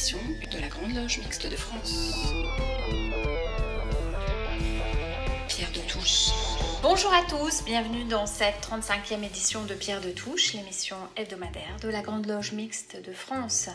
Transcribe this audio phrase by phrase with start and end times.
[0.00, 2.14] de la Grande Loge Mixte de France.
[5.46, 6.30] Pierre de Touche.
[6.80, 11.90] Bonjour à tous, bienvenue dans cette 35e édition de Pierre de Touche, l'émission hebdomadaire de
[11.90, 13.68] la Grande Loge Mixte de France.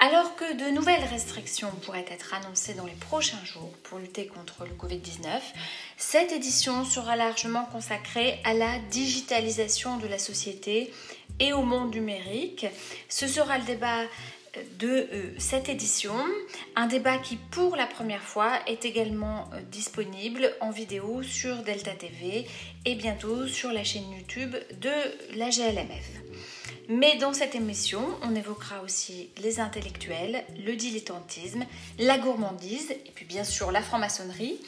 [0.00, 4.64] Alors que de nouvelles restrictions pourraient être annoncées dans les prochains jours pour lutter contre
[4.64, 5.28] le Covid-19,
[5.96, 10.92] cette édition sera largement consacrée à la digitalisation de la société
[11.38, 12.66] et au monde numérique.
[13.08, 14.02] Ce sera le débat
[14.78, 16.14] de euh, cette édition,
[16.74, 21.92] un débat qui pour la première fois est également euh, disponible en vidéo sur Delta
[21.92, 22.46] TV
[22.84, 24.90] et bientôt sur la chaîne YouTube de
[25.36, 26.26] la GLMF.
[26.88, 31.64] Mais dans cette émission, on évoquera aussi les intellectuels, le dilettantisme,
[31.98, 34.60] la gourmandise et puis bien sûr la franc-maçonnerie.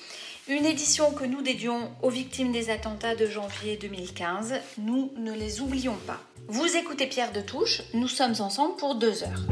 [0.48, 4.55] Une édition que nous dédions aux victimes des attentats de janvier 2015.
[4.79, 6.21] Nous ne les oublions pas.
[6.47, 9.43] Vous écoutez Pierre de Touche, nous sommes ensemble pour deux heures.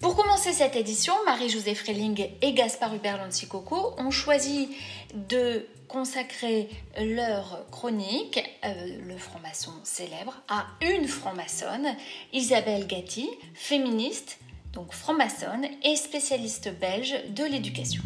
[0.00, 4.68] Pour commencer cette édition, Marie-Josée Freling et Gaspard Hubert Coco ont choisi
[5.14, 6.68] de consacrer
[6.98, 11.96] leur chronique, euh, le franc-maçon célèbre, à une franc-maçonne,
[12.34, 14.38] Isabelle Gatti, féministe,
[14.72, 18.02] donc franc-maçonne et spécialiste belge de l'éducation.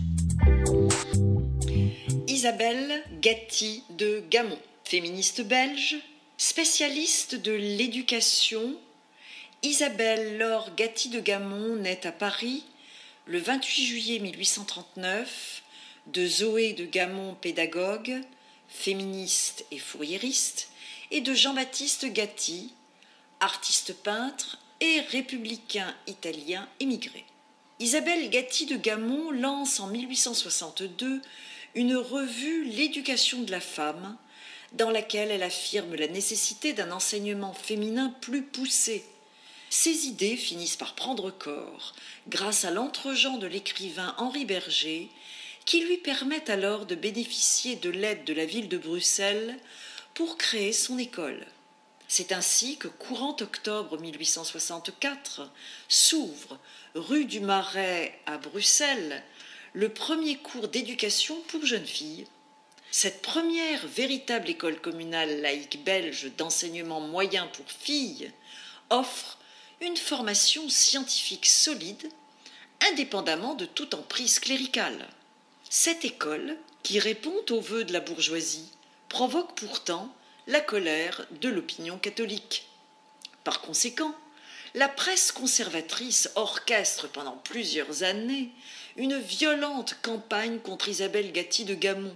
[2.26, 5.96] Isabelle Gatti de Gamon, féministe belge,
[6.36, 8.74] spécialiste de l'éducation.
[9.62, 12.64] Isabelle Laure Gatti de Gamon naît à Paris
[13.26, 15.62] le 28 juillet 1839
[16.08, 18.20] de Zoé de Gamon, pédagogue,
[18.68, 20.68] féministe et fourriériste,
[21.10, 22.74] et de Jean-Baptiste Gatti,
[23.40, 27.24] artiste peintre et républicain italien émigré.
[27.80, 31.22] Isabelle Gatti de Gamon lance en 1862
[31.74, 34.16] une revue L'éducation de la femme,
[34.72, 39.04] dans laquelle elle affirme la nécessité d'un enseignement féminin plus poussé.
[39.70, 41.94] Ses idées finissent par prendre corps
[42.28, 45.08] grâce à l'entregent de l'écrivain Henri Berger
[45.64, 49.58] qui lui permettent alors de bénéficier de l'aide de la ville de Bruxelles
[50.12, 51.46] pour créer son école.
[52.16, 55.50] C'est ainsi que, courant octobre 1864,
[55.88, 56.60] s'ouvre,
[56.94, 59.24] rue du Marais à Bruxelles,
[59.72, 62.28] le premier cours d'éducation pour jeunes filles.
[62.92, 68.30] Cette première véritable école communale laïque belge d'enseignement moyen pour filles
[68.90, 69.36] offre
[69.80, 72.08] une formation scientifique solide,
[72.92, 75.08] indépendamment de toute emprise cléricale.
[75.68, 78.70] Cette école, qui répond aux vœux de la bourgeoisie,
[79.08, 80.14] provoque pourtant
[80.46, 82.68] la colère de l'opinion catholique.
[83.44, 84.14] Par conséquent,
[84.74, 88.50] la presse conservatrice orchestre pendant plusieurs années
[88.96, 92.14] une violente campagne contre Isabelle Gatti de Gamon.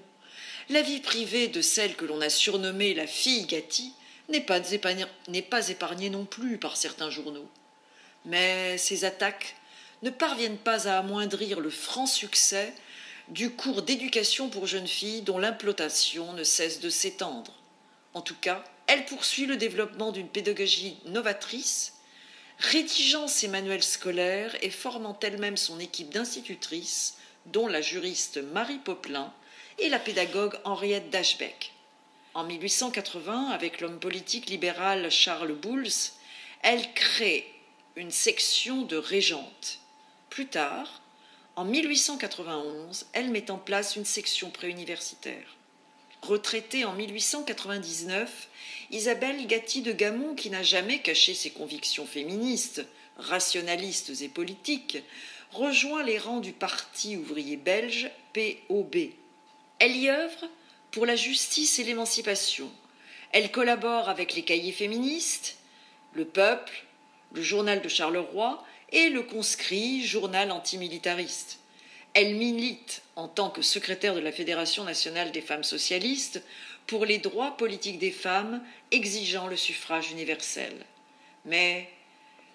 [0.68, 3.92] La vie privée de celle que l'on a surnommée la fille Gatti
[4.28, 7.48] n'est pas, pas épargnée non plus par certains journaux.
[8.26, 9.56] Mais ces attaques
[10.02, 12.74] ne parviennent pas à amoindrir le franc succès
[13.28, 17.57] du cours d'éducation pour jeunes filles dont l'implantation ne cesse de s'étendre.
[18.18, 21.94] En tout cas, elle poursuit le développement d'une pédagogie novatrice,
[22.58, 29.32] rédigeant ses manuels scolaires et formant elle-même son équipe d'institutrices, dont la juriste Marie Poplin
[29.78, 31.74] et la pédagogue Henriette Dashbeck.
[32.34, 36.10] En 1880, avec l'homme politique libéral Charles Bouls,
[36.62, 37.46] elle crée
[37.94, 39.78] une section de régente.
[40.28, 41.02] Plus tard,
[41.54, 45.57] en 1891, elle met en place une section préuniversitaire.
[46.22, 48.48] Retraitée en 1899,
[48.90, 52.84] Isabelle Gatti de Gamon, qui n'a jamais caché ses convictions féministes,
[53.16, 54.98] rationalistes et politiques,
[55.52, 58.96] rejoint les rangs du Parti ouvrier belge POB.
[59.78, 60.48] Elle y œuvre
[60.90, 62.70] pour la justice et l'émancipation.
[63.32, 65.56] Elle collabore avec les cahiers féministes,
[66.14, 66.84] le Peuple,
[67.32, 71.58] le journal de Charleroi et le conscrit journal antimilitariste.
[72.14, 76.42] Elle milite en tant que secrétaire de la Fédération nationale des femmes socialistes
[76.86, 80.74] pour les droits politiques des femmes exigeant le suffrage universel.
[81.44, 81.88] Mais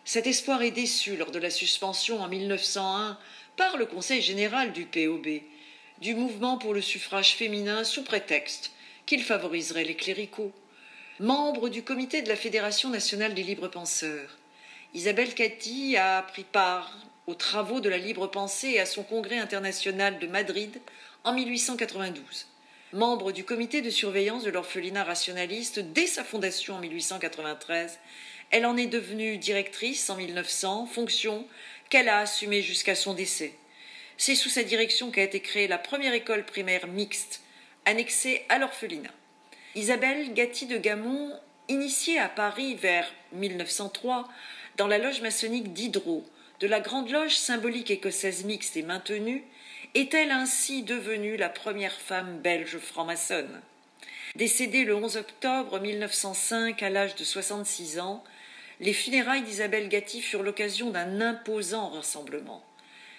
[0.06, 3.18] cet espoir est déçu lors de la suspension en 1901
[3.56, 5.42] par le Conseil général du POB
[6.02, 8.72] du mouvement pour le suffrage féminin sous prétexte
[9.06, 10.52] qu'il favoriserait les cléricaux.
[11.20, 14.38] Membre du comité de la Fédération nationale des libres penseurs,
[14.94, 16.98] Isabelle Cathy a pris part
[17.28, 20.82] aux travaux de la libre pensée et à son congrès international de Madrid
[21.24, 22.48] en 1892.
[22.94, 28.00] Membre du comité de surveillance de l'orphelinat rationaliste dès sa fondation en 1893,
[28.52, 31.48] elle en est devenue directrice en 1900, fonction
[31.90, 33.54] qu'elle a assumée jusqu'à son décès.
[34.18, 37.42] C'est sous sa direction qu'a été créée la première école primaire mixte,
[37.86, 39.10] annexée à l'orphelinat.
[39.76, 41.32] Isabelle Gatti de Gamon,
[41.68, 44.30] initiée à Paris vers 1903
[44.78, 46.24] dans la loge maçonnique d'Hydro,
[46.64, 49.44] de la Grande Loge symbolique écossaise mixte et maintenue,
[49.96, 53.60] est-elle ainsi devenue la première femme belge franc-maçonne
[54.36, 58.24] Décédée le 11 octobre 1905 à l'âge de 66 ans,
[58.80, 62.64] les funérailles d'Isabelle Gatti furent l'occasion d'un imposant rassemblement.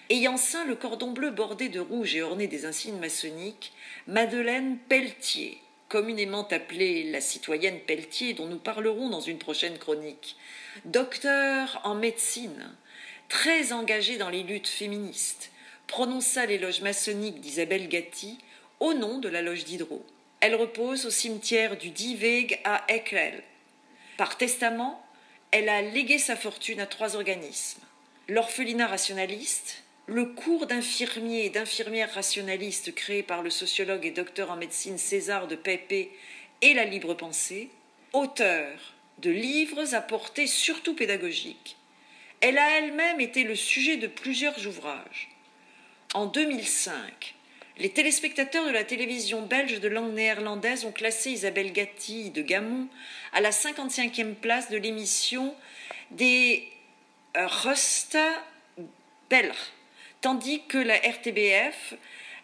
[0.09, 3.75] Ayant ceint le cordon bleu bordé de rouge et orné des insignes maçonniques,
[4.07, 5.59] Madeleine Pelletier,
[5.91, 10.37] communément appelée la citoyenne Pelletier, dont nous parlerons dans une prochaine chronique,
[10.87, 12.75] docteur en médecine,
[13.35, 15.51] très engagée dans les luttes féministes,
[15.89, 18.39] prononça l'éloge maçonnique d'Isabelle Gatti
[18.79, 20.07] au nom de la loge d'Hydro.
[20.39, 23.43] Elle repose au cimetière du Diveg à Ekrel.
[24.19, 25.05] Par testament,
[25.51, 27.81] elle a légué sa fortune à trois organismes
[28.29, 34.57] l'orphelinat rationaliste, le cours d'infirmiers et d'infirmières rationalistes créé par le sociologue et docteur en
[34.57, 36.13] médecine César de Pépé
[36.63, 37.69] et la libre pensée,
[38.13, 41.77] auteur de livres à portée surtout pédagogique.
[42.47, 45.31] Elle a elle-même été le sujet de plusieurs ouvrages.
[46.13, 47.35] En 2005,
[47.79, 52.89] les téléspectateurs de la télévision belge de langue néerlandaise ont classé Isabelle Gatti de Gamon
[53.33, 55.55] à la 55e place de l'émission
[56.11, 56.69] des
[57.35, 58.29] Rusta
[59.31, 59.57] Belr
[60.21, 61.95] tandis que la RTBF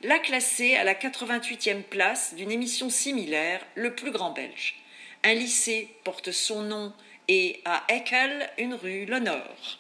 [0.01, 4.77] l'a classé à la 88e place d'une émission similaire, Le Plus Grand Belge.
[5.25, 6.95] Un lycée porte son nom
[7.33, 9.79] et à Eckel, une rue l'honore.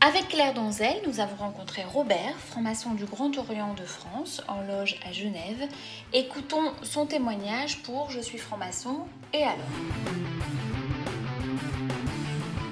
[0.00, 4.98] Avec Claire Donzel, nous avons rencontré Robert, franc-maçon du Grand Orient de France, en loge
[5.08, 5.68] à Genève.
[6.12, 9.54] Écoutons son témoignage pour Je suis franc-maçon et alors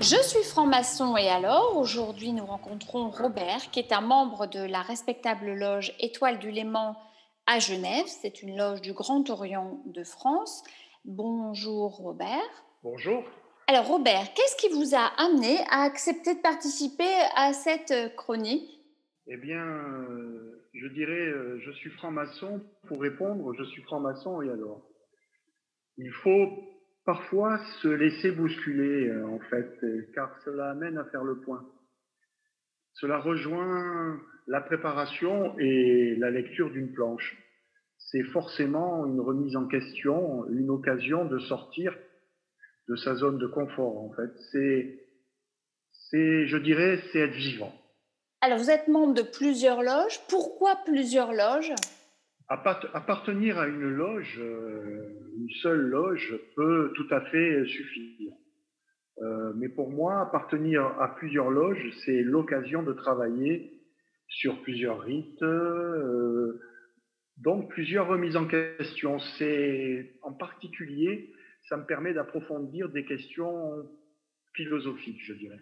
[0.01, 4.83] je suis franc-maçon et alors, aujourd'hui, nous rencontrons Robert, qui est un membre de la
[4.83, 6.95] respectable loge Étoile du Léman
[7.47, 8.05] à Genève.
[8.07, 10.63] C'est une loge du Grand Orient de France.
[11.07, 12.65] Bonjour Robert.
[12.83, 13.25] Bonjour.
[13.67, 18.81] Alors Robert, qu'est-ce qui vous a amené à accepter de participer à cette chronique?
[19.27, 19.67] Eh bien,
[20.73, 22.63] je dirais, euh, je suis franc-maçon.
[22.89, 24.81] Pour répondre, je suis franc-maçon et alors?
[25.99, 26.49] Il faut
[27.05, 29.79] parfois se laisser bousculer, euh, en fait,
[30.15, 31.69] car cela amène à faire le point.
[32.95, 37.37] Cela rejoint la préparation et la lecture d'une planche.
[38.15, 41.93] C'est forcément une remise en question, une occasion de sortir
[42.89, 44.31] de sa zone de confort, en fait.
[44.53, 45.01] C'est,
[45.91, 47.73] c'est, je dirais, c'est être vivant.
[48.41, 50.21] Alors, vous êtes membre de plusieurs loges.
[50.29, 51.75] Pourquoi plusieurs loges?
[52.47, 58.33] Appartenir à une loge, euh, une seule loge, peut tout à fait suffire.
[59.23, 63.73] Euh, mais pour moi, appartenir à plusieurs loges, c'est l'occasion de travailler
[64.29, 66.61] sur plusieurs rites, euh,
[67.37, 69.19] donc plusieurs remises en question.
[69.39, 71.33] C'est en particulier,
[71.69, 73.89] ça me permet d'approfondir des questions
[74.55, 75.61] philosophiques, je dirais.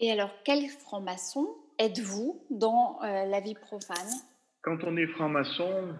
[0.00, 1.46] Et alors, quel franc-maçon
[1.78, 4.10] êtes-vous dans la vie profane?
[4.62, 5.94] Quand on est franc-maçon,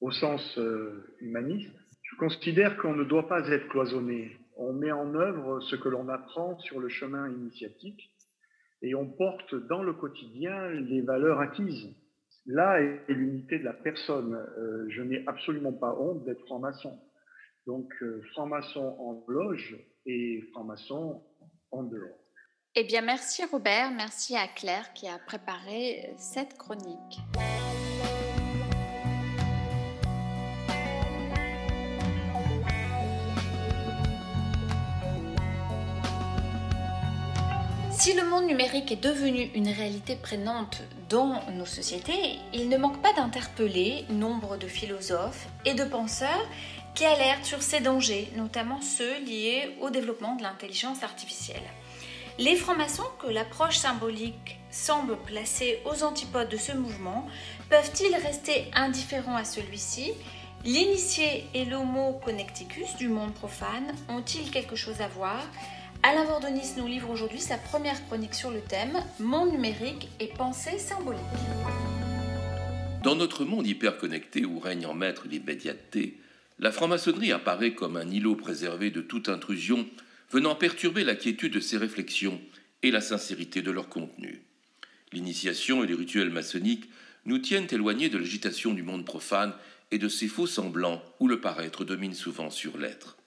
[0.00, 1.70] au sens euh, humaniste,
[2.02, 4.36] je considère qu'on ne doit pas être cloisonné.
[4.56, 8.10] On met en œuvre ce que l'on apprend sur le chemin initiatique
[8.82, 11.94] et on porte dans le quotidien les valeurs acquises.
[12.46, 14.34] Là est l'unité de la personne.
[14.34, 16.98] Euh, je n'ai absolument pas honte d'être franc-maçon.
[17.66, 21.22] Donc, euh, franc-maçon en loge et franc-maçon
[21.70, 22.18] en dehors.
[22.74, 27.20] Eh bien, merci Robert, merci à Claire qui a préparé cette chronique.
[38.00, 40.80] Si le monde numérique est devenu une réalité prégnante
[41.10, 46.48] dans nos sociétés, il ne manque pas d'interpeller nombre de philosophes et de penseurs
[46.94, 51.60] qui alertent sur ces dangers, notamment ceux liés au développement de l'intelligence artificielle.
[52.38, 57.26] Les francs-maçons, que l'approche symbolique semble placer aux antipodes de ce mouvement,
[57.68, 60.14] peuvent-ils rester indifférents à celui-ci?
[60.64, 65.42] L'initié et l'homo connecticus du monde profane ont-ils quelque chose à voir?
[66.02, 70.78] Alain Vordonis nous livre aujourd'hui sa première chronique sur le thème Monde numérique et pensée
[70.78, 71.20] symbolique.
[73.04, 76.18] Dans notre monde hyperconnecté où règne en maître l'immédiateté,
[76.58, 79.86] la franc-maçonnerie apparaît comme un îlot préservé de toute intrusion
[80.30, 82.40] venant perturber la quiétude de ses réflexions
[82.82, 84.40] et la sincérité de leur contenu.
[85.12, 86.88] L'initiation et les rituels maçonniques
[87.26, 89.52] nous tiennent éloignés de l'agitation du monde profane
[89.90, 93.18] et de ses faux semblants où le paraître domine souvent sur l'être.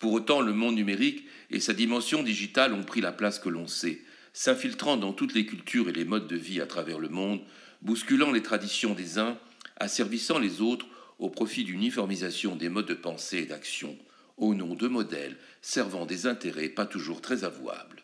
[0.00, 3.68] Pour autant, le monde numérique et sa dimension digitale ont pris la place que l'on
[3.68, 4.00] sait,
[4.32, 7.42] s'infiltrant dans toutes les cultures et les modes de vie à travers le monde,
[7.82, 9.36] bousculant les traditions des uns,
[9.76, 10.86] asservissant les autres
[11.18, 13.96] au profit d'une uniformisation des modes de pensée et d'action,
[14.38, 18.02] au nom de modèles servant des intérêts pas toujours très avouables.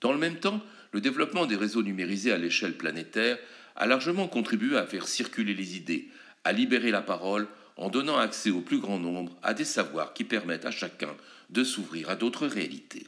[0.00, 0.62] Dans le même temps,
[0.92, 3.38] le développement des réseaux numérisés à l'échelle planétaire
[3.76, 6.08] a largement contribué à faire circuler les idées,
[6.44, 10.24] à libérer la parole en donnant accès au plus grand nombre à des savoirs qui
[10.24, 11.14] permettent à chacun
[11.50, 13.06] de s'ouvrir à d'autres réalités.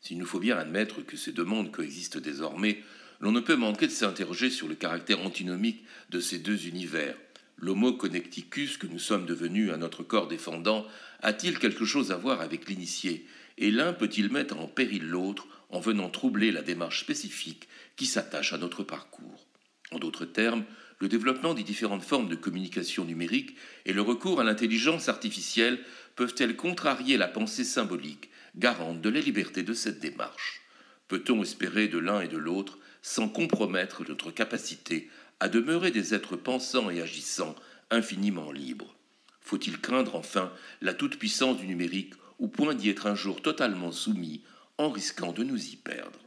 [0.00, 2.82] S'il nous faut bien admettre que ces deux mondes coexistent désormais,
[3.20, 7.16] l'on ne peut manquer de s'interroger sur le caractère antinomique de ces deux univers.
[7.56, 10.86] L'homo connecticus que nous sommes devenus à notre corps défendant
[11.20, 13.26] a-t-il quelque chose à voir avec l'initié?
[13.56, 18.52] Et l'un peut-il mettre en péril l'autre en venant troubler la démarche spécifique qui s'attache
[18.52, 19.48] à notre parcours?
[19.90, 20.64] En d'autres termes,
[21.00, 25.78] le développement des différentes formes de communication numérique et le recours à l'intelligence artificielle
[26.16, 30.62] peuvent-elles contrarier la pensée symbolique, garante de la liberté de cette démarche?
[31.06, 35.08] Peut-on espérer de l'un et de l'autre sans compromettre notre capacité
[35.40, 37.54] à demeurer des êtres pensants et agissants
[37.90, 38.96] infiniment libres?
[39.40, 40.52] Faut-il craindre enfin
[40.82, 44.42] la toute-puissance du numérique au point d'y être un jour totalement soumis
[44.76, 46.18] en risquant de nous y perdre?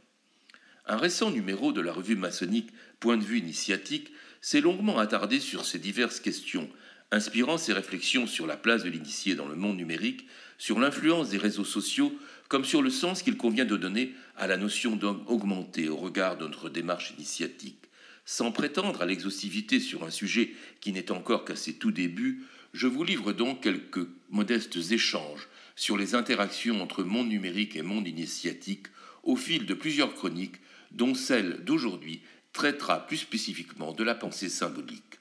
[0.86, 4.12] Un récent numéro de la revue maçonnique Point de vue initiatique
[4.42, 6.68] s'est longuement attardé sur ces diverses questions,
[7.12, 10.26] inspirant ses réflexions sur la place de l'initié dans le monde numérique,
[10.58, 12.12] sur l'influence des réseaux sociaux,
[12.48, 16.36] comme sur le sens qu'il convient de donner à la notion d'homme augmenté au regard
[16.36, 17.78] de notre démarche initiatique.
[18.24, 22.86] Sans prétendre à l'exhaustivité sur un sujet qui n'est encore qu'à ses tout débuts, je
[22.86, 28.86] vous livre donc quelques modestes échanges sur les interactions entre monde numérique et monde initiatique
[29.22, 30.56] au fil de plusieurs chroniques,
[30.90, 32.22] dont celle d'aujourd'hui
[32.52, 35.18] traitera plus spécifiquement de la pensée symbolique.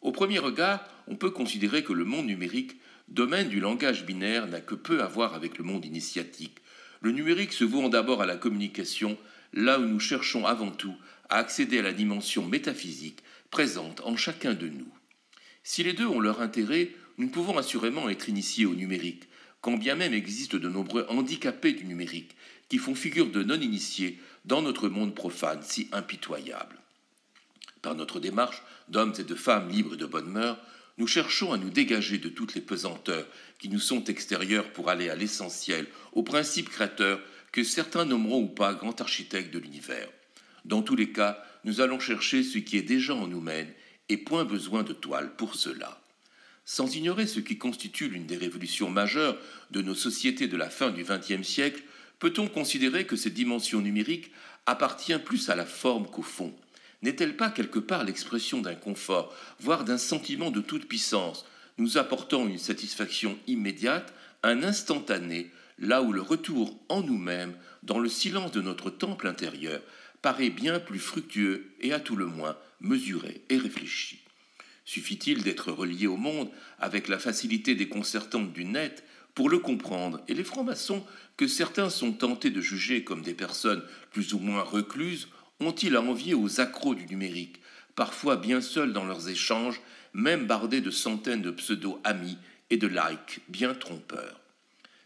[0.00, 2.76] Au premier regard, on peut considérer que le monde numérique,
[3.08, 6.58] domaine du langage binaire, n'a que peu à voir avec le monde initiatique.
[7.00, 9.18] Le numérique se vouant d'abord à la communication,
[9.52, 10.96] là où nous cherchons avant tout
[11.28, 14.92] à accéder à la dimension métaphysique présente en chacun de nous.
[15.62, 19.28] Si les deux ont leur intérêt, nous pouvons assurément être initiés au numérique,
[19.60, 22.36] quand bien même existent de nombreux handicapés du numérique
[22.68, 26.76] qui font figure de non-initiés dans notre monde profane si impitoyable.
[27.82, 30.58] Par notre démarche d'hommes et de femmes libres de bonne mœurs,
[30.96, 33.26] nous cherchons à nous dégager de toutes les pesanteurs
[33.58, 37.20] qui nous sont extérieures pour aller à l'essentiel, au principe créateur
[37.52, 40.08] que certains nommeront ou pas grand architecte de l'univers.
[40.64, 43.72] Dans tous les cas, nous allons chercher ce qui est déjà en nous-mêmes
[44.08, 46.00] et point besoin de toile pour cela.
[46.64, 49.36] Sans ignorer ce qui constitue l'une des révolutions majeures
[49.70, 51.82] de nos sociétés de la fin du XXe siècle,
[52.18, 54.30] peut-on considérer que cette dimension numérique
[54.66, 56.54] appartient plus à la forme qu'au fond?
[57.02, 61.44] N'est-elle pas quelque part l'expression d'un confort, voire d'un sentiment de toute puissance,
[61.76, 68.08] nous apportant une satisfaction immédiate, un instantané, là où le retour en nous-mêmes, dans le
[68.08, 69.82] silence de notre temple intérieur,
[70.22, 74.20] paraît bien plus fructueux et à tout le moins mesuré et réfléchi?
[74.86, 80.34] Suffit-il d'être relié au monde avec la facilité déconcertante du net pour le comprendre, et
[80.34, 81.04] les francs-maçons,
[81.36, 85.28] que certains sont tentés de juger comme des personnes plus ou moins recluses,
[85.60, 87.60] ont-ils à envier aux accros du numérique,
[87.96, 89.80] parfois bien seuls dans leurs échanges,
[90.12, 92.38] même bardés de centaines de pseudo-amis
[92.70, 94.40] et de likes bien trompeurs?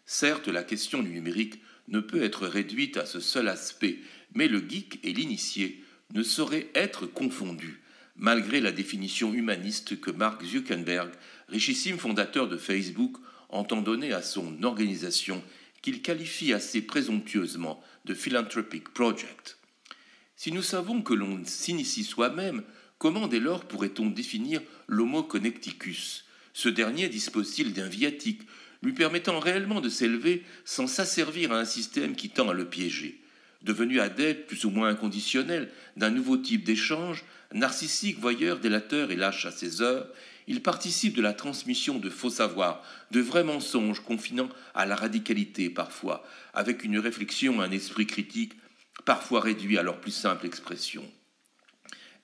[0.04, 3.98] Certes, la question du numérique ne peut être réduite à ce seul aspect,
[4.34, 5.82] mais le geek et l'initié
[6.14, 7.80] ne sauraient être confondus,
[8.16, 11.10] malgré la définition humaniste que Mark Zuckerberg,
[11.48, 13.16] richissime fondateur de Facebook,
[13.48, 15.42] entend donner à son organisation
[15.82, 19.58] qu'il qualifie assez présomptueusement de philanthropic project.
[20.36, 22.62] Si nous savons que l'on s'initie soi-même,
[22.98, 26.24] comment dès lors pourrait-on définir l'homo connecticus?
[26.52, 28.42] Ce dernier dispose-t-il d'un viatique,
[28.82, 33.20] lui permettant réellement de s'élever sans s'asservir à un système qui tend à le piéger?
[33.62, 39.46] Devenu adepte plus ou moins inconditionnel d'un nouveau type d'échange, narcissique, voyeur, délateur et lâche
[39.46, 40.08] à ses heures,
[40.48, 45.68] il participe de la transmission de faux savoirs, de vrais mensonges confinant à la radicalité
[45.68, 46.24] parfois,
[46.54, 48.54] avec une réflexion, un esprit critique,
[49.04, 51.04] parfois réduit à leur plus simple expression.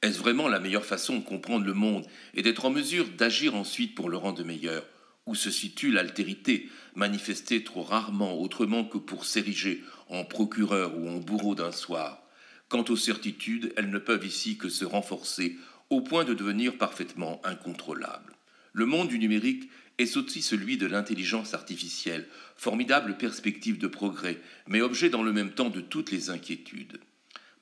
[0.01, 3.95] Est-ce vraiment la meilleure façon de comprendre le monde et d'être en mesure d'agir ensuite
[3.95, 4.85] pour le rendre meilleur?
[5.27, 11.19] Où se situe l'altérité, manifestée trop rarement autrement que pour s'ériger en procureur ou en
[11.19, 12.23] bourreau d'un soir?
[12.69, 15.57] Quant aux certitudes, elles ne peuvent ici que se renforcer
[15.91, 18.35] au point de devenir parfaitement incontrôlable.
[18.73, 22.27] Le monde du numérique est aussi celui de l'intelligence artificielle,
[22.57, 26.99] formidable perspective de progrès, mais objet dans le même temps de toutes les inquiétudes.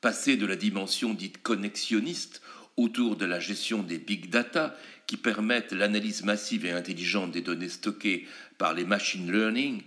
[0.00, 2.42] Passer de la dimension dite connexionniste
[2.76, 4.74] autour de la gestion des big data
[5.06, 8.26] qui permettent l'analyse massive et intelligente des données stockées
[8.56, 9.82] par les machine learning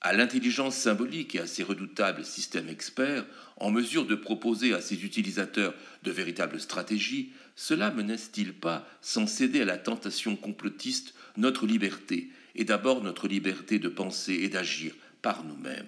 [0.00, 3.24] à l'intelligence symbolique et à ses redoutables systèmes experts,
[3.56, 9.62] en mesure de proposer à ses utilisateurs de véritables stratégies, cela menace-t-il pas, sans céder
[9.62, 15.42] à la tentation complotiste, notre liberté est d'abord notre liberté de penser et d'agir par
[15.42, 15.86] nous-mêmes?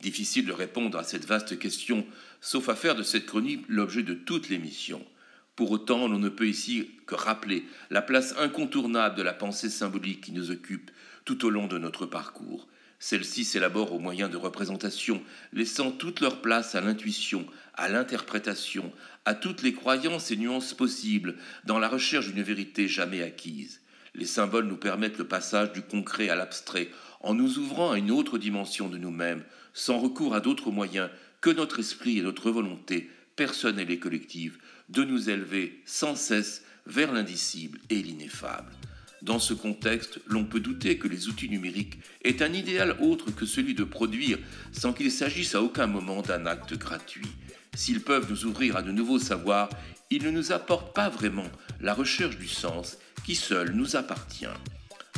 [0.00, 2.06] Difficile de répondre à cette vaste question,
[2.40, 5.04] sauf à faire de cette chronique l'objet de toute l'émission.
[5.56, 10.22] Pour autant, l'on ne peut ici que rappeler la place incontournable de la pensée symbolique
[10.22, 10.90] qui nous occupe
[11.26, 12.66] tout au long de notre parcours.
[12.98, 17.46] Celle-ci s'élabore au moyen de représentations, laissant toute leur place à l'intuition,
[17.76, 18.92] à l'interprétation,
[19.24, 23.80] à toutes les croyances et nuances possibles, dans la recherche d'une vérité jamais acquise.
[24.14, 26.90] Les symboles nous permettent le passage du concret à l'abstrait,
[27.20, 31.50] en nous ouvrant à une autre dimension de nous-mêmes, sans recours à d'autres moyens que
[31.50, 37.80] notre esprit et notre volonté, personnelle et collective, de nous élever sans cesse vers l'indicible
[37.90, 38.70] et l'ineffable.
[39.22, 43.46] Dans ce contexte, l'on peut douter que les outils numériques aient un idéal autre que
[43.46, 44.38] celui de produire
[44.70, 47.26] sans qu'il s'agisse à aucun moment d'un acte gratuit.
[47.74, 49.68] S'ils peuvent nous ouvrir à de nouveaux savoirs,
[50.10, 51.46] ils ne nous apportent pas vraiment
[51.80, 54.46] la recherche du sens qui seul nous appartient.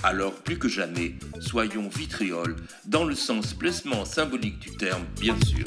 [0.02, 5.64] Alors plus que jamais, soyons vitrioles dans le sens placement symbolique du terme, bien sûr.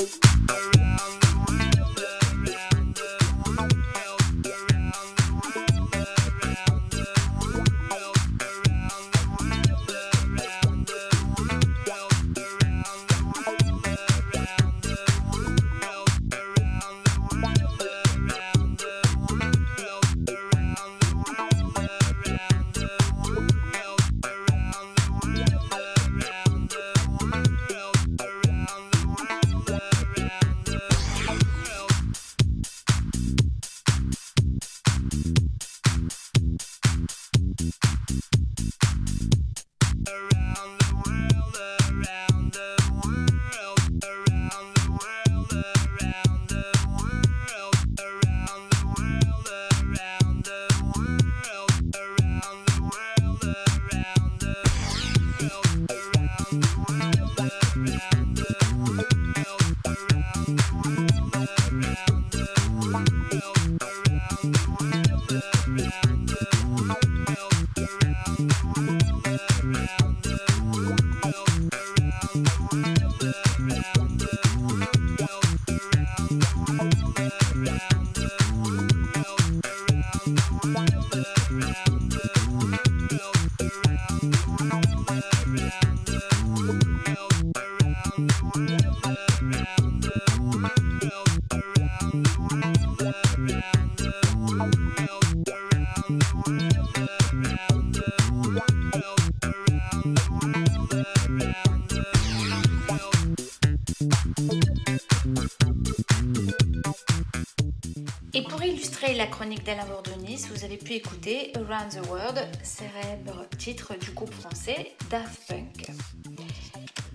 [109.59, 114.93] Chronique d'Alain Bordenis, vous avez pu écouter Around the World, célèbre titre du groupe français
[115.09, 115.87] Daft Punk.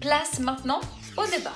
[0.00, 0.80] Place maintenant
[1.16, 1.54] au débat.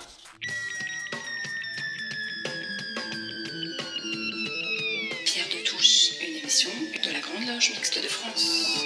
[5.25, 6.71] Pierre de Touche, une émission
[7.05, 8.85] de la Grande Loge Mixte de France.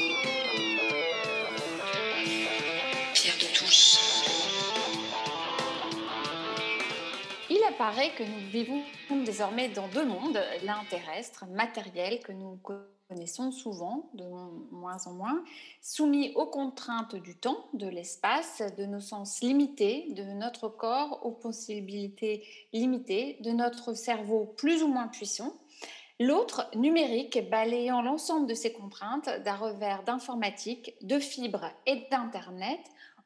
[7.63, 8.83] Il apparaît que nous vivons
[9.25, 12.59] désormais dans deux mondes, l'un terrestre, matériel, que nous
[13.09, 14.25] connaissons souvent, de
[14.73, 15.45] moins en moins,
[15.81, 21.31] soumis aux contraintes du temps, de l'espace, de nos sens limités, de notre corps aux
[21.31, 25.55] possibilités limitées, de notre cerveau plus ou moins puissant.
[26.19, 32.81] L'autre, numérique, balayant l'ensemble de ces contraintes d'un revers d'informatique, de fibres et d'Internet,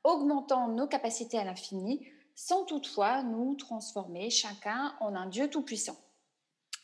[0.05, 5.97] augmentant nos capacités à l'infini, sans toutefois nous transformer chacun en un Dieu tout-puissant.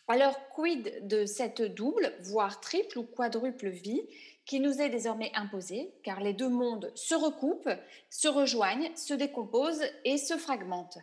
[0.09, 4.03] Alors, quid de cette double, voire triple ou quadruple vie
[4.45, 7.71] qui nous est désormais imposée, car les deux mondes se recoupent,
[8.11, 10.99] se rejoignent, se décomposent et se fragmentent?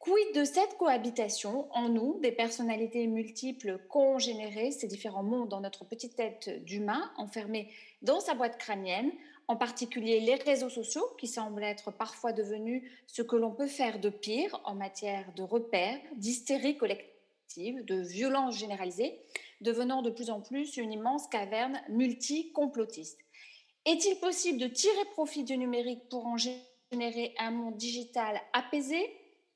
[0.00, 5.60] Quid de cette cohabitation en nous, des personnalités multiples qu'ont généré ces différents mondes dans
[5.60, 9.12] notre petite tête d'humain, enfermé dans sa boîte crânienne,
[9.50, 13.98] en particulier les réseaux sociaux qui semblent être parfois devenus ce que l'on peut faire
[13.98, 19.18] de pire en matière de repères, d'hystérie collective, de violence généralisée,
[19.60, 23.18] devenant de plus en plus une immense caverne multi-complotiste.
[23.86, 29.04] Est-il possible de tirer profit du numérique pour en générer un monde digital apaisé,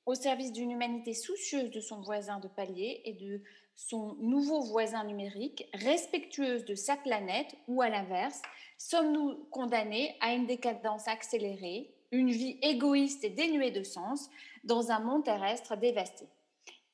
[0.06, 3.42] au service d'une humanité soucieuse de son voisin de palier et de
[3.76, 8.40] son nouveau voisin numérique, respectueuse de sa planète, ou à l'inverse,
[8.78, 14.28] sommes-nous condamnés à une décadence accélérée, une vie égoïste et dénuée de sens
[14.64, 16.26] dans un monde terrestre dévasté?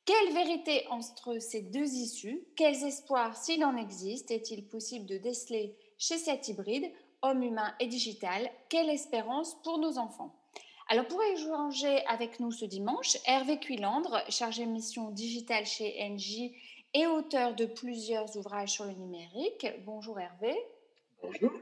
[0.05, 2.43] Quelle vérité entre ces deux issues?
[2.57, 6.91] Quels espoirs, s'il en existe, est-il possible de déceler chez cet hybride
[7.23, 10.35] homme humain et digital, quelle espérance pour nos enfants?
[10.89, 16.51] Alors, pour échanger avec nous ce dimanche, Hervé Cuilandre, chargé mission digitale chez NJ
[16.95, 19.67] et auteur de plusieurs ouvrages sur le numérique.
[19.85, 20.55] Bonjour Hervé.
[21.23, 21.53] Bonjour.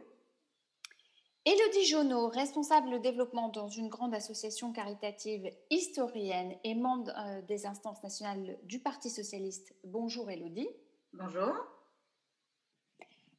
[1.44, 7.64] Élodie Jonot, responsable de développement dans une grande association caritative historienne et membre euh, des
[7.64, 9.74] instances nationales du Parti socialiste.
[9.84, 10.68] Bonjour Élodie.
[11.14, 11.54] Bonjour.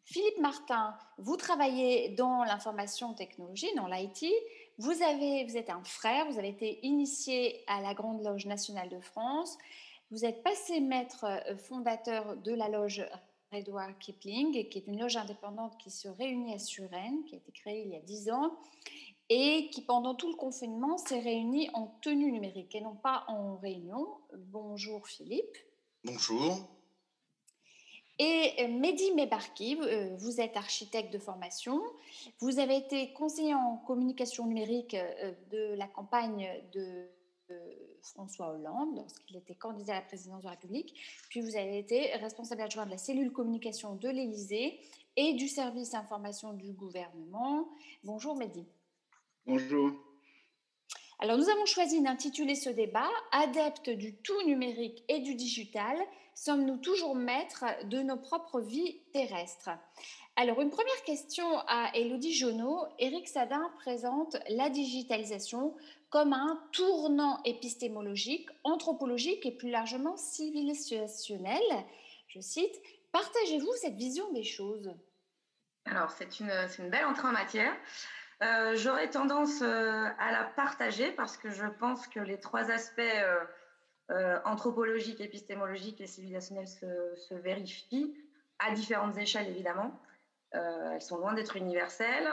[0.06, 4.26] Philippe Martin, vous travaillez dans l'information technologie, dans l'IT.
[4.80, 8.90] Vous, avez, vous êtes un frère, vous avez été initié à la Grande Loge nationale
[8.90, 9.56] de France.
[10.12, 13.06] Vous êtes passé maître euh, fondateur de la loge
[13.52, 17.52] Edouard Kipling, qui est une loge indépendante qui se réunit à Suresnes, qui a été
[17.52, 18.58] créée il y a dix ans,
[19.30, 23.58] et qui, pendant tout le confinement, s'est réunie en tenue numérique et non pas en
[23.58, 24.08] réunion.
[24.36, 25.58] Bonjour Philippe.
[26.04, 26.58] Bonjour.
[28.18, 31.84] Et euh, Mehdi Mebarki, euh, vous êtes architecte de formation.
[32.40, 34.98] Vous avez été conseiller en communication numérique
[35.52, 37.08] de la campagne de
[38.02, 40.96] François Hollande lorsqu'il était candidat à la présidence de la République.
[41.30, 44.80] Puis vous avez été responsable adjoint de la cellule communication de l'Élysée
[45.16, 47.68] et du service information du gouvernement.
[48.04, 48.66] Bonjour Mehdi.
[49.46, 49.92] Bonjour.
[51.22, 55.98] Alors nous avons choisi d'intituler ce débat Adeptes du tout numérique et du digital,
[56.34, 59.72] sommes-nous toujours maîtres de nos propres vies terrestres?
[60.38, 62.86] Alors une première question à Elodie Jonot.
[62.98, 65.76] Éric Sadin présente la digitalisation
[66.10, 71.62] comme un tournant épistémologique, anthropologique et plus largement civilisationnel.
[72.28, 72.76] Je cite,
[73.12, 74.92] partagez-vous cette vision des choses?
[75.86, 77.74] Alors c'est une, une belle entrée en matière.
[78.42, 83.02] Euh, j'aurais tendance euh, à la partager parce que je pense que les trois aspects
[84.12, 88.16] euh, anthropologiques, épistémologiques et civilisationnels se, vérifient
[88.60, 90.00] à différentes échelles, évidemment.
[90.52, 92.28] Elles sont loin d'être universelles.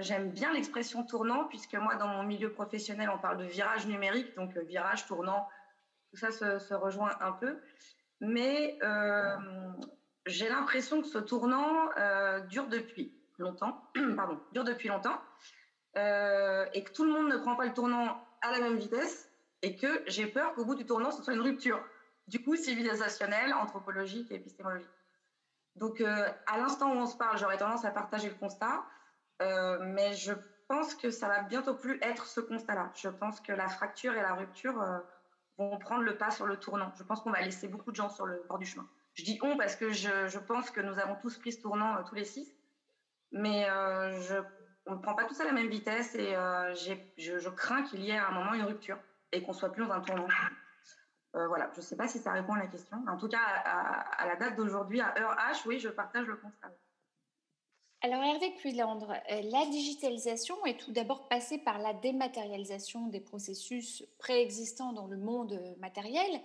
[0.00, 4.34] J'aime bien l'expression tournant, puisque moi, dans mon milieu professionnel, on parle de virage numérique,
[4.36, 5.48] donc virage, tournant,
[6.10, 7.58] tout ça se, rejoint un peu.
[8.20, 8.78] Mais
[10.26, 11.88] j'ai l'impression que ce tournant
[12.48, 15.20] dure depuis longtemps, pardon, dure depuis longtemps,
[15.96, 19.30] euh, et que tout le monde ne prend pas le tournant à la même vitesse,
[19.62, 21.82] et que j'ai peur qu'au bout du tournant, ce soit une rupture,
[22.28, 24.88] du coup, civilisationnelle, anthropologique et épistémologique.
[25.76, 28.84] Donc, euh, à l'instant où on se parle, j'aurais tendance à partager le constat,
[29.42, 30.32] euh, mais je
[30.68, 32.92] pense que ça va bientôt plus être ce constat-là.
[32.94, 34.82] Je pense que la fracture et la rupture
[35.58, 36.92] vont prendre le pas sur le tournant.
[36.96, 38.88] Je pense qu'on va laisser beaucoup de gens sur le bord du chemin.
[39.14, 42.14] Je dis on parce que je, pense que nous avons tous pris ce tournant, tous
[42.14, 42.52] les six.
[43.32, 44.42] Mais euh,
[44.86, 48.00] on ne prend pas tous à la même vitesse et euh, je, je, crains qu'il
[48.02, 48.98] y ait à un moment une rupture
[49.32, 50.26] et qu'on soit plus dans un tournant.
[51.34, 52.96] Euh, voilà, je ne sais pas si ça répond à la question.
[53.08, 56.70] En tout cas, à, la date d'aujourd'hui, à heure H, oui, je partage le constat.
[58.02, 64.92] Alors Hervé Cuilandre, la digitalisation est tout d'abord passée par la dématérialisation des processus préexistants
[64.92, 66.40] dans le monde matériel.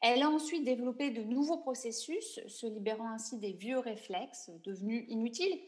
[0.00, 5.60] Elle a ensuite développé de nouveaux processus, se libérant ainsi des vieux réflexes devenus inutiles.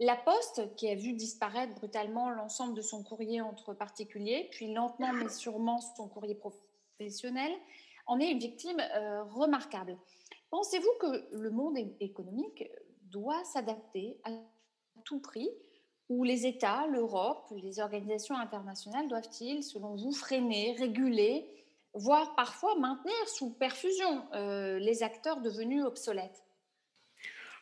[0.00, 5.12] La Poste, qui a vu disparaître brutalement l'ensemble de son courrier entre particuliers, puis lentement
[5.12, 7.52] mais sûrement son courrier professionnel,
[8.06, 9.96] en est une victime euh, remarquable.
[10.50, 12.64] Pensez-vous que le monde économique
[13.02, 14.30] doit s'adapter à
[15.04, 15.48] tout prix
[16.08, 21.46] ou les États, l'Europe, les organisations internationales doivent-ils, selon vous, freiner, réguler,
[21.94, 26.42] voire parfois maintenir sous perfusion euh, les acteurs devenus obsolètes?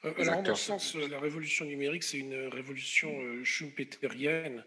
[0.05, 4.65] Euh, alors, en mon sens, euh, la révolution numérique, c'est une révolution euh, schumpeterienne,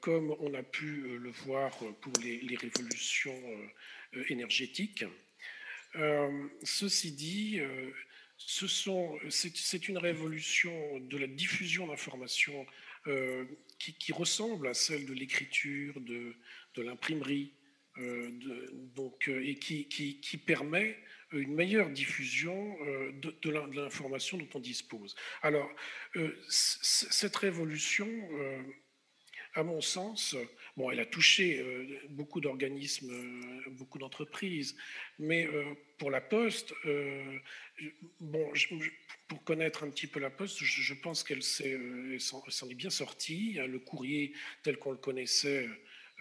[0.00, 3.40] comme on a pu le voir pour les, révolutions
[4.28, 5.04] énergétiques.
[6.62, 7.60] ceci dit,
[8.38, 12.66] c'est une révolution de la diffusion d'informations
[13.78, 16.34] qui, ressemble à celle de l'écriture, de,
[16.74, 17.52] de l'imprimerie,
[18.00, 20.96] et qui, qui, permet
[21.32, 25.14] une meilleure diffusion euh, de, l'information dont on dispose.
[25.42, 25.70] Alors,
[26.16, 28.62] euh, cette révolution, euh,
[29.54, 30.36] à mon sens,
[30.78, 31.62] bon, elle a touché
[32.10, 33.12] beaucoup d'organismes,
[33.72, 34.76] beaucoup d'entreprises,
[35.18, 35.46] mais
[35.98, 36.72] pour la Poste,
[38.20, 38.52] bon,
[39.26, 43.58] pour connaître un petit peu la Poste, je, pense qu'elle s'en est bien sortie.
[43.66, 45.68] Le courrier tel qu'on le connaissait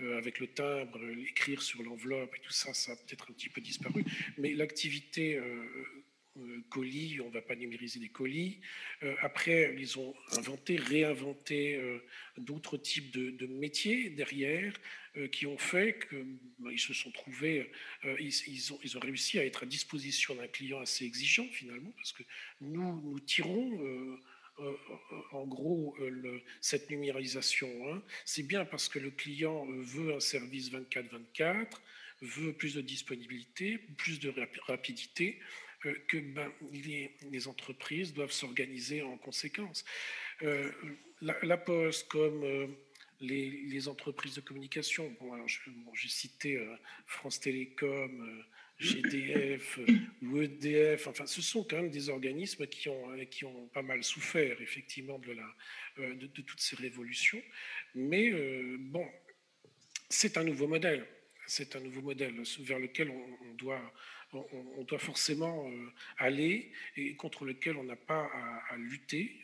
[0.02, 3.50] euh, avec le timbre, l'écrire sur l'enveloppe et tout ça, ça a peut-être un petit
[3.50, 4.06] peu disparu.
[4.38, 5.97] Mais l'activité euh, euh,
[6.70, 8.60] colis, on ne va pas numériser des colis.
[9.22, 11.80] après, ils ont inventé, réinventé
[12.38, 14.74] d'autres types de, métiers derrière
[15.32, 17.72] qui ont fait qu'ils bah, se sont trouvés,
[18.20, 22.12] ils, ont, ils ont réussi à être à disposition d'un client assez exigeant finalement, parce
[22.12, 22.24] que
[22.62, 24.20] nous, nous tirons
[25.32, 25.96] en gros,
[26.62, 31.68] cette numérisation, hein, c'est bien parce que le client veut un service 24-24,
[32.22, 34.34] veut plus de disponibilité, plus de
[34.66, 35.40] rapidité,
[35.80, 39.86] que ben, les, entreprises doivent s'organiser en conséquence.
[41.22, 42.76] la, Poste, comme
[43.20, 45.16] les, entreprises de communication.
[45.20, 48.44] Bon, j'ai cité euh, France Télécom, euh,
[48.80, 49.86] GDF euh,
[50.22, 51.08] ou EDF.
[51.08, 55.20] Enfin, ce sont quand même des organismes qui ont, qui ont pas mal souffert, effectivement,
[55.20, 57.42] de, la, de, toutes ces révolutions.
[57.96, 58.32] Mais
[58.78, 59.08] bon,
[60.10, 61.08] c'est un nouveau modèle.
[61.48, 63.94] C'est un nouveau modèle vers lequel on, doit,
[64.78, 65.70] on, doit forcément
[66.18, 68.30] aller et contre lequel on n'a pas
[68.70, 69.42] à, lutter.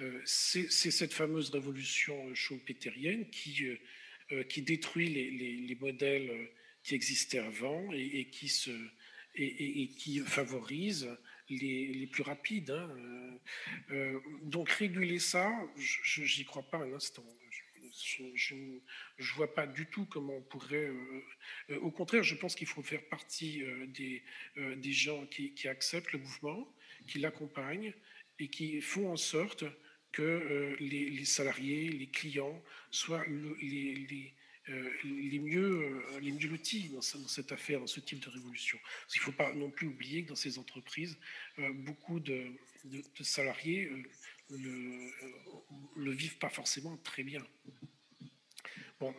[0.00, 3.78] Euh, c'est cette fameuse révolution schumpeterienne qui, euh,
[4.32, 6.50] euh, qui détruit les, modèles
[6.82, 8.70] qui existaient avant et, qui, se,
[9.34, 11.08] et, qui favorise
[11.48, 12.70] les, plus rapides.
[12.70, 13.38] Hein.
[14.42, 17.24] donc réguler ça, je n'y crois pas un instant.
[18.34, 20.90] Je ne vois pas du tout comment on pourrait.
[21.80, 24.22] au contraire, je pense qu'il faut faire partie des,
[24.56, 26.72] des gens qui, acceptent le mouvement,
[27.06, 27.94] qui l'accompagnent
[28.38, 29.64] et qui font en sorte
[30.12, 33.24] que euh, les, salariés, les clients soient
[33.60, 34.34] les, les,
[34.70, 38.78] euh, les, mieux, euh, les mieux lotis dans, cette affaire, dans ce type de révolution.
[39.14, 41.18] il ne faut pas non plus oublier que dans ces entreprises,
[41.58, 42.46] beaucoup de,
[43.20, 43.90] salariés
[44.50, 45.10] le,
[45.96, 47.42] le vivent pas forcément très bien.
[49.00, 49.12] Bon.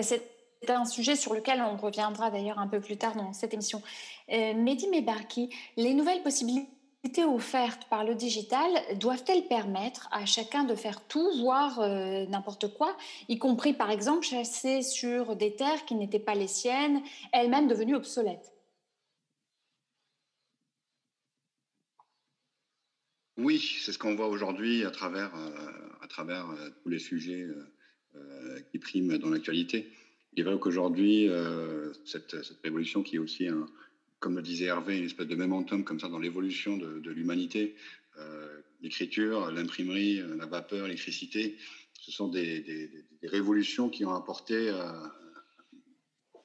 [0.00, 0.22] C'est
[0.68, 3.82] un sujet sur lequel on reviendra d'ailleurs un peu plus tard dans cette émission.
[4.28, 11.04] Mehdi Mebarki, les nouvelles possibilités offertes par le digital doivent-elles permettre à chacun de faire
[11.08, 12.96] tout, voire euh, n'importe quoi,
[13.28, 17.96] y compris par exemple chasser sur des terres qui n'étaient pas les siennes, elles-mêmes devenues
[17.96, 18.52] obsolètes?
[23.42, 25.50] Oui, c'est ce qu'on voit aujourd'hui à travers, euh,
[26.00, 27.46] à travers euh, tous les sujets
[28.70, 29.90] qui priment dans l'actualité.
[30.34, 31.28] Il est vrai qu'aujourd'hui,
[32.04, 33.66] cette, cette, révolution qui est aussi un,
[34.22, 37.74] comme le disait Hervé, une espèce de momentum comme ça dans l'évolution de, l'humanité.
[38.18, 41.56] Euh, l'écriture, l'imprimerie, euh, la vapeur, l'électricité,
[42.00, 42.88] ce sont des,
[43.24, 44.92] révolutions qui ont apporté euh,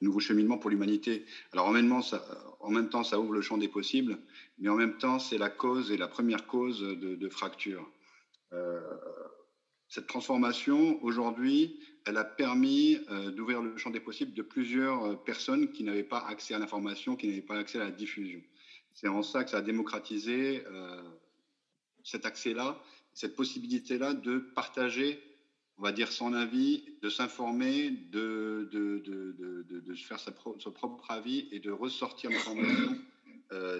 [0.00, 1.24] nouveau cheminement pour l'humanité.
[1.52, 1.88] Alors en même,
[2.88, 4.18] temps, ça, ouvre le champ des possibles,
[4.58, 7.88] mais en même temps, c'est la cause et la première cause de, de fracture.
[9.88, 15.14] cette transformation, aujourd'hui, elle a permis euh, d'ouvrir le champ des possibles de plusieurs euh,
[15.14, 18.40] personnes qui n'avaient pas accès à l'information, qui n'avaient pas accès à la diffusion.
[18.94, 21.02] C'est en ça que ça a démocratisé euh,
[22.02, 22.82] cet accès-là,
[23.12, 25.22] cette possibilité-là de partager,
[25.78, 31.10] on va dire, son avis, de s'informer, de, de, de, de, faire sa son propre
[31.10, 32.98] avis et de ressortir l'information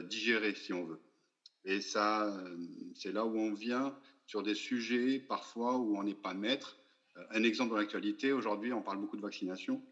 [0.08, 1.00] digérée, si on veut.
[1.64, 2.34] Et ça,
[2.94, 3.94] c'est là où on vient
[4.26, 6.78] sur des sujets parfois où on n'est pas maître
[7.30, 9.82] un exemple dans l'actualité, aujourd'hui, on parle beaucoup de vaccination.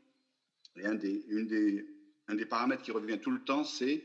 [0.76, 1.86] Et un des, une des,
[2.28, 4.04] un des paramètres qui revient tout le temps, c'est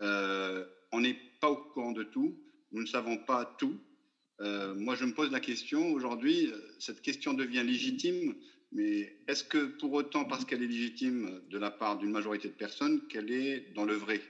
[0.00, 2.38] euh, on n'est pas au courant de tout,
[2.72, 3.78] nous ne savons pas tout.
[4.40, 8.34] Euh, moi, je me pose la question, aujourd'hui, cette question devient légitime,
[8.72, 12.54] mais est-ce que pour autant, parce qu'elle est légitime de la part d'une majorité de
[12.54, 14.22] personnes, qu'elle est dans le vrai?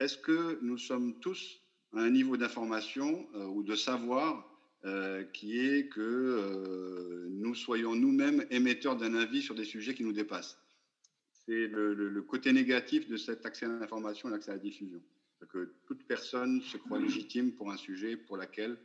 [0.00, 1.60] Est-ce que nous sommes tous
[1.94, 4.50] à un niveau d'information euh, ou de savoir
[4.84, 10.04] euh, qui est que euh, nous soyons nous-mêmes émetteurs d'un avis sur des sujets qui
[10.04, 10.58] nous dépassent?
[11.32, 15.00] C'est le, côté négatif de cet accès à l'information et l'accès à la diffusion.
[15.48, 18.76] Que toute personne se croit légitime pour un sujet pour lequel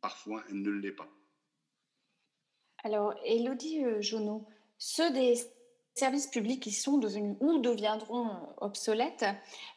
[0.00, 1.08] parfois elle ne l'est pas.
[2.84, 4.46] Alors, Elodie euh, Jonot,
[4.78, 5.34] ceux des
[5.94, 9.24] services publics qui sont devenus ou deviendront obsolètes,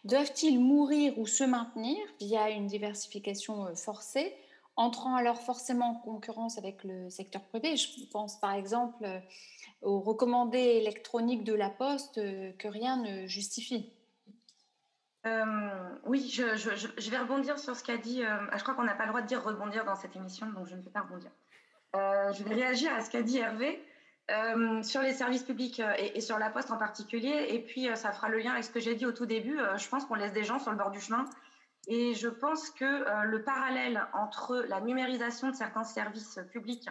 [0.04, 4.36] doivent-ils mourir ou se maintenir via une diversification forcée
[4.76, 7.76] entrant alors forcément en concurrence avec le secteur privé?
[7.76, 9.20] Je pense par exemple euh,
[9.82, 13.92] aux recommandés électroniques de la Poste euh, que rien ne justifie.
[15.26, 18.24] Euh, oui, je, vais rebondir sur ce qu'a dit.
[18.24, 20.68] Ah, je crois qu'on n'a pas le droit de dire rebondir dans cette émission, donc
[20.68, 21.32] je ne vais pas rebondir.
[21.94, 23.84] je vais réagir à ce qu'a dit Hervé
[24.84, 27.48] sur les services publics et, et, sur la Poste en particulier.
[27.50, 29.60] Et puis, ça fera le lien avec ce que j'ai dit au tout début.
[29.78, 31.26] je pense qu'on laisse des gens sur le bord du chemin
[31.88, 36.90] et je pense que euh, le parallèle entre la numérisation de certains services publics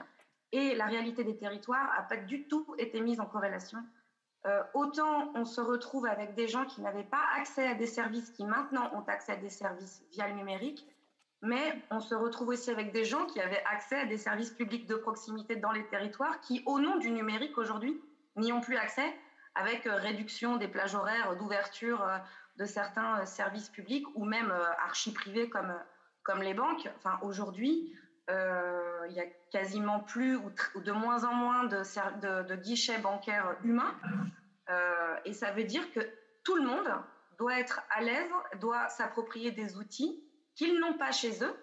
[0.53, 3.79] et la réalité des territoires n'a pas du tout été mis en corrélation.
[4.47, 8.31] Euh, autant on se retrouve avec des gens qui n'avaient pas accès à des services
[8.31, 10.87] qui maintenant ont accès à des services via le numérique,
[11.43, 14.87] mais on se retrouve aussi avec des gens qui avaient accès à des services publics
[14.87, 18.01] de proximité dans les territoires qui, au nom du numérique aujourd'hui,
[18.37, 19.15] n'y ont plus accès,
[19.55, 22.03] avec euh, réduction des plages horaires d'ouverture
[22.61, 25.75] de certains euh, services publics ou même euh, archi-privés comme,
[26.23, 26.89] comme les banques.
[26.99, 27.93] Enfin, aujourd'hui,
[28.31, 33.95] euh, il y a quasiment plus ou, de moins en moins de, guichets bancaires humains.
[34.69, 36.01] Euh, et ça veut dire que
[36.45, 36.89] tout le monde
[37.39, 40.23] doit être à l'aise, doit s'approprier des outils
[40.55, 41.57] qu'ils n'ont pas chez eux,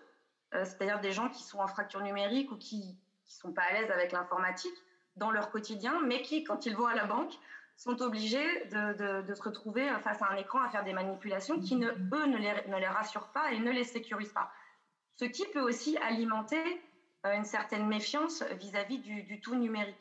[0.53, 3.73] euh, c'est-à-dire des gens qui sont en fracture numérique ou qui ne sont pas à
[3.73, 4.75] l'aise avec l'informatique
[5.15, 7.33] dans leur quotidien, mais qui, quand ils vont à la banque,
[7.77, 12.25] sont obligés de, se retrouver face à un écran à faire des manipulations qui, eux,
[12.25, 14.51] ne les rassurent pas et ne les sécurisent pas.
[15.17, 16.61] Ce qui peut aussi alimenter
[17.25, 19.95] euh, une certaine méfiance vis-à-vis du, tout numérique.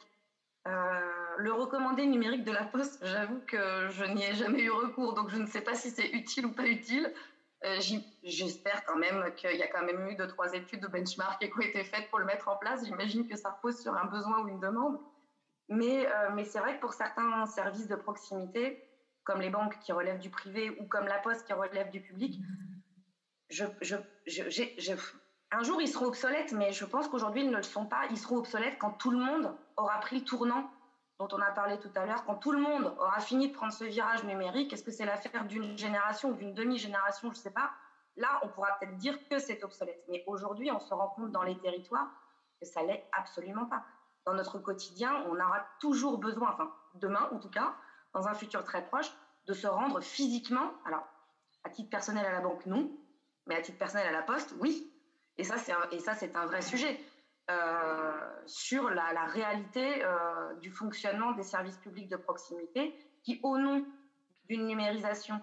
[0.67, 1.01] Euh,
[1.39, 5.31] le recommandé numérique de la Poste, j'avoue que je n'y ai jamais eu recours, donc
[5.31, 7.13] je ne sais pas si c'est utile ou pas utile.
[7.65, 7.81] Euh,
[8.23, 11.51] j'espère quand même qu'il y a quand même eu deux, trois études de benchmark qui
[11.51, 12.85] ont été faites pour le mettre en place.
[12.85, 15.01] J'imagine que ça repose sur un besoin ou une demande.
[15.69, 18.85] Mais, mais c'est vrai que pour certains services de proximité,
[19.25, 22.39] comme les banques qui relèvent du privé ou comme la poste qui relève du public,
[25.51, 28.07] un jour ils seront obsolètes, mais je pense qu'aujourd'hui ils ne le sont pas.
[28.11, 30.71] Ils seront obsolètes quand tout le monde aura pris le tournant
[31.19, 33.73] dont on a parlé tout à l'heure, quand tout le monde aura fini de prendre
[33.73, 34.73] ce virage numérique.
[34.73, 37.31] Est-ce que c'est l'affaire d'une génération ou d'une demi-génération?
[37.33, 37.71] Je ne sais pas.
[38.17, 40.05] Là, on pourra peut-être dire que c'est obsolète.
[40.09, 42.09] Mais aujourd'hui, on se rend compte dans les territoires
[42.61, 43.83] que ça l'est absolument pas
[44.27, 47.75] dans notre quotidien, on aura toujours besoin, enfin demain en tout cas,
[48.13, 49.11] dans un futur très proche,
[49.47, 50.73] de se rendre physiquement.
[50.85, 51.07] Alors,
[51.65, 52.91] à titre personnel à la banque, non,
[53.47, 54.93] mais à titre personnel à la poste, oui.
[55.39, 56.99] Et ça, c'est un, vrai sujet
[57.51, 58.13] euh,
[58.47, 63.85] sur la, réalité euh, du fonctionnement des services publics de proximité qui, au nom
[64.49, 65.41] d'une numérisation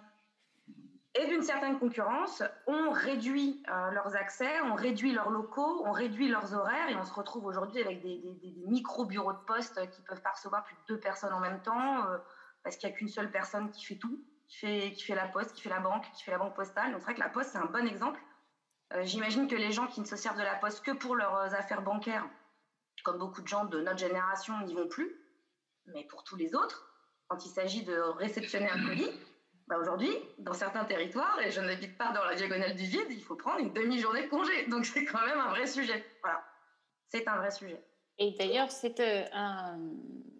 [1.16, 6.28] et d'une certaine concurrence, on réduit euh, leurs accès, on réduit leurs locaux, on réduit
[6.28, 8.20] leurs horaires et on se retrouve aujourd'hui avec des,
[8.66, 12.04] micro-bureaux de poste qui peuvent pas recevoir plus de deux personnes en même temps
[12.64, 14.24] parce qu'il n'y a qu'une seule personne qui fait tout,
[14.60, 16.92] qui fait, la poste, qui fait la banque, qui fait la banque postale.
[16.92, 18.20] Donc c'est vrai que la poste, c'est un bon exemple.
[18.94, 21.56] Euh, j'imagine que les gens qui ne se servent de la poste que pour leurs
[21.56, 22.28] affaires bancaires,
[23.04, 25.12] comme beaucoup de gens de notre génération, n'y vont plus.
[25.88, 26.88] Mais pour tous les autres,
[27.28, 29.10] quand il s'agit de réceptionner un colis,
[29.68, 33.24] bah, aujourd'hui, dans certains territoires, et je n'habite pas dans la diagonale du vide, il
[33.24, 34.68] faut prendre une demi-journée de congé.
[34.68, 36.06] Donc c'est quand même un vrai sujet.
[36.22, 36.46] Voilà,
[37.10, 37.84] c'est un vrai sujet.
[38.20, 40.33] Et d'ailleurs, c'est euh, une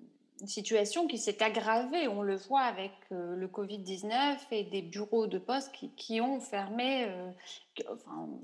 [0.48, 2.08] situation qui s'est aggravée.
[2.08, 7.06] On le voit avec euh, le Covid-19 et des bureaux de poste qui, ont fermé,
[7.06, 7.32] euh,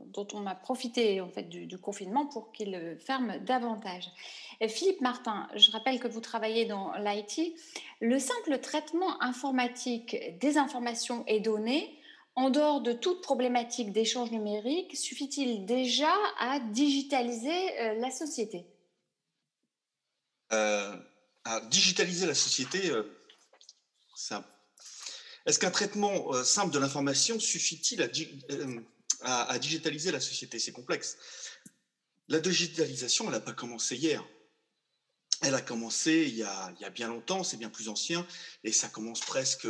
[0.07, 4.09] dont on a profité en fait du, confinement pour qu'ils ferment davantage.
[4.67, 7.53] Philippe Martin, je rappelle que vous travaillez dans l'IT.
[8.01, 11.99] Le simple traitement informatique des informations et données,
[12.39, 18.65] en dehors de toute problématique d'échange numérique, suffit-il déjà à digitaliser euh, la société?
[20.53, 20.95] Euh,
[21.69, 23.03] Digitaliser la société, euh,
[25.45, 30.59] Est-ce qu'un traitement simple de l'information suffit-il à, à, digitaliser la société?
[30.59, 31.17] C'est complexe.
[32.27, 34.23] La digitalisation, elle n'a pas commencé hier.
[35.41, 38.27] Elle a commencé il y a, bien longtemps, c'est bien plus ancien,
[38.65, 39.67] et ça commence presque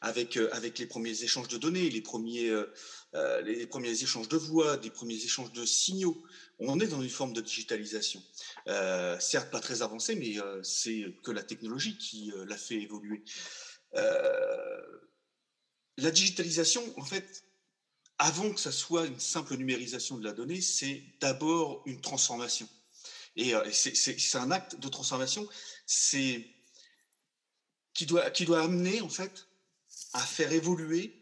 [0.00, 2.72] avec, euh, les premiers échanges de données, les premiers, euh,
[3.14, 6.24] euh, les premiers échanges de voix, des premiers échanges de signaux.
[6.58, 8.20] On est dans une forme de digitalisation.
[9.20, 13.22] certes, pas très avancée, mais c'est que la technologie qui l'a fait évoluer.
[15.98, 17.44] la digitalisation, en fait,
[18.18, 22.68] avant que ça soit une simple numérisation de la donnée, c'est d'abord une transformation.
[23.36, 25.48] Et euh, c'est un acte de transformation
[25.86, 26.46] qui
[28.06, 29.48] doit, amener, en fait,
[30.12, 31.18] à faire évoluer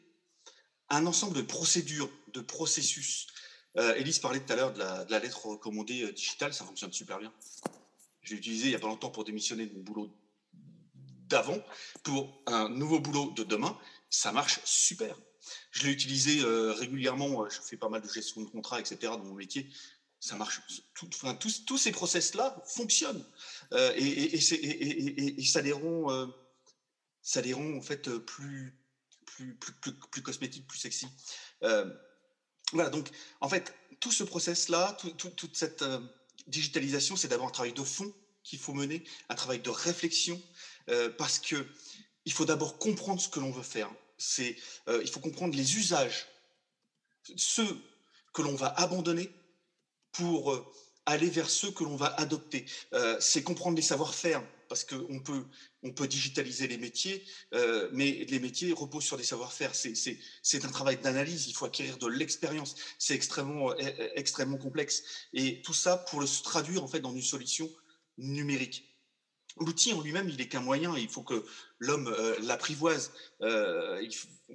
[0.89, 3.29] un ensemble de procédures, de processus.
[3.77, 7.21] Euh, Elise parlait tout à l'heure de la, lettre recommandée euh, digitale, ça fonctionne super
[7.21, 7.33] bien.
[8.23, 10.11] J'ai utilisé il n'y a pas longtemps pour démissionner de mon boulot
[11.29, 11.59] d'avant
[12.03, 13.79] pour un nouveau boulot de demain.
[14.11, 15.17] Ça marche super.
[15.71, 17.49] Je l'ai utilisé euh, régulièrement.
[17.49, 18.99] Je fais pas mal de gestion de contrat, etc.
[19.03, 19.71] dans mon métier
[20.21, 20.61] ça marche.
[21.03, 23.25] enfin, tous, ces process-là fonctionnent
[23.73, 26.27] euh, et, et, ça les rend, euh,
[27.57, 28.79] en fait plus,
[29.25, 29.73] plus, plus,
[30.11, 31.07] plus, cosmétiques, plus sexy.
[31.63, 31.91] Euh,
[32.73, 33.09] voilà, donc
[33.41, 35.85] en fait, tout ce process-là, toute cette
[36.47, 38.13] digitalisation, c'est d'abord un travail de fond
[38.45, 40.41] qu'il faut mener, un travail de réflexion,
[41.17, 41.67] parce que
[42.27, 43.91] il faut d'abord comprendre ce que l'on veut faire.
[44.19, 44.57] C'est,
[44.89, 46.29] il faut comprendre les usages,
[47.37, 47.83] ceux
[48.33, 49.31] que l'on va abandonner
[50.13, 50.65] pour euh,
[51.07, 52.67] aller vers ceux que l'on va adopter.
[52.95, 55.45] Euh, c'est comprendre les savoir-faire, parce qu'on peut,
[55.83, 59.75] on peut digitaliser les métiers, euh, mais les métiers reposent sur des savoir-faire.
[59.75, 62.77] C'est un travail d'analyse, il faut acquérir de l'expérience.
[62.99, 63.75] C'est extrêmement,
[64.15, 65.03] extrêmement complexe.
[65.33, 67.69] Et tout ça pour le traduire en fait dans une solution
[68.19, 68.87] numérique.
[69.57, 70.97] l'outil en lui-même, il n'est qu'un moyen.
[70.97, 71.45] Il faut que
[71.81, 73.11] l'homme l'apprivoise,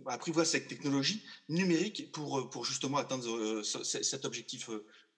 [0.06, 4.70] apprivoise cette technologie numérique pour, pour justement atteindre cet objectif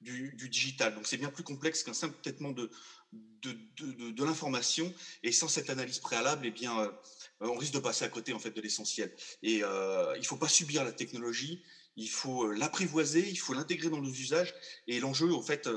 [0.02, 0.95] du, digital.
[0.95, 2.70] Donc c'est bien plus complexe qu'un simple traitement de,
[3.14, 4.93] de, de, l'information.
[5.24, 6.91] Et sans cette analyse préalable, eh bien, euh,
[7.39, 9.14] on risque de passer à côté en fait de l'essentiel.
[9.41, 11.64] Et euh, il ne faut pas subir la technologie,
[11.95, 14.54] il faut euh, l'apprivoiser, il faut l'intégrer dans nos usages.
[14.88, 15.70] Et l'enjeu, en fait,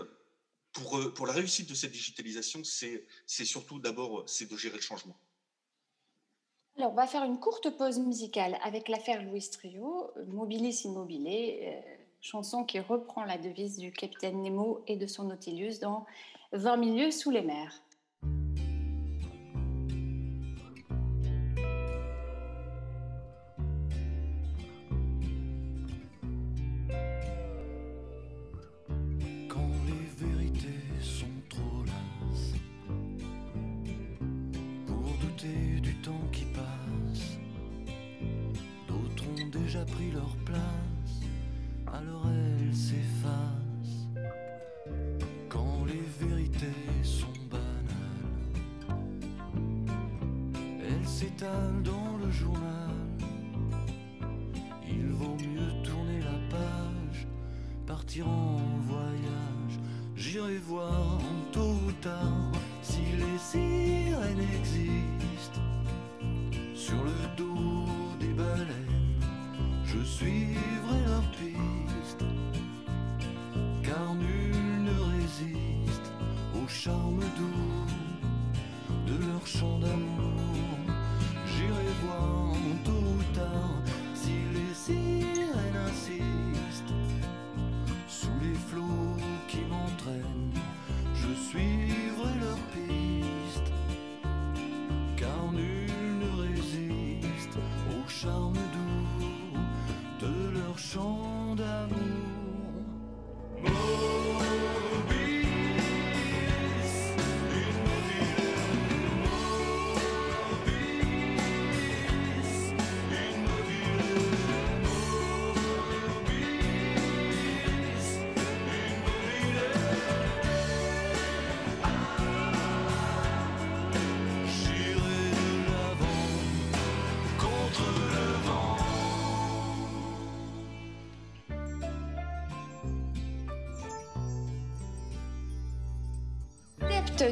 [0.72, 5.18] pour, pour la réussite de cette digitalisation, c'est surtout d'abord de gérer le changement.
[6.76, 11.82] Alors, on va faire une courte pause musicale avec l'affaire Louis Trio, Mobilis Immobilier,
[12.20, 16.06] chanson qui reprend la devise du capitaine Nemo et de son Nautilus dans
[16.52, 17.72] 20 milieux sous les mers.
[29.48, 30.90] Quand les vérités
[42.06, 43.60] passe, d'autres ont déjà pris leur place, alors elles s'effacent.
[51.84, 52.90] dans le journal.
[54.88, 57.26] Il vaut mieux tourner la page,
[57.86, 59.80] partir en voyage.
[60.16, 61.18] J'irai voir
[61.52, 62.39] tôt ou tard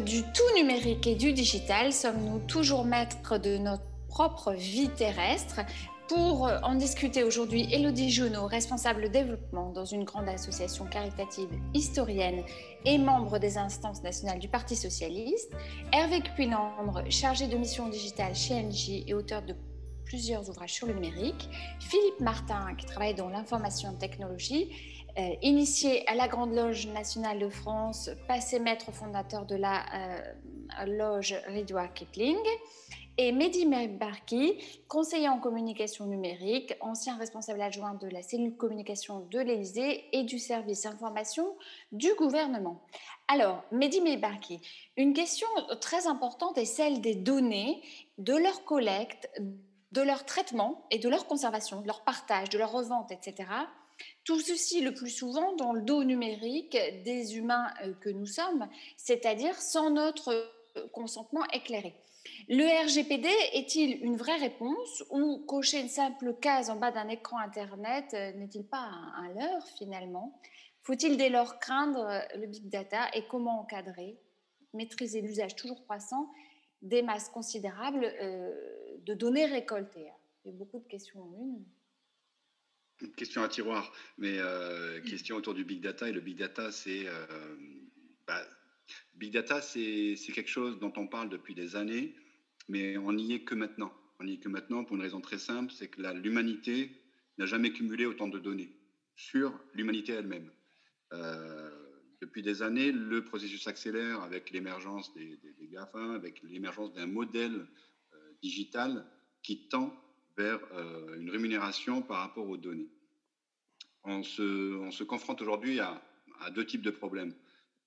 [0.04, 5.60] du tout numérique et du digital, sommes-nous toujours maîtres de notre propre vie terrestre
[6.08, 12.42] pour en discuter aujourd'hui, Elodie Junot, responsable développement dans une grande association caritative historienne
[12.86, 15.52] et membre des instances nationales du Parti socialiste,
[15.92, 19.54] Hervé Cuilandre, chargé de mission digitale chez NJ et auteur de
[20.06, 24.70] plusieurs ouvrages sur le numérique, Philippe Martin, qui travaille dans l'information technologie,
[25.18, 30.86] euh, initié à la Grande Loge nationale de France, passé maître fondateur de la euh,
[30.86, 32.38] loge Ridwa Kipling,
[33.20, 39.40] et Mehdi Barki, conseiller en communication numérique, ancien responsable adjoint de la cellule communication de
[39.40, 41.56] l'Élysée et du service information
[41.90, 42.80] du gouvernement.
[43.26, 44.60] Alors, Mehdi Barki,
[44.96, 45.48] une question
[45.80, 47.82] très importante est celle des données,
[48.18, 49.28] de leur collecte,
[49.90, 53.48] de leur traitement et de leur conservation, de leur partage, de leur revente, etc.
[54.24, 58.68] Tout ceci le plus souvent dans le dos numérique des humains euh, que nous sommes,
[58.96, 60.32] c'est-à-dire sans notre
[60.76, 61.94] euh, consentement éclairé.
[62.48, 67.38] Le RGPD est-il une vraie réponse ou cocher une simple case en bas d'un écran
[67.38, 70.38] Internet euh, n'est-il pas un, leurre finalement?
[70.82, 74.18] Faut-il dès lors craindre le big data et comment encadrer,
[74.74, 76.30] maîtriser l'usage toujours croissant
[76.80, 78.10] des masses considérables
[79.04, 80.08] de données récoltées
[80.44, 81.64] Il y a beaucoup de questions en une.
[83.00, 86.08] Une question à tiroir, mais euh, question autour du big data.
[86.08, 87.56] Et le big data, c'est euh,
[88.26, 88.44] bah,
[89.14, 92.16] big data, c'est quelque chose dont on parle depuis des années,
[92.68, 93.92] mais on n'y est que maintenant.
[94.18, 96.90] On n'y est que maintenant pour une raison très simple, c'est que l'humanité
[97.38, 98.72] n'a jamais cumulé autant de données
[99.14, 100.50] sur l'humanité elle-même.
[101.12, 101.70] Euh,
[102.20, 107.64] depuis des années, le processus s'accélère avec l'émergence des, des, GAFA, avec l'émergence d'un modèle
[108.42, 109.06] digital
[109.42, 109.94] qui tend
[110.38, 112.88] vers euh, une rémunération par rapport aux données.
[114.04, 116.00] On se, on se confronte aujourd'hui à,
[116.40, 117.34] à, deux types de problèmes.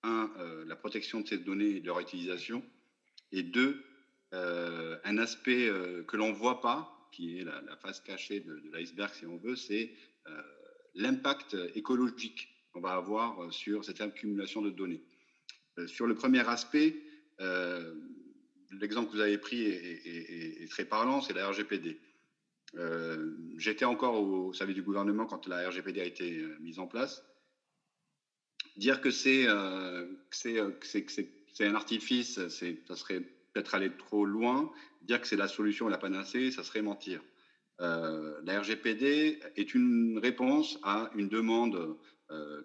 [0.04, 2.62] Un, euh, la protection de ces données et de leur utilisation.
[3.32, 3.82] Et deux,
[4.34, 5.70] euh, un aspect
[6.08, 9.56] que l'on ne voit pas, qui est la, face cachée de, l'iceberg, si on veut,
[9.56, 9.91] c'est
[10.95, 15.02] l'impact écologique qu'on va avoir sur cette accumulation de données.
[15.88, 16.95] sur le premier aspect,
[18.72, 21.97] l'exemple que vous avez pris est, très parlant, c'est la RGPD.
[22.76, 26.88] Euh, j'étais encore au service du gouvernement quand la RGPD a été euh, mise en
[26.88, 27.24] place.
[28.78, 30.07] Dire que c'est un
[31.76, 33.19] artifice, ça serait
[33.53, 34.72] peut-être aller trop loin.
[35.01, 37.22] Dire que c'est la solution la panacée, ça serait mentir.
[37.80, 41.97] la RGPD est une réponse à une demande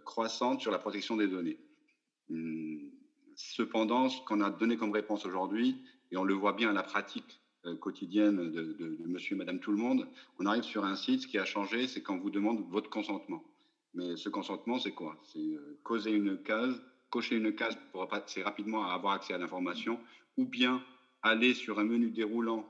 [0.05, 1.59] croissante sur la protection des données.
[2.31, 2.93] Hum,
[3.35, 6.83] cependant, ce qu'on a donné comme réponse aujourd'hui, et on le voit bien à la
[6.83, 10.07] pratique euh, quotidienne de, monsieur et madame tout le monde,
[10.39, 13.43] on arrive sur un site, ce qui a changé, c'est quand vous demande votre consentement.
[13.95, 15.17] Mais ce consentement, c'est quoi?
[15.33, 19.39] C'est euh, causer une case, cocher une case pour passer rapidement à avoir accès à
[19.39, 19.99] l'information,
[20.37, 20.83] ou bien
[21.23, 22.69] aller sur un menu déroulant.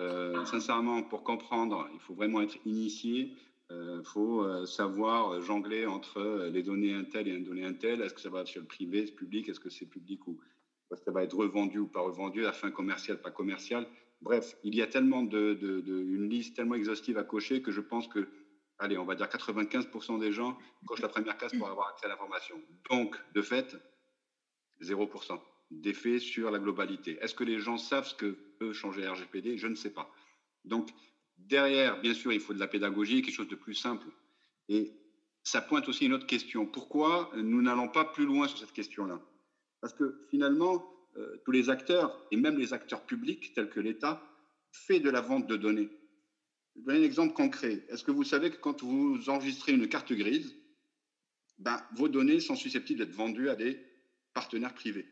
[0.00, 3.36] Euh, sincèrement, pour comprendre, il faut vraiment être initié.
[3.70, 8.02] Il faut savoir jongler entre les données Intel et les données Intel.
[8.02, 10.38] Est-ce que ça va sur le privé, public Est-ce que c'est public ou
[10.96, 13.86] ça va être revendu ou pas revendu, à fin commerciale, pas commerciale.
[14.24, 18.08] Bref, il y a tellement de, une liste tellement exhaustive à cocher que je pense
[18.08, 18.26] que,
[18.78, 20.56] allez, on va dire 95% des gens
[20.86, 22.58] cochent la première case pour avoir accès à l'information.
[22.88, 23.76] Donc, de fait,
[24.80, 25.38] 0%
[25.70, 27.18] d'effet sur la globalité.
[27.20, 30.10] Est-ce que les gens savent ce que peut changer RGPD Je ne sais pas.
[30.64, 30.88] Donc,
[31.36, 34.06] derrière, bien sûr, il faut de la pédagogie, quelque chose de plus simple.
[34.70, 34.90] Et
[35.42, 36.64] ça pointe aussi une autre question.
[36.64, 39.20] Pourquoi nous n'allons pas plus loin sur cette question-là?
[39.82, 44.22] Parce que finalement, euh, tous les acteurs, et même les acteurs publics tels que l'État,
[44.72, 45.88] fait de la vente de données.
[46.74, 47.84] Je vais donner un exemple concret.
[47.88, 50.56] Est-ce que vous savez que quand vous enregistrez une carte grise,
[51.58, 53.80] ben, vos données sont susceptibles d'être vendues à des
[54.32, 55.06] partenaires privés?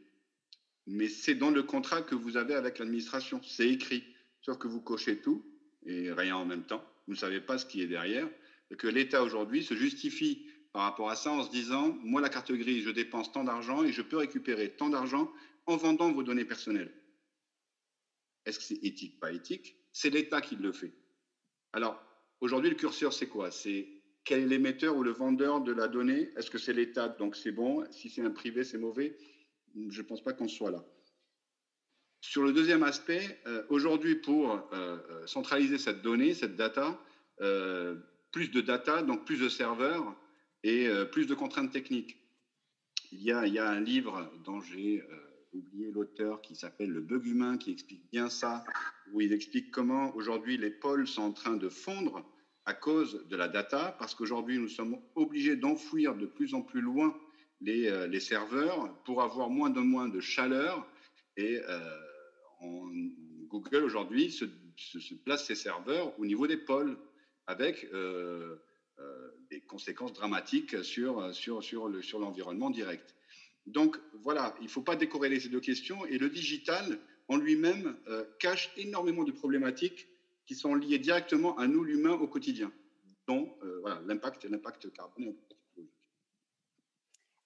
[0.89, 3.41] Mais c'est dans le contrat que vous avez avec l'administration.
[3.45, 4.03] C'est écrit.
[4.41, 5.45] Sauf que vous cochez tout
[5.87, 6.85] et rien en même temps.
[7.07, 8.29] Vous ne savez pas ce qui est derrière.
[8.71, 12.29] Et que l'État aujourd'hui se justifie par rapport à ça en se disant, moi, la
[12.29, 15.31] carte grise, je dépense tant d'argent et je peux récupérer tant d'argent
[15.67, 16.93] en vendant vos données personnelles.
[18.45, 19.77] Est-ce que c'est éthique, pas éthique?
[19.93, 20.93] C'est l'État qui le fait.
[21.73, 22.03] Alors,
[22.41, 23.51] aujourd'hui, le curseur, c'est quoi?
[23.51, 23.89] C'est
[24.25, 26.31] quel est l'émetteur ou le vendeur de la donnée?
[26.37, 27.09] Est-ce que c'est l'État?
[27.09, 27.85] Donc c'est bon.
[27.91, 29.17] Si c'est un privé, c'est mauvais.
[29.75, 30.85] Je ne pense pas qu'on soit là.
[32.21, 36.99] Sur le deuxième aspect, euh, aujourd'hui, pour euh, euh, centraliser cette donnée, cette data,
[38.31, 40.17] plus de data, donc plus de serveurs,
[40.63, 42.17] et plus de contraintes techniques.
[43.11, 45.03] Il y a, il y a un livre dont j'ai
[45.55, 48.65] oublié l'auteur qui s'appelle Le bug humain qui explique bien ça,
[49.13, 52.25] où il explique comment aujourd'hui les pôles sont en train de fondre
[52.65, 56.81] à cause de la data, parce qu'aujourd'hui nous sommes obligés d'enfouir de plus en plus
[56.81, 57.17] loin
[57.61, 60.87] les, euh, les, serveurs pour avoir moins de moins de chaleur.
[61.37, 61.61] Et
[63.49, 64.45] Google aujourd'hui se,
[65.25, 66.99] place ses serveurs au niveau des pôles
[67.47, 68.57] avec euh,
[69.51, 73.15] des conséquences dramatiques sur, sur, sur, le, sur l'environnement direct.
[73.67, 76.05] Donc voilà, il ne faut pas décorréler ces deux questions.
[76.07, 76.99] Et le digital,
[77.29, 80.09] en lui-même, euh, cache énormément de problématiques
[80.47, 82.73] qui sont liées directement à nous, l'humain, au quotidien,
[83.27, 85.35] dont euh, voilà, l'impact, l'impact carbone.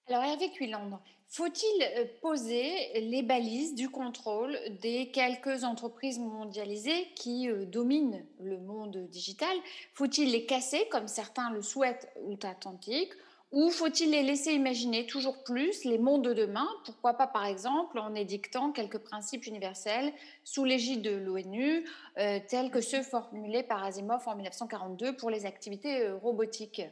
[0.08, 7.48] Alors Hervé Cuilandre, faut-il euh, poser les balises du contrôle des quelques entreprises mondialisées qui
[7.66, 9.54] dominent le monde digital?
[9.92, 13.12] Faut-il les casser comme certains le souhaitent outre-Atlantique
[13.52, 16.68] ou faut-il les laisser imaginer toujours plus les mondes de demain?
[16.84, 20.12] Pourquoi pas, par exemple, en édictant quelques principes universels
[20.44, 21.88] sous l'égide de l'ONU,
[22.18, 26.82] euh, tels que ceux formulés par Asimov en 1942 pour les activités robotiques?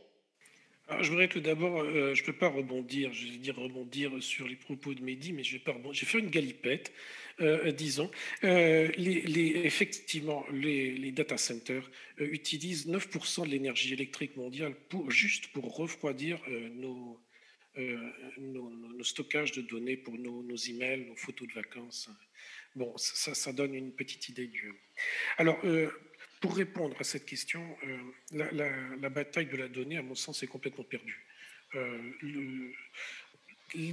[1.00, 4.46] Je voudrais tout d'abord, euh, je ne peux pas rebondir, je vais dire rebondir sur
[4.46, 6.92] les propos de Mehdi, mais je vais, faire une galipette,
[7.40, 8.10] euh, disons.
[8.44, 14.74] Euh, effectivement, les, data centers utilisent 9% de l'énergie électrique mondiale
[15.08, 16.38] juste pour refroidir
[16.74, 17.18] nos,
[19.02, 22.10] stockages de données pour nos, nos, emails, nos photos de vacances.
[22.74, 24.74] Bon, ça, ça donne une petite idée du...
[25.38, 25.58] Alors,
[26.44, 27.64] pour répondre à cette question,
[28.34, 31.24] euh, la, bataille de la donnée, à mon sens, est complètement perdue.
[31.74, 31.98] Euh,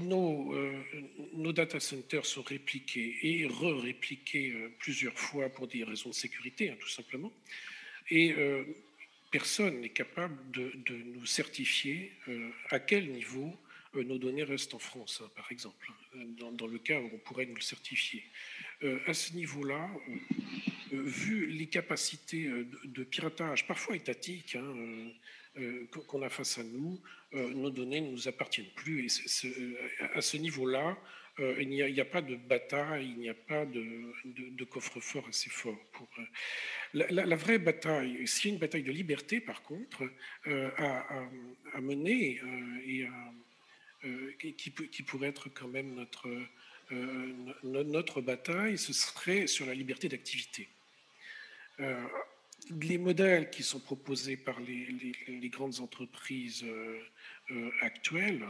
[0.01, 0.83] nos, euh,
[1.31, 6.75] nos, data centers sont répliqués et re-répliqués plusieurs fois pour des raisons de sécurité, hein,
[6.77, 7.31] tout simplement.
[8.09, 8.35] Et
[9.31, 10.73] personne n'est capable de,
[11.15, 12.11] nous certifier
[12.69, 13.55] à quel niveau
[13.95, 15.87] nos données restent en France, hein, par exemple,
[16.17, 18.25] hein, dans, dans, le cas où on pourrait nous le certifier.
[19.07, 19.89] à ce niveau-là,
[20.91, 25.11] vu les capacités euh, de, piratage, parfois étatiques, hein,
[25.57, 27.01] euh, qu'on a face à nous,
[27.33, 29.05] nos données ne nous appartiennent plus.
[29.05, 29.75] Et
[30.13, 30.97] à ce niveau-là,
[31.59, 35.77] il n'y a, pas de bataille, il n'y a pas de, coffre-fort assez fort.
[36.93, 40.09] La, vraie bataille, s'il y a une bataille de liberté, par contre,
[40.45, 41.29] à,
[41.81, 42.41] mener
[42.85, 43.07] et
[44.57, 46.29] qui, qui, pourrait être quand même notre,
[47.63, 50.67] notre bataille, ce serait sur la liberté d'activité.
[52.79, 56.65] Les modèles qui sont proposés par les, grandes entreprises
[57.81, 58.45] actuelles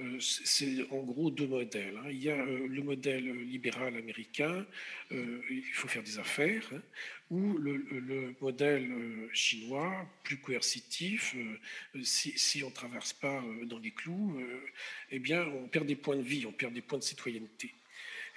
[0.00, 1.96] euh, c'est en gros deux modèles.
[1.98, 2.08] Hein.
[2.10, 4.66] Il y a euh, le modèle libéral américain,
[5.12, 6.80] euh, il faut faire des affaires, hein,
[7.30, 8.90] ou le, modèle
[9.32, 11.36] chinois, plus coercitif,
[12.02, 14.42] si, on ne traverse pas dans les clous,
[15.12, 17.72] eh bien, on perd des points de vie, on perd des points de citoyenneté.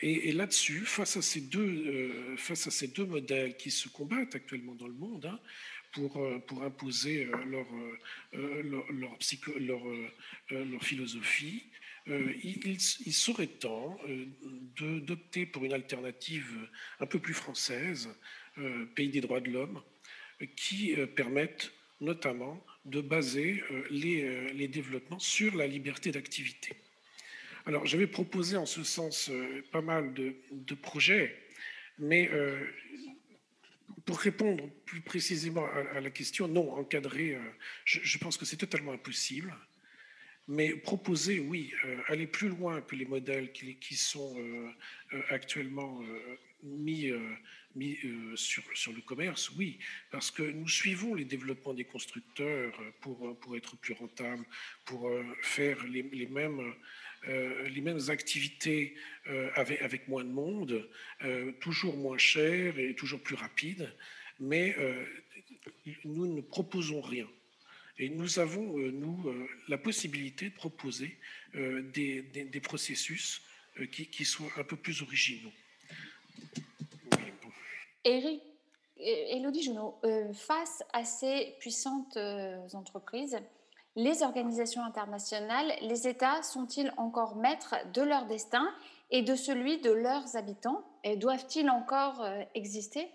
[0.05, 4.75] Et, là-dessus, face, à ces deux, face à ces deux modèles qui se combattent actuellement
[4.75, 5.39] dans le monde, hein,
[5.93, 7.65] pour, euh, pour imposer euh, leur,
[8.33, 8.83] euh,
[10.65, 11.63] leur, philosophie.
[12.07, 13.97] il, serait temps
[14.75, 16.67] d'opter pour une alternative
[16.99, 18.09] un peu plus française,
[18.95, 19.81] pays des droits de l'homme,
[20.57, 26.75] qui permette notamment de baser les développements sur la liberté d'activité.
[27.65, 29.31] Alors, j'avais proposé en ce sens
[29.71, 31.35] pas mal de, projets,
[31.97, 32.29] mais
[34.05, 37.41] pour répondre plus précisément à, la question, non, encadrer, euh,
[37.85, 39.55] je, pense que c'est totalement impossible.
[40.49, 46.01] Mais proposer, oui, euh, aller plus loin que les modèles qui, sont euh, actuellement
[46.63, 47.13] mis,
[48.35, 49.79] sur, le commerce, oui,
[50.11, 54.45] parce que nous suivons les développements des constructeurs pour, pour être plus rentables,
[54.83, 55.09] pour
[55.41, 56.73] faire les mêmes
[57.29, 58.95] euh, les mêmes activités
[59.29, 60.89] euh, avec, moins de monde,
[61.23, 63.93] euh, toujours moins cher et toujours plus rapide,
[64.39, 64.75] mais
[66.03, 67.27] nous ne proposons rien.
[67.99, 69.33] Et nous avons, nous,
[69.67, 71.17] la possibilité de proposer
[71.53, 73.41] des, des, processus
[73.91, 75.53] qui, qui, soient un peu plus originaux.
[78.03, 78.41] Eric,
[78.97, 80.01] Elodie Junot,
[80.33, 82.17] face à ces puissantes
[82.73, 83.37] entreprises,
[83.95, 88.67] les organisations internationales, les États sont-ils encore maîtres de leur destin
[89.11, 90.83] et de celui de leurs habitants?
[91.03, 93.11] Et doivent-ils encore euh, exister?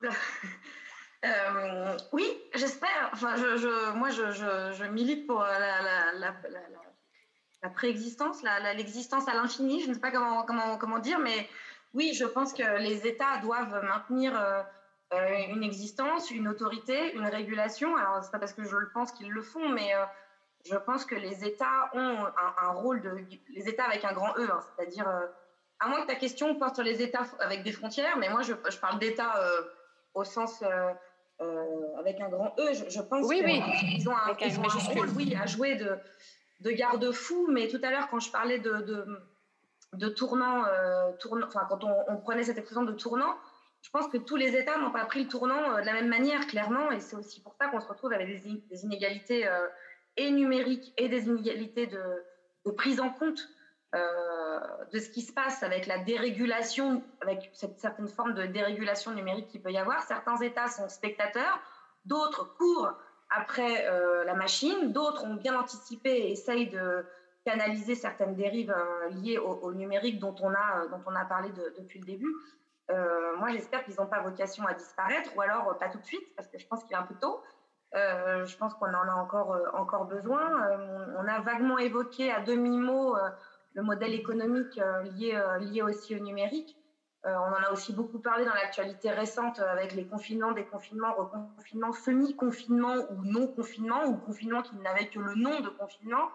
[1.22, 3.10] Euh, Oui, j'espère.
[3.12, 3.36] Enfin,
[3.94, 8.42] moi, je, milite pour la, la, préexistence,
[8.74, 9.82] l'existence à l'infini.
[9.82, 11.46] Je ne sais pas comment, dire, mais
[11.92, 14.34] oui, je pense que les États doivent maintenir...
[14.34, 14.62] Euh, euh,
[15.12, 17.96] une existence, une autorité, une régulation.
[17.96, 20.04] Alors, c'est pas parce que je le pense qu'ils le font, mais euh,
[20.70, 22.26] je pense que les États ont
[22.62, 23.16] un, rôle de.
[23.54, 25.08] Les États avec un grand E, hein, c'est-à-dire.
[25.08, 25.26] Euh,
[25.82, 28.52] à moins que ta question porte sur les États avec des frontières, mais moi, je,
[28.68, 29.34] je parle d'État
[30.12, 30.62] au sens.
[31.98, 33.62] avec un grand E, je, pense oui, oui.
[33.78, 35.96] qu'ils ont un, ils ont un rôle oui, à jouer de,
[36.60, 39.06] de garde-fou, mais tout à l'heure, quand je parlais de, de,
[39.94, 40.64] de tournant,
[41.18, 43.34] tournant enfin, quand on, on, prenait cette expression de tournant,
[43.82, 46.08] je pense que tous les États n'ont pas pris le tournant euh, de la même
[46.08, 49.66] manière, clairement, et c'est aussi pour ça qu'on se retrouve avec des, inégalités euh,
[50.16, 53.48] et numériques et des inégalités de, prise en compte
[53.94, 54.60] euh,
[54.92, 59.48] de ce qui se passe avec la dérégulation, avec cette certaine forme de dérégulation numérique
[59.48, 60.02] qu'il peut y avoir.
[60.02, 61.58] Certains États sont spectateurs,
[62.04, 62.92] d'autres courent
[63.30, 63.86] après
[64.24, 67.04] la machine, d'autres ont bien anticipé et essayent de
[67.44, 68.74] canaliser certaines dérives
[69.10, 72.34] liées au, numérique dont on a, dont on a parlé depuis le début.
[72.90, 76.04] Euh, moi, j'espère qu'ils n'ont pas vocation à disparaître, ou alors euh, pas tout de
[76.04, 77.42] suite, parce que je pense qu'il est un peu tôt.
[77.94, 80.68] Euh, je pense qu'on en a encore, encore besoin.
[81.18, 83.16] on a vaguement évoqué à demi-mot
[83.74, 84.80] le modèle économique
[85.16, 86.76] lié, lié aussi au numérique.
[87.24, 93.10] on en a aussi beaucoup parlé dans l'actualité récente avec les confinements, déconfinements, reconfinements, semi-confinements
[93.10, 96.30] ou non-confinements, ou confinements qui n'avaient que le nom de confinement,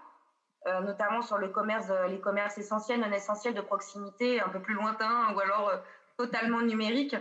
[0.65, 5.71] notamment sur les commerces essentiels, non essentiels de proximité, un peu plus lointains, ou alors
[6.17, 7.15] totalement numérique.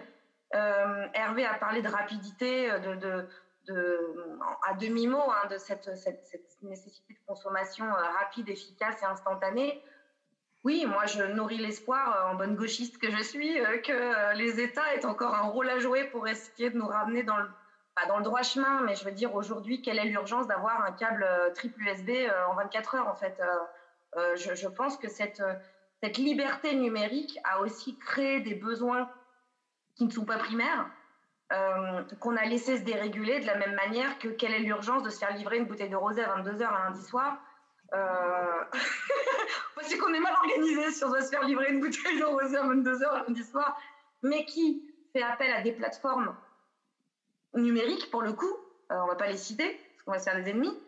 [0.55, 3.27] Euh, Hervé a parlé de rapidité, de
[4.67, 5.89] à demi-mot, hein, de cette,
[6.63, 9.83] nécessité de consommation euh, rapide, efficace et instantanée.
[10.65, 14.95] Oui, moi je nourris l'espoir, euh, en bonne gauchiste que je suis, que les États
[14.95, 17.49] aient encore un rôle à jouer pour essayer de nous ramener dans le,
[17.95, 20.93] pas dans le droit chemin, mais je veux dire aujourd'hui, quelle est l'urgence d'avoir un
[20.93, 22.11] câble triple USB
[22.49, 23.41] en 24 heures en fait
[24.37, 25.43] je, pense que cette,
[26.05, 29.11] cette liberté numérique a aussi créé des besoins
[29.97, 30.87] qui ne sont pas primaires,
[31.51, 35.09] euh, qu'on a laissé se déréguler de la même manière que quelle est l'urgence de
[35.09, 37.39] se faire livrer une bouteille de rosé à 22h un lundi soir.
[37.95, 38.65] Euh...
[39.81, 42.55] c'est qu'on est mal organisé si on doit se faire livrer une bouteille de rosé
[42.59, 43.81] à 22h un lundi soir,
[44.23, 44.83] mais qui
[45.15, 46.37] fait appel à des plateformes
[47.55, 48.53] numériques pour le coup,
[48.93, 50.79] euh, on ne va pas les citer, parce qu'on va se faire des ennemis,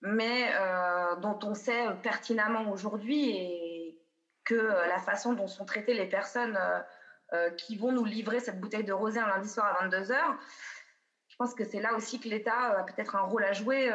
[0.00, 3.61] mais euh, dont on sait pertinemment aujourd'hui et
[4.44, 6.80] que euh, la façon dont sont traitées les personnes euh,
[7.32, 10.16] euh, qui vont nous livrer cette bouteille de rosé un lundi soir à 22h.
[11.28, 13.90] Je pense que c'est là aussi que l'État a peut-être un rôle à jouer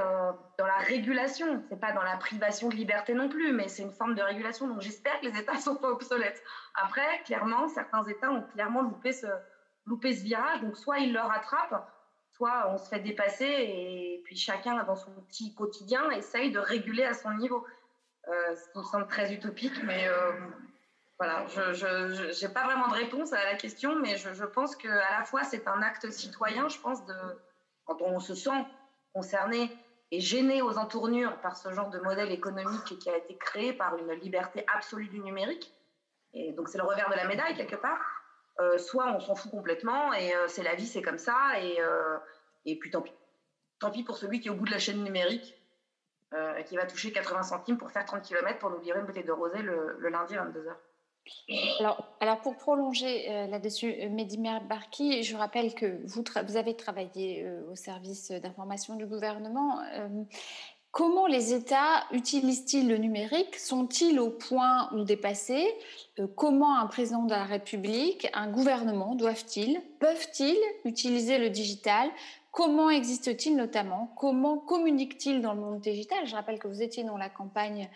[0.57, 1.63] dans la régulation.
[1.69, 4.67] C'est pas dans la privation de liberté non plus, mais c'est une forme de régulation.
[4.67, 6.41] Donc j'espère que les États sont pas obsolètes.
[6.73, 9.27] Après, clairement, certains États ont clairement loupé ce,
[9.85, 10.61] loupé ce virage.
[10.61, 11.87] Donc soit ils le rattrapent,
[12.31, 17.03] soit on se fait dépasser et puis chacun dans son petit quotidien essaye de réguler
[17.03, 17.65] à son niveau.
[18.29, 20.33] Euh, ça me semble très utopique, mais euh,
[21.17, 25.17] voilà, je n'ai pas vraiment de réponse à la question, mais je, je pense qu'à
[25.17, 27.15] la fois c'est un acte citoyen, je pense, de,
[27.85, 28.65] quand on se sent
[29.13, 29.71] concerné
[30.11, 33.97] et gêné aux entournures par ce genre de modèle économique qui a été créé par
[33.97, 35.73] une liberté absolue du numérique.
[36.33, 37.99] Et donc c'est le revers de la médaille quelque part.
[38.59, 41.77] Euh, soit on s'en fout complètement et c'est la vie, c'est comme ça, et,
[42.65, 43.13] et puis tant pis.
[43.79, 45.56] Tant pis pour celui qui est au bout de la chaîne numérique
[46.57, 49.23] et qui va toucher 80 centimes pour faire 30 km pour nous livrer une bouteille
[49.23, 50.73] de rosée le, lundi à 22h.
[51.79, 57.75] Alors, alors, pour prolonger là-dessus, Médimer Barki, je rappelle que vous, vous avez travaillé au
[57.75, 59.81] service d'information du gouvernement.
[60.97, 63.55] Comment les États utilisent-ils le numérique?
[63.55, 65.67] Sont-ils au point ou dépassés
[66.17, 72.09] euh, Comment un président de la République, un gouvernement doivent-ils, peuvent-ils utiliser le digital
[72.57, 74.11] Comment existe-t-il notamment?
[74.17, 76.25] Comment communique-t-il dans le monde digital?
[76.25, 77.87] Je rappelle que vous étiez dans la campagne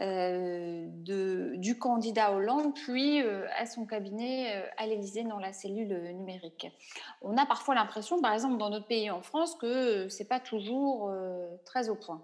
[0.00, 6.12] euh, de, du candidat Hollande, puis euh, à son cabinet à l'Élysée dans la cellule
[6.14, 6.66] numérique.
[7.22, 10.40] On a parfois l'impression, par exemple dans notre pays en France, que ce n'est pas
[10.40, 11.10] toujours
[11.64, 12.22] très au point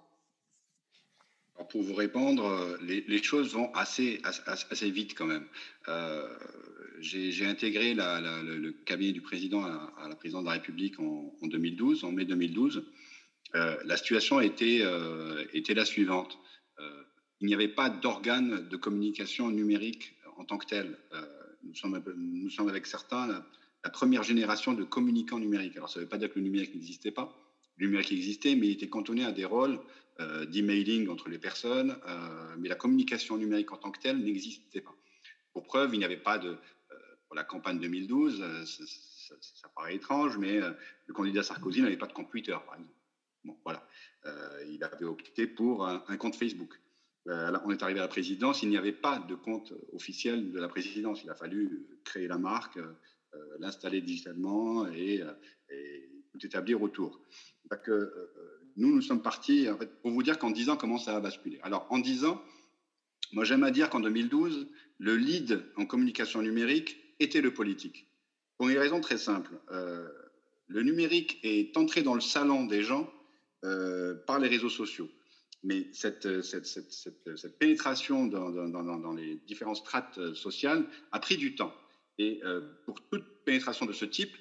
[1.64, 4.20] pour vous répondre, euh, les, choses vont assez,
[4.82, 5.46] vite quand même.
[6.98, 12.04] Euh, j'ai intégré le cabinet du président à, la présidence de la République en, 2012,
[12.04, 12.84] en mai 2012.
[13.54, 14.82] Euh, la situation était,
[15.52, 16.38] était la suivante.
[17.40, 20.98] il n'y avait pas d'organe de communication numérique en tant que tel.
[21.64, 23.46] nous, sommes, avec certains la,
[23.84, 25.76] la, première génération de communicants numériques.
[25.76, 27.34] Alors ça ne veut pas dire que le numérique n'existait pas.
[27.76, 29.78] Le numérique existait, mais il était cantonné à des rôles
[30.20, 34.80] euh, d'emailing entre les personnes, euh, mais la communication numérique en tant que telle n'existait
[34.80, 34.92] pas.
[35.52, 36.56] Pour preuve, il n'y avait pas de...
[37.28, 40.60] Euh, pour la campagne 2012, ça, paraît étrange, mais
[41.06, 42.94] le candidat Sarkozy n'avait pas de compte Twitter, par exemple.
[43.44, 43.86] Bon, voilà.
[44.68, 46.80] il avait opté pour un, compte Facebook.
[47.26, 50.68] on est arrivé à la présidence, il n'y avait pas de compte officiel de la
[50.68, 51.22] présidence.
[51.22, 52.78] Il a fallu créer la marque,
[53.58, 55.22] l'installer digitalement et,
[56.32, 57.20] tout établir autour.
[57.70, 57.88] Donc,
[58.76, 59.66] nous, nous sommes partis,
[60.02, 61.58] pour vous dire qu'en 10 ans, comment ça a basculé.
[61.62, 62.42] Alors, en 10 ans,
[63.32, 64.68] moi, j'aime à dire qu'en 2012,
[64.98, 68.06] le lead en communication numérique était le politique.
[68.56, 69.52] Pour une raison très simple.
[69.70, 70.08] Euh,
[70.66, 73.10] le numérique est entré dans le salon des gens
[73.64, 75.08] euh, par les réseaux sociaux.
[75.62, 81.36] Mais cette, cette, cette, cette pénétration dans, dans, dans, les différentes strates sociales a pris
[81.36, 81.74] du temps.
[82.18, 84.36] Et euh, pour toute pénétration de ce type,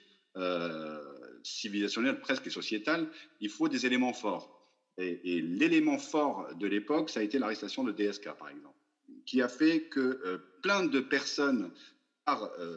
[1.41, 3.07] civilisationnelle, presque sociétale,
[3.39, 4.57] il faut des éléments forts.
[4.97, 8.75] Et, l'élément fort de l'époque, ça a été l'arrestation de DSK, par exemple,
[9.25, 11.69] qui a fait que euh, plein de personnes, euh,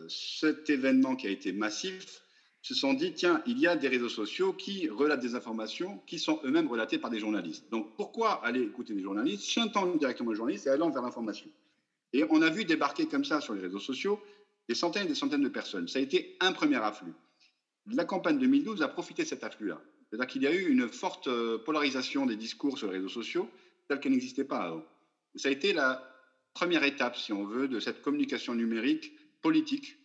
[0.09, 2.23] cet événement qui a été massif,
[2.63, 6.19] se sont dit, tiens, il y a des réseaux sociaux qui relatent des informations qui
[6.19, 7.71] sont eux-mêmes relatées par des journalistes.
[7.71, 11.49] Donc pourquoi aller écouter des journalistes, chantant directement les journalistes et allant vers l'information?
[12.13, 14.21] Et on a vu débarquer comme ça sur les réseaux sociaux
[14.69, 15.89] des centaines et des centaines de personnes.
[15.89, 17.15] Ça a été un premier afflux
[17.87, 19.81] la campagne 2012 a profité de cet afflux-là.
[20.09, 23.49] C'est-à-dire qu'il y a eu une forte euh, polarisation des discours sur les réseaux sociaux,
[23.89, 24.85] telle qu'elle n'existait pas avant.
[25.37, 26.03] Ça a été la
[26.53, 30.01] première étape, si on veut, de cette communication numérique politique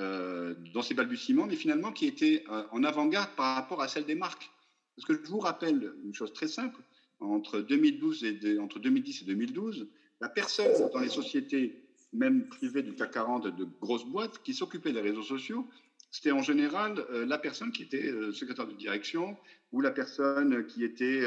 [0.00, 4.06] euh, dans ses balbutiements, mais finalement qui était euh, en avant-garde par rapport à celle
[4.06, 4.50] des marques.
[4.96, 6.80] Parce que je vous rappelle une chose très simple,
[7.18, 9.88] entre, 2012 et entre 2010 et 2012,
[10.22, 11.84] la personne dans les sociétés,
[12.14, 15.68] même privées du CAC 40, de grosses boîtes, qui s'occupaient des réseaux sociaux,
[16.10, 19.36] c'était en général euh, la personne qui était secrétaire de direction
[19.72, 21.22] ou la personne qui était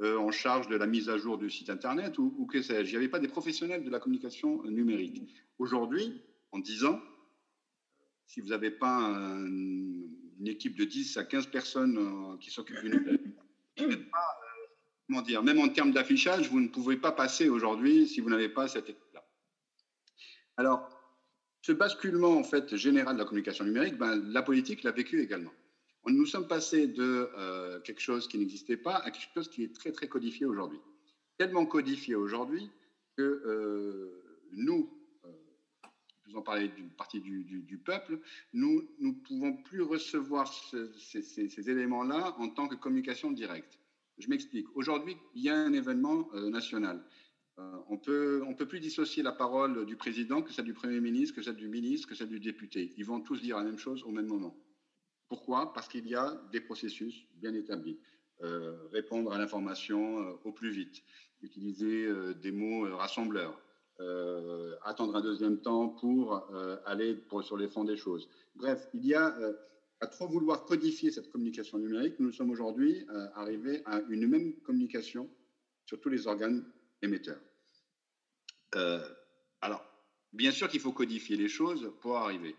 [0.00, 2.88] en charge de la mise à jour du site Internet ou, que sais-je.
[2.88, 5.22] Il n'y avait pas des professionnels de la communication numérique.
[5.58, 6.22] Aujourd'hui,
[6.56, 7.00] en 10 ans,
[8.26, 13.20] si vous n'avez pas une équipe de 10 à 15 personnes qui s'occupent du numérique,
[15.06, 18.48] comment dire, même en termes d'affichage, vous ne pouvez pas passer aujourd'hui si vous n'avez
[18.48, 19.22] pas cette équipe-là.
[20.56, 20.88] Alors,
[21.60, 25.52] ce basculement en fait général de la communication numérique, ben, la politique l'a vécu également.
[26.06, 29.74] Nous sommes passés de euh, quelque chose qui n'existait pas à quelque chose qui est
[29.74, 30.78] très très codifié aujourd'hui.
[31.36, 32.70] Tellement codifié aujourd'hui
[33.16, 34.95] que euh, nous,
[36.28, 38.20] euh, en parler d'une partie du, peuple,
[38.52, 40.52] nous ne pouvons plus recevoir
[40.98, 43.78] ces, éléments-là en tant que communication directe.
[44.18, 44.66] Je m'explique.
[44.74, 47.04] Aujourd'hui, il y a un événement national.
[47.58, 51.00] Euh, on peut, on peut plus dissocier la parole du président que celle du Premier
[51.00, 52.92] ministre, que celle du ministre, que celle du député.
[52.96, 54.56] Ils vont tous dire la même chose au même moment.
[55.28, 55.72] Pourquoi?
[55.72, 57.98] Parce qu'il y a des processus bien établis.
[58.42, 61.02] Euh, répondre à l'information euh, au plus vite,
[61.40, 63.58] utiliser euh, des mots rassembleurs,
[64.84, 66.48] attendre un deuxième temps pour
[66.84, 68.28] aller sur les fonds des choses.
[68.54, 69.36] Bref, il y a,
[70.00, 75.30] à trop vouloir codifier cette communication numérique, nous sommes aujourd'hui arrivés à une même communication
[75.84, 76.64] sur tous les organes
[77.02, 77.40] émetteurs.
[79.60, 79.84] alors,
[80.32, 82.54] bien sûr qu'il faut codifier les choses pour arriver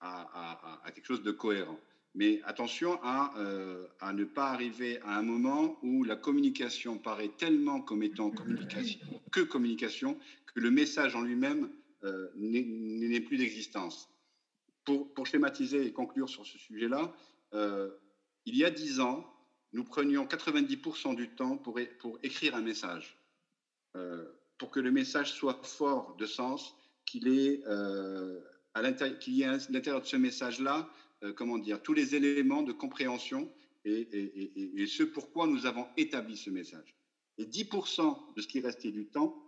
[0.00, 1.78] à, quelque chose de cohérent.
[2.14, 7.30] Mais attention à, euh, à, ne pas arriver à un moment où la communication paraît
[7.38, 8.98] tellement comme étant communication,
[9.30, 11.70] que communication que le message en lui-même
[12.02, 14.08] euh, n'est plus d'existence.
[14.84, 17.14] Pour, pour, schématiser et conclure sur ce sujet-là,
[17.54, 17.90] euh,
[18.44, 19.24] il y a dix ans,
[19.72, 23.16] nous prenions 90% du temps pour, pour écrire un message,
[24.58, 30.16] pour que le message soit fort de sens, qu'il y ait à l'intérieur de ce
[30.16, 30.88] message-là,
[31.22, 33.52] euh, comment dire, tous les éléments de compréhension
[33.84, 36.94] et, ce pourquoi nous avons établi ce message.
[37.38, 39.42] Et 10% de ce qui restait du temps,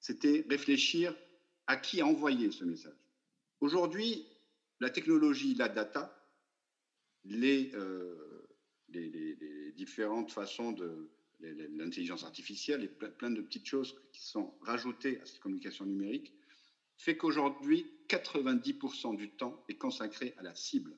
[0.00, 1.14] c'était réfléchir
[1.66, 2.96] à qui envoyer ce message.
[3.60, 4.26] Aujourd'hui,
[4.80, 6.12] la technologie, la data,
[7.24, 8.48] les, euh,
[8.88, 11.10] les, différentes façons de
[11.40, 16.32] l'intelligence artificielle et plein de petites choses qui sont rajoutées à cette communication numérique
[16.96, 20.96] fait qu'aujourd'hui, 90% du temps est consacré à la cible.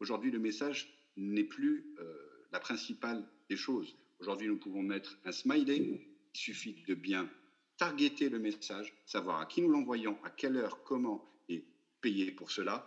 [0.00, 3.96] Aujourd'hui, le message n'est plus euh, la principale des choses.
[4.20, 5.76] Aujourd'hui, nous pouvons mettre un smiley.
[5.76, 6.00] Il
[6.32, 7.30] suffit de bien
[7.76, 11.64] targeter le message, savoir à qui nous l'envoyons, à quelle heure, comment et
[12.00, 12.86] payer pour cela.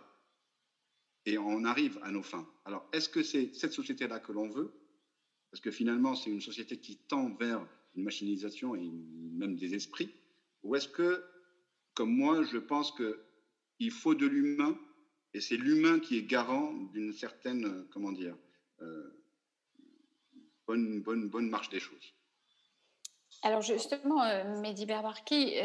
[1.24, 2.48] Et on arrive à nos fins.
[2.64, 4.72] Alors, est-ce que c'est cette société-là que l'on veut?
[5.50, 10.12] Parce que finalement, c'est une société qui tend vers une machinisation et même des esprits.
[10.62, 11.22] Ou est-ce que
[11.94, 14.78] comme moi, je pense qu'il faut de l'humain,
[15.34, 18.36] et c'est l'humain qui est garant d'une certaine, euh, comment dire,
[18.80, 19.10] euh,
[20.66, 22.14] bonne, bonne, bonne marche des choses.
[23.42, 25.56] Alors justement, euh, Mehdi Berbarki,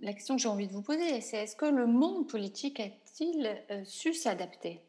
[0.00, 3.60] la question que j'ai envie de vous poser, c'est est-ce que le monde politique a-t-il
[3.84, 4.80] su s'adapter?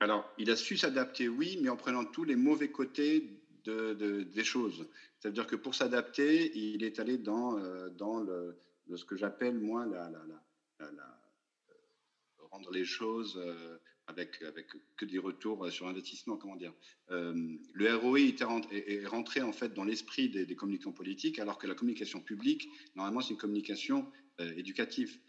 [0.00, 3.30] Alors, il a su s'adapter, oui, mais en prenant tous les mauvais côtés
[3.64, 4.88] de, des choses.
[5.18, 8.58] C'est-à-dire que pour s'adapter, il est allé dans, euh, dans le,
[8.94, 10.90] ce que j'appelle, moi, la, la, la, euh,
[12.50, 16.72] rendre les choses euh, avec, avec que des retours sur investissement, comment dire.
[17.08, 21.74] le ROI est, rentré en fait dans l'esprit des, des, communicants politiques, alors que la
[21.74, 24.10] communication publique, normalement, c'est une communication
[24.56, 25.20] éducative.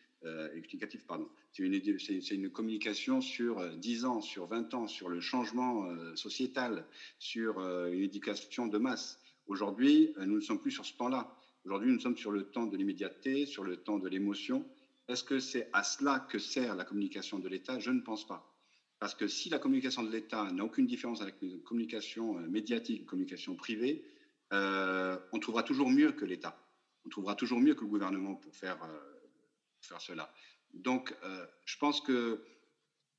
[0.55, 1.29] explicative, pardon.
[1.51, 6.87] C'est une, une, communication sur 10 ans, sur 20 ans, sur le changement sociétal,
[7.19, 9.19] sur une éducation de masse.
[9.45, 11.37] Aujourd'hui, nous ne sommes plus sur ce temps-là.
[11.65, 14.65] Aujourd'hui, nous sommes sur le temps de l'immédiateté, sur le temps de l'émotion.
[15.07, 18.51] Est-ce que c'est à cela que sert la communication de l'État Je ne pense pas.
[19.01, 22.99] Parce que si la communication de l'État n'a aucune différence avec une communication euh, médiatique,
[22.99, 24.05] une communication privée,
[24.53, 26.55] euh, on trouvera toujours mieux que l'État.
[27.03, 28.99] On trouvera toujours mieux que le gouvernement pour faire, euh,
[29.81, 30.31] faire cela.
[30.75, 31.13] Donc,
[31.65, 32.45] je pense que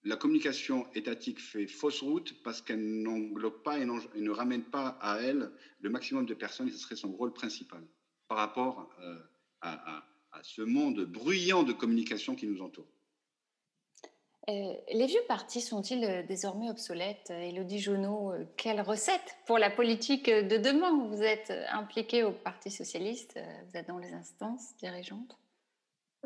[0.05, 5.19] la communication étatique fait fausse route parce qu'elle n'englobe pas et, ne ramène pas à
[5.19, 7.85] elle le maximum de personnes, et ce serait son rôle principal
[8.27, 8.89] par rapport
[9.61, 10.03] à,
[10.43, 12.87] ce monde bruyant de communication qui nous entoure.
[14.49, 17.31] Euh, les vieux partis sont-ils euh, désormais obsolètes?
[17.31, 21.07] Élodie Jonot, quelle recette pour la politique de demain?
[21.07, 25.39] Vous êtes impliqué au Parti socialiste, vous êtes dans les instances dirigeantes.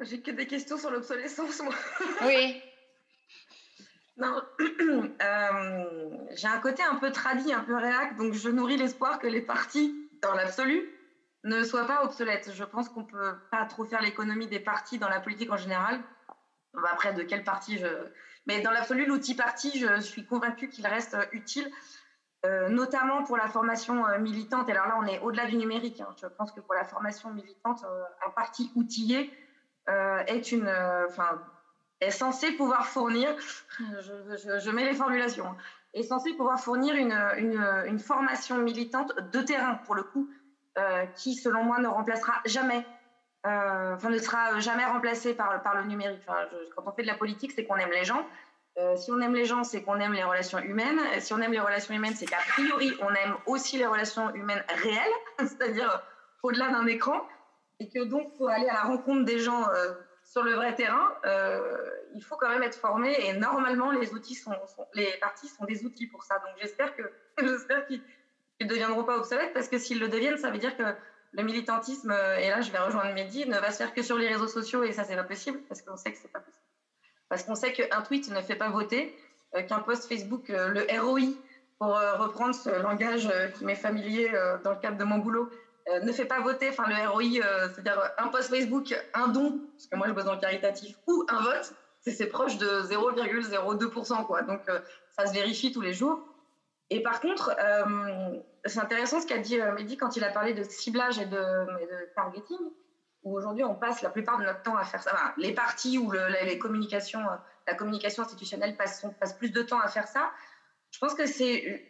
[0.03, 1.75] J'ai que des questions sur l'obsolescence, moi.
[2.27, 2.61] Oui,
[4.19, 4.43] non,
[5.23, 9.27] euh, j'ai un côté un peu tradit, un peu réac, donc je nourris l'espoir que
[9.27, 10.91] les partis, dans l'absolu,
[11.47, 12.51] ne soient pas obsolètes.
[12.53, 16.01] Je pense qu'on peut pas trop faire l'économie des partis dans la politique en général.
[16.93, 17.87] Après, de quel parti je...
[18.47, 21.71] Mais dans l'absolu, l'outil parti, je suis convaincue qu'il reste utile,
[22.45, 24.69] euh, notamment pour la formation euh, militante.
[24.69, 26.01] Et alors là, on est au-delà du numérique.
[26.01, 26.15] Hein.
[26.21, 27.85] Je pense que pour la formation militante,
[28.27, 29.33] un parti outillé
[29.89, 30.69] est une...
[31.09, 31.41] Enfin,
[32.01, 33.35] est censé pouvoir fournir,
[33.79, 35.57] je, mets les formulations, hein,
[35.95, 37.17] est censé pouvoir fournir une,
[37.87, 40.46] une, formation militante de terrain, pour le coup, euh,
[41.15, 42.85] qui, selon moi, ne remplacera jamais,
[43.47, 46.23] euh, enfin, ne sera jamais remplacée par, le numérique.
[46.77, 48.27] quand on fait de la politique, c'est qu'on aime les gens.
[48.79, 51.01] Euh, si on aime les gens, c'est qu'on aime les relations humaines.
[51.21, 54.63] si on aime les relations humaines, c'est qu'a priori, on aime aussi les relations humaines
[54.83, 56.03] réelles, c'est-à-dire
[56.43, 57.27] au-delà d'un écran.
[57.81, 59.65] Et que donc, faut aller à la rencontre des gens
[60.27, 61.77] sur le vrai terrain, euh,
[62.15, 64.55] il faut quand même être formé et normalement les outils sont,
[64.95, 66.39] les partis sont des outils pour ça.
[66.41, 67.03] Donc j'espère que
[67.41, 68.03] j'espère qu'ils
[68.61, 70.83] ne deviendront pas obsolètes parce que s'ils le deviennent, ça veut dire que
[71.33, 74.17] le militantisme euh, et là je vais rejoindre Mehdi ne va se faire que sur
[74.17, 76.65] les réseaux sociaux et ça c'est pas possible parce qu'on sait que c'est pas possible.
[77.29, 79.15] parce qu'on sait qu'un tweet ne fait pas voter,
[79.69, 81.35] qu'un post Facebook, le ROI,
[81.79, 84.31] pour reprendre ce langage qui m'est familier
[84.65, 85.51] dans le cadre de mon boulot,
[86.03, 87.43] ne fait pas voter, enfin le ROI,
[87.75, 91.25] c'est-à-dire un post Facebook, un don, parce que moi je bosse dans le caritatif, ou
[91.29, 94.43] un vote, c'est proche de 0,02%, quoi.
[94.43, 94.61] Donc
[95.17, 96.21] ça se vérifie tous les jours.
[96.91, 100.55] Et par contre, euh, c'est intéressant ce qu'a dit euh, Mehdi quand il a parlé
[100.55, 101.67] de ciblage et de,
[102.15, 102.59] targeting,
[103.25, 105.35] où aujourd'hui on passe la plupart de notre temps à faire ça.
[105.37, 109.89] les partis ou les communications, euh, la communication institutionnelle passe, passe, plus de temps à
[109.89, 110.31] faire ça.
[110.93, 111.85] Je pense que c'est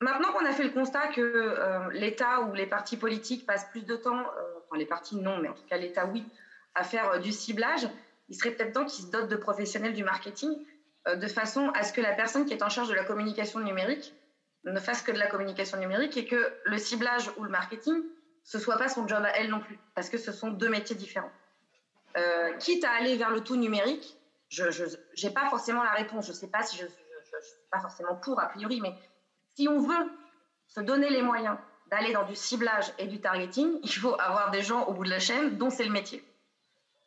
[0.00, 3.96] maintenant qu'on a fait le constat que l'État ou les partis politiques passent plus de
[3.96, 6.24] temps, enfin les partis non, mais en tout cas l'État oui,
[6.74, 7.88] à faire du ciblage,
[8.28, 10.50] il serait peut-être temps qu'ils se dotent de professionnels du marketing
[11.06, 14.14] de façon à ce que la personne qui est en charge de la communication numérique
[14.72, 18.02] ne fasse que de la communication numérique et que le ciblage ou le marketing,
[18.44, 20.96] ce soit pas son job à elle non plus, parce que ce sont deux métiers
[20.96, 21.30] différents.
[22.16, 24.16] Euh, quitte à aller vers le tout numérique,
[24.48, 24.64] je
[25.22, 26.98] n'ai pas forcément la réponse, je ne sais pas si je ne suis
[27.70, 28.94] pas forcément pour a priori, mais
[29.54, 30.10] si on veut
[30.66, 31.58] se donner les moyens
[31.90, 35.10] d'aller dans du ciblage et du targeting, il faut avoir des gens au bout de
[35.10, 36.24] la chaîne dont c'est le métier.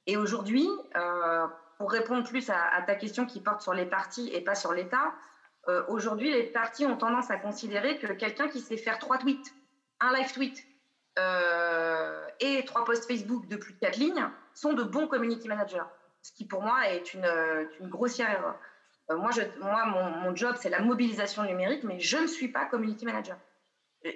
[0.08, 1.48] Et aujourd'hui, euh,
[1.78, 4.74] pour répondre plus à, à, ta question qui porte sur les partis et pas sur
[4.74, 5.14] l'État,
[5.68, 9.54] euh, aujourd'hui, les partis ont tendance à considérer que quelqu'un qui sait faire trois tweets,
[10.00, 10.66] un live tweet
[11.20, 15.84] euh, et trois posts Facebook de plus de quatre lignes sont de bons community managers.
[16.24, 17.30] Ce qui, pour moi, est une,
[17.80, 18.56] une grossière erreur.
[19.12, 23.38] Euh, moi, mon, job, c'est la mobilisation numérique, mais je ne suis pas community manager.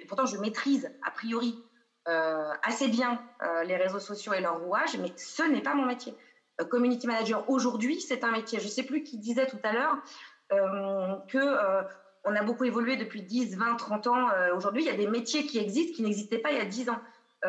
[0.08, 1.62] Pourtant, je maîtrise, a priori,
[2.62, 3.20] assez bien
[3.64, 6.12] les réseaux sociaux et leur rouage, mais ce n'est pas mon métier.
[6.70, 8.58] community manager, aujourd'hui, c'est un métier.
[8.58, 11.82] Je ne sais plus qui disait tout à l'heure, euh, que euh,
[12.24, 14.30] on a beaucoup évolué depuis 10, 20, 30 ans.
[14.30, 16.66] Euh, aujourd'hui, il y a des métiers qui existent qui n'existaient pas il y a
[16.66, 17.00] 10 ans.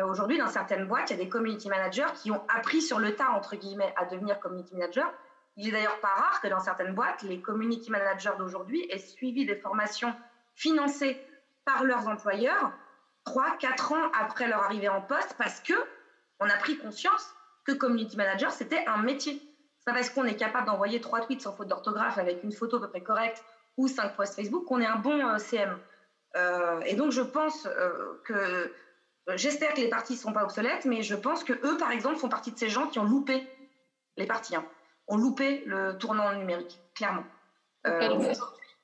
[0.04, 3.16] Aujourd'hui, dans certaines boîtes, il y a des community managers qui ont appris sur le
[3.16, 5.12] tas, entre guillemets, à devenir community manager.
[5.56, 9.44] Il est d'ailleurs pas rare que dans certaines boîtes, les community managers d'aujourd'hui aient suivi
[9.44, 10.14] des formations
[10.54, 11.20] financées
[11.64, 12.70] par leurs employeurs
[13.24, 15.74] 3, 4 ans après leur arrivée en poste parce que
[16.38, 17.34] on a pris conscience
[17.64, 19.42] que community manager, c'était un métier
[19.88, 22.80] pas parce qu'on est capable d'envoyer trois tweets sans faute d'orthographe avec une photo à
[22.80, 23.42] peu près correcte
[23.78, 25.78] ou cinq posts Facebook qu'on est un bon euh, CM.
[26.36, 28.70] Euh, et donc, je pense euh, que
[29.34, 32.16] j'espère que les partis ne sont pas obsolètes, mais je pense que eux, par exemple,
[32.16, 33.48] font partie de ces gens qui ont loupé
[34.18, 34.66] les partis, hein,
[35.06, 37.24] ont loupé le tournant numérique, clairement.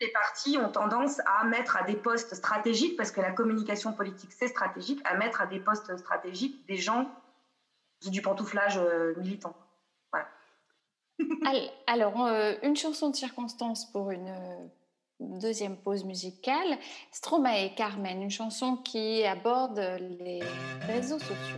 [0.00, 4.32] les partis ont tendance à mettre à des postes stratégiques, parce que la communication politique,
[4.32, 7.10] c'est stratégique, à mettre à des postes stratégiques des gens
[8.06, 8.80] du pantouflage
[9.16, 9.54] militant.
[11.86, 14.66] Alors, euh, une chanson de circonstance pour une euh,
[15.20, 16.78] deuxième pause musicale.
[17.12, 19.78] Stromae et Carmen, une chanson qui aborde
[20.20, 20.40] les
[20.86, 21.56] réseaux sociaux.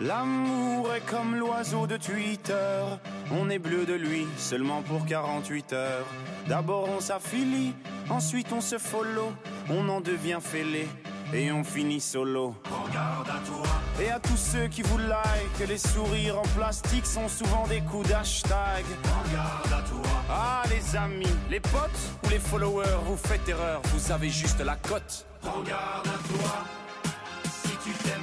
[0.00, 2.84] L'amour est comme l'oiseau de Twitter.
[3.32, 6.06] On est bleu de lui seulement pour 48 heures.
[6.48, 7.72] D'abord on s'affilie,
[8.10, 9.32] ensuite on se follow,
[9.70, 10.86] on en devient fêlé
[11.32, 12.54] et on finit solo.
[12.64, 13.66] Regarde à toi.
[14.00, 18.08] Et à tous ceux qui vous like, les sourires en plastique sont souvent des coups
[18.08, 18.84] d'hashtag.
[19.24, 20.10] Regarde à toi.
[20.30, 24.76] Ah les amis, les potes ou les followers, vous faites erreur, vous avez juste la
[24.76, 25.26] cote.
[25.42, 26.64] Regarde à toi.
[27.44, 28.17] Si tu t'aimes,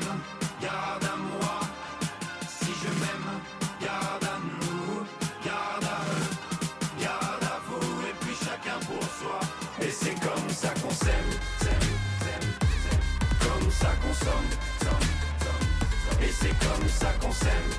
[17.06, 17.70] ça qu'on s'aime,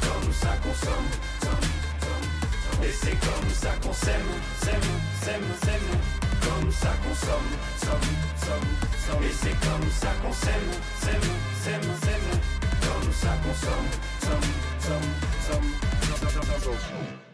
[0.00, 1.08] Comme ça qu'on somme,
[2.84, 4.30] Et c'est comme ça qu'on s'aime,
[4.62, 4.90] s'aime,
[5.22, 5.88] s'aime, s'aime.
[6.44, 7.50] Comme ça qu'on somme,
[7.84, 8.10] somme,
[8.44, 9.22] somme.
[9.24, 10.70] Et c'est comme ça qu'on s'aime,
[11.02, 11.28] s'aime,
[11.64, 12.30] s'aime, s'aime.
[12.86, 13.88] Comme ça qu'on somme,
[14.26, 14.50] somme,
[14.86, 15.08] somme,
[15.46, 15.68] somme,
[16.22, 17.25] somme, somme.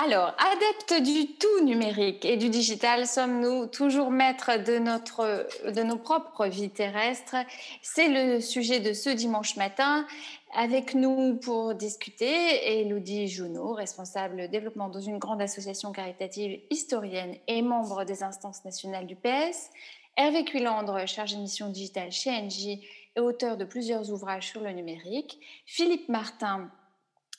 [0.00, 5.96] Alors, adeptes du tout numérique et du digital, sommes-nous toujours maîtres de, notre, de nos
[5.96, 7.34] propres vies terrestres?
[7.82, 10.06] C'est le sujet de ce dimanche matin.
[10.54, 17.60] Avec nous pour discuter, Elodie Junot, responsable développement dans une grande association caritative historienne et
[17.60, 19.70] membre des instances nationales du PS.
[20.16, 22.78] Hervé Cuilandre, chargé de mission digitale chez NJ
[23.16, 25.40] et auteur de plusieurs ouvrages sur le numérique.
[25.66, 26.70] Philippe Martin,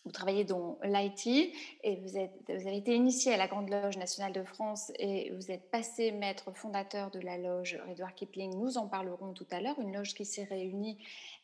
[0.05, 4.43] vous travaillez dans l'IT et vous, avez été initié à la Grande Loge nationale de
[4.43, 8.57] France et vous êtes passé maître fondateur de la loge Edouard Kipling.
[8.57, 9.77] Nous en parlerons tout à l'heure.
[9.79, 10.97] Une loge qui s'est réunie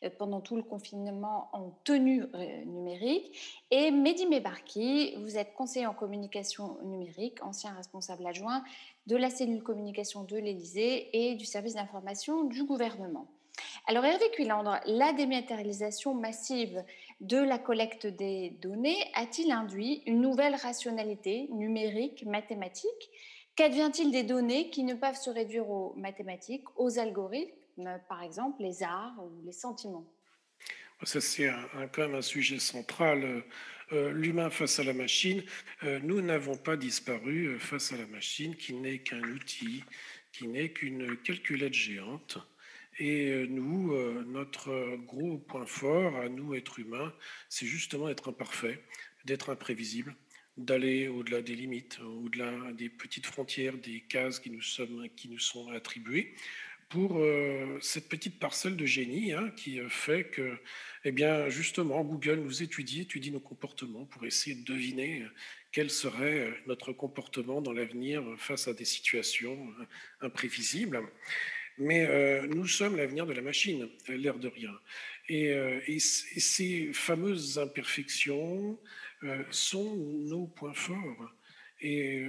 [0.04, 3.62] euh, pendant tout le confinement en tenue euh, numérique.
[3.70, 8.64] Et Mehdi Mebarki, vous êtes conseiller en communication numérique, ancien responsable adjoint
[9.06, 13.26] de la cellule communication de l'Élysée et du service d'information du gouvernement.
[13.86, 16.82] Alors Hervé Cuilandre, la dématérialisation massive
[17.20, 23.10] de la collecte des données a-t-il induit une nouvelle rationalité numérique, mathématique?
[23.54, 28.82] Qu'advient-il des données qui ne peuvent se réduire aux mathématiques, aux algorithmes, par exemple les
[28.82, 30.06] arts ou les sentiments?
[31.04, 31.50] Ça, c'est
[31.92, 33.44] quand même un sujet central.
[33.92, 35.44] Euh, l'humain face à la machine,
[35.84, 39.84] euh, nous n'avons pas disparu euh, face à la machine qui n'est qu'un outil,
[40.32, 42.38] qui n'est qu'une calculette géante.
[42.98, 43.94] Et nous,
[44.24, 47.12] notre gros point fort à nous, êtres humains,
[47.48, 48.82] c'est justement d'être imparfait,
[49.26, 50.14] d'être imprévisible,
[50.56, 55.38] d'aller au-delà des limites, au-delà des petites frontières, des cases qui nous, sommes, qui nous
[55.38, 56.34] sont attribuées,
[56.88, 60.56] pour euh, cette petite parcelle de génie hein, qui euh, fait que,
[61.04, 65.28] eh bien, justement, Google nous étudie, étudie nos comportements pour essayer de deviner euh,
[65.72, 69.68] quel serait notre comportement dans l'avenir face à des situations
[70.22, 71.02] imprévisibles.
[71.78, 74.72] Mais nous sommes l'avenir de la machine, l'air de rien.
[75.28, 75.48] Et,
[75.86, 78.78] et, ces fameuses imperfections
[79.50, 81.30] sont nos points forts.
[81.80, 82.26] Et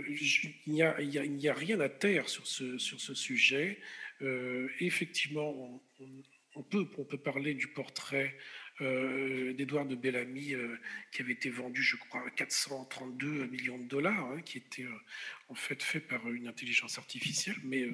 [0.65, 3.79] il n'y a, rien à taire sur ce, sujet.
[4.21, 5.81] Euh, effectivement,
[6.55, 8.35] on, peut, on peut parler du portrait
[8.81, 10.77] euh, d'Edouard de Bellamy euh,
[11.11, 14.85] qui avait été vendu, je crois, à 432 millions de dollars, hein, qui était
[15.49, 17.87] en fait fait par une intelligence artificielle, mais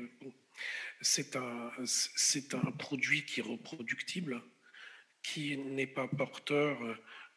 [1.01, 4.41] c'est un, un produit qui est reproductible,
[5.21, 6.77] qui n'est pas porteur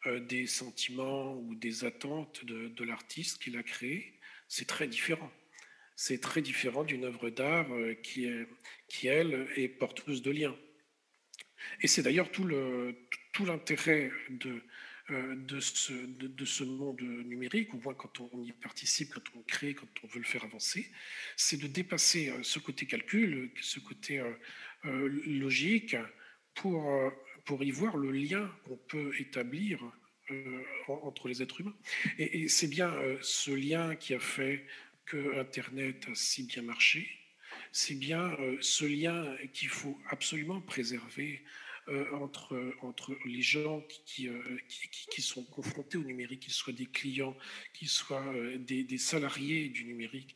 [0.05, 4.19] des sentiments ou des attentes de, de l'artiste qui l'a créé.
[4.47, 5.31] C'est très différent
[5.97, 8.27] c'est très différent d'une œuvre d'art euh, qui,
[9.07, 10.55] elle, est porteuse de liens.
[11.81, 14.61] Et c'est d'ailleurs tout l'intérêt de, euh,
[15.09, 19.87] de, ce, de, monde numérique, ou moins quand on y participe, quand on crée, quand
[20.03, 20.91] on veut le faire avancer,
[21.35, 24.21] c'est de dépasser euh, ce côté calcul, ce côté
[24.83, 25.95] logique,
[26.53, 26.91] pour,
[27.45, 29.79] pour y voir le lien qu'on peut établir
[30.87, 31.75] entre les êtres humains.
[32.17, 34.65] Et, et c'est bien ce lien qui a fait
[35.05, 37.09] que Internet a si bien marché,
[37.71, 41.47] c'est bien euh, ce lien qu'il faut absolument préserver euh,
[42.13, 46.85] entre, entre les gens qui, euh, qui, qui, sont confrontés au numérique, qu'ils soient des
[46.85, 47.35] clients,
[47.73, 50.35] qu'ils soient des, des, salariés du numérique,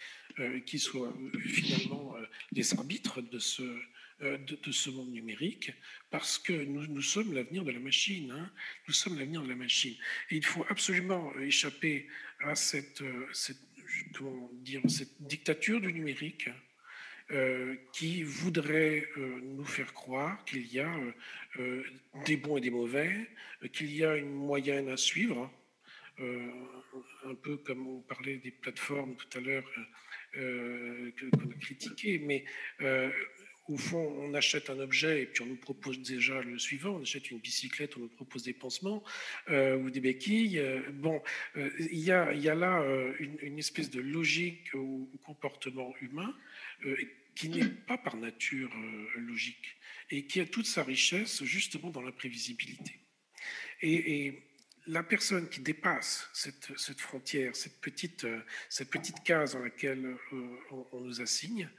[0.66, 2.16] qu'ils soient finalement
[2.52, 3.64] des arbitres de ce,
[4.22, 5.74] de, ce monde numérique,
[6.10, 8.32] parce que nous, nous sommes l'avenir de la machine.
[8.32, 8.52] Hein.
[8.88, 9.96] nous sommes l'avenir de la machine.
[10.30, 12.08] Et il faut absolument échapper
[12.40, 13.58] à cette, cette
[14.14, 16.50] comment dire, cette dictature du numérique
[17.34, 20.94] euh, qui voudrait euh, nous faire croire qu'il y a
[21.60, 21.82] euh,
[22.26, 23.30] des bons et des mauvais,
[23.72, 25.50] qu'il y a une moyenne à suivre,
[26.20, 29.64] un peu comme on parlait des plateformes tout à l'heure
[30.34, 32.44] qu'on a critiquées, mais
[33.68, 36.98] au fond, on achète un objet et puis on nous propose déjà le suivant.
[36.98, 39.04] On achète une bicyclette, on nous propose des pansements
[39.50, 40.62] ou des béquilles.
[40.94, 41.24] Bon,
[41.56, 42.86] il y, a, y, a, là
[43.20, 46.36] une, espèce de logique au, comportement humain
[47.42, 48.72] qui n'est pas par nature
[49.16, 49.78] logique
[50.10, 53.00] et qui a toute sa richesse justement dans l'imprévisibilité.
[53.82, 54.48] Et, et,
[54.88, 58.26] la personne qui dépasse cette, frontière, cette petite,
[58.68, 61.70] cette petite case dans laquelle on, on nous assigne,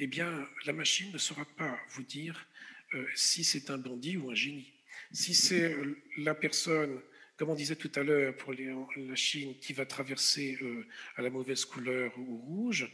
[0.00, 2.48] eh bien, la machine ne saura pas vous dire
[2.94, 4.72] euh, si c'est un bandit ou un génie.
[5.12, 7.00] Si c'est euh, la personne,
[7.36, 11.30] comme on disait tout à l'heure pour la Chine, qui va traverser euh, à la
[11.30, 12.90] mauvaise couleur ou rouge,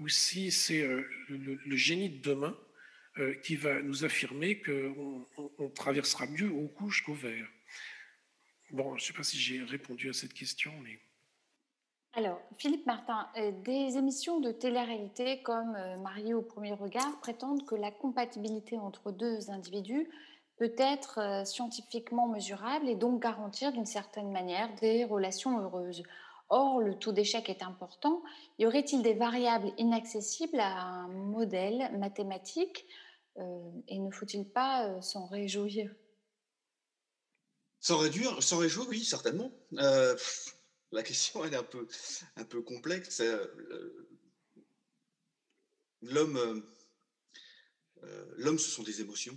[0.00, 0.86] ou si c'est
[1.28, 2.56] le, génie de demain
[3.42, 5.26] qui va nous affirmer qu'on
[5.58, 7.46] on traversera mieux au rouge qu'au vert.
[8.72, 10.98] Bon, je ne sais pas si j'ai répondu à cette question, mais...
[12.14, 17.64] Alors, Philippe Martin, euh, des émissions de télé-réalité comme euh, Marié au premier regard prétendent
[17.64, 20.08] que la compatibilité entre deux individus
[20.58, 26.02] peut être euh, scientifiquement mesurable et donc garantir d'une certaine manière des relations heureuses.
[26.54, 28.22] Or, le taux d'échec est important.
[28.58, 32.86] Y aurait-il des variables inaccessibles à un modèle mathématique
[33.88, 35.90] et ne faut-il pas s'en réjouir?
[37.80, 39.50] S'en réduire, s'en réjouir, oui, certainement
[40.92, 41.88] la question elle est un peu,
[42.36, 43.20] un peu complexe.
[43.20, 43.46] Euh,
[46.02, 46.60] l'homme, euh,
[48.04, 49.36] euh, l'homme, ce sont des émotions.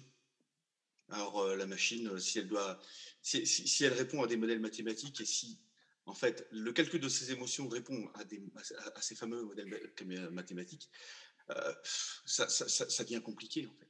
[1.10, 2.80] Alors la machine, si elle doit,
[3.22, 5.60] si, elle répond à des modèles mathématiques et si
[6.06, 9.92] en fait le calcul de ces émotions répond à, ces fameux modèles
[10.32, 10.90] mathématiques,
[12.26, 13.90] ça, ça, devient compliqué en fait.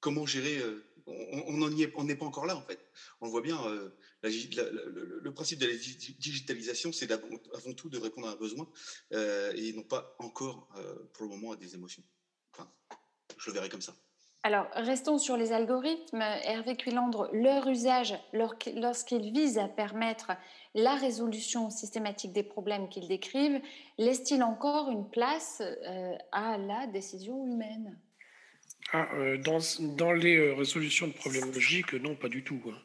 [0.00, 0.60] Comment gérer
[1.06, 2.78] on n'est pas encore là en fait.
[3.20, 3.90] On voit bien, euh,
[4.22, 8.70] le, principe de la digitalisation, c'est avant tout de répondre à un besoin
[9.12, 12.02] euh, et non pas encore euh, pour le moment à des émotions.
[12.52, 12.70] Enfin,
[13.38, 13.96] je le verrai comme ça.
[14.44, 16.20] Alors, restons sur les algorithmes.
[16.20, 20.32] Hervé Cuilandre, leur usage, lorsqu'ils visent à permettre
[20.74, 23.60] la résolution systématique des problèmes qu'ils décrivent,
[23.98, 27.96] laisse-t-il encore une place euh, à la décision humaine?
[28.92, 32.60] Ah, euh, dans, les euh, résolutions de problèmes logiques, non, pas du tout.
[32.66, 32.78] Hein.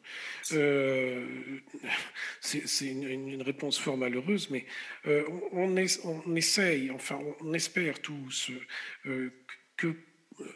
[2.40, 4.64] c'est une, réponse fort malheureuse, mais
[5.52, 8.52] on, on, essaye, enfin, on espère tous
[9.76, 9.96] que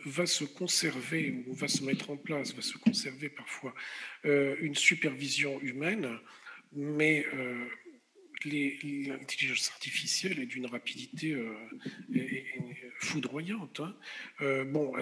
[0.05, 3.75] va se conserver ou va se mettre en place, va se conserver parfois
[4.25, 6.19] une supervision humaine
[6.75, 7.67] mais euh,
[8.45, 11.55] l'intelligence artificielle est d'une rapidité euh,
[12.99, 13.81] foudroyante.
[13.81, 13.95] Hein.
[14.41, 14.93] Euh, bon,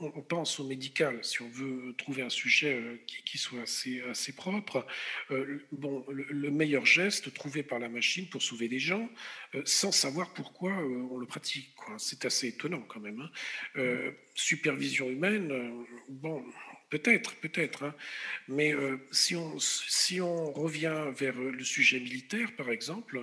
[0.00, 4.86] on, pense au médical, si on veut trouver un sujet qui, soit assez, assez propre.
[5.72, 9.08] bon, le, meilleur geste trouvé par la machine pour sauver des gens,
[9.64, 11.74] sans savoir pourquoi on le pratique.
[11.98, 13.20] C'est assez étonnant quand même.
[13.76, 14.12] Hein.
[14.34, 15.52] supervision humaine,
[16.08, 16.44] bon,
[16.92, 17.84] Peut-être, peut-être.
[17.84, 17.94] Hein.
[18.48, 23.18] Mais euh, si, on, si on revient vers le sujet militaire, par exemple,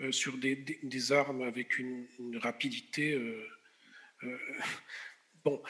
[0.00, 2.08] euh, sur des, des, armes avec une,
[2.42, 3.12] rapidité...
[3.12, 3.46] Euh,
[5.44, 5.62] bon,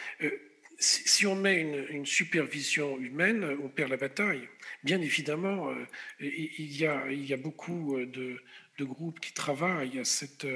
[0.78, 4.48] si, on met une, supervision humaine, on perd la bataille.
[4.82, 5.70] Bien évidemment,
[6.20, 8.40] il y, a, il y a beaucoup de,
[8.78, 10.46] de groupes qui travaillent à cette,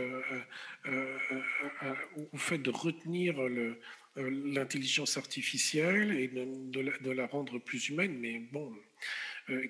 [2.32, 3.81] au fait de retenir le, euh,
[4.19, 8.16] l'intelligence artificielle et de, la, rendre plus humaine.
[8.19, 8.73] Mais bon,
[9.51, 9.66] euh,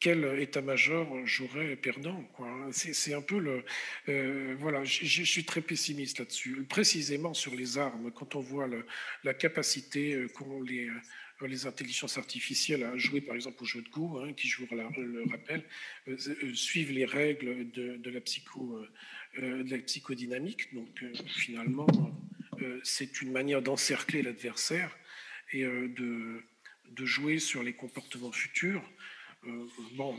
[0.00, 2.24] quel état-major j'aurais perdant.
[2.70, 3.64] C'est un peu le...
[4.08, 6.64] Euh, voilà, je suis très pessimiste là-dessus.
[6.68, 8.68] Précisément sur les armes, quand on voit
[9.24, 10.88] la capacité qu'ont les,
[11.46, 14.68] les intelligences artificielles à jouer par exemple au jeu de Go, hein, qui, je vous
[14.70, 15.64] le rappelle,
[16.54, 18.80] suivent les règles de, la, psycho,
[19.36, 20.72] de la psychodynamique.
[20.74, 22.37] Donc finalement euh,
[22.82, 24.96] c'est une manière d'encercler l'adversaire
[25.52, 28.82] et euh, de, jouer sur les comportements futurs.
[29.44, 30.18] Euh, bon,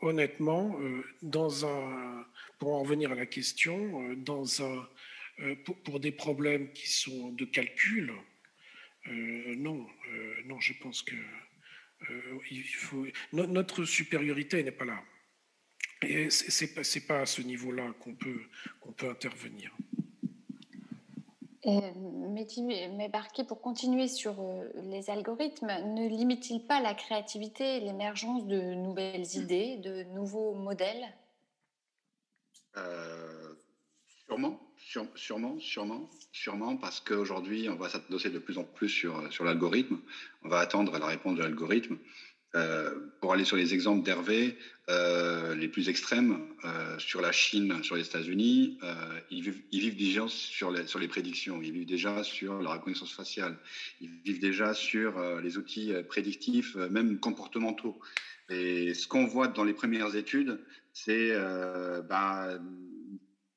[0.00, 0.78] honnêtement,
[2.58, 4.16] pour en revenir à la question,
[5.84, 8.12] pour, des problèmes qui sont de calcul,
[9.06, 9.86] non,
[10.44, 11.16] non, je pense que
[13.32, 15.02] notre supériorité n'est pas là.
[16.02, 19.76] Et c'est pas, pas à ce niveau-là qu'on peut intervenir.
[21.64, 28.46] Mais Barquet, pour continuer sur euh, les algorithmes, ne limite-t-il pas la créativité et l'émergence
[28.46, 31.14] de nouvelles idées, de nouveaux modèles?
[32.76, 33.54] Euh,
[34.32, 34.58] Sûrement,
[35.14, 39.98] sûrement, sûrement, sûrement, parce qu'aujourd'hui, on va s'adosser de plus en plus sur, sur l'algorithme.
[40.42, 41.98] On va attendre la réponse de l'algorithme.
[42.54, 44.58] Euh, pour aller sur les exemples d'Hervé,
[44.90, 48.78] euh, les plus extrêmes, euh, sur la Chine, sur les États-Unis,
[49.30, 53.56] ils, vivent, déjà sur les, sur les prédictions, ils vivent déjà sur la reconnaissance faciale,
[54.00, 57.98] ils vivent déjà sur les outils prédictifs, même comportementaux.
[58.50, 60.60] Et ce qu'on voit dans les premières études,
[60.92, 61.34] c'est
[62.08, 62.58] bah,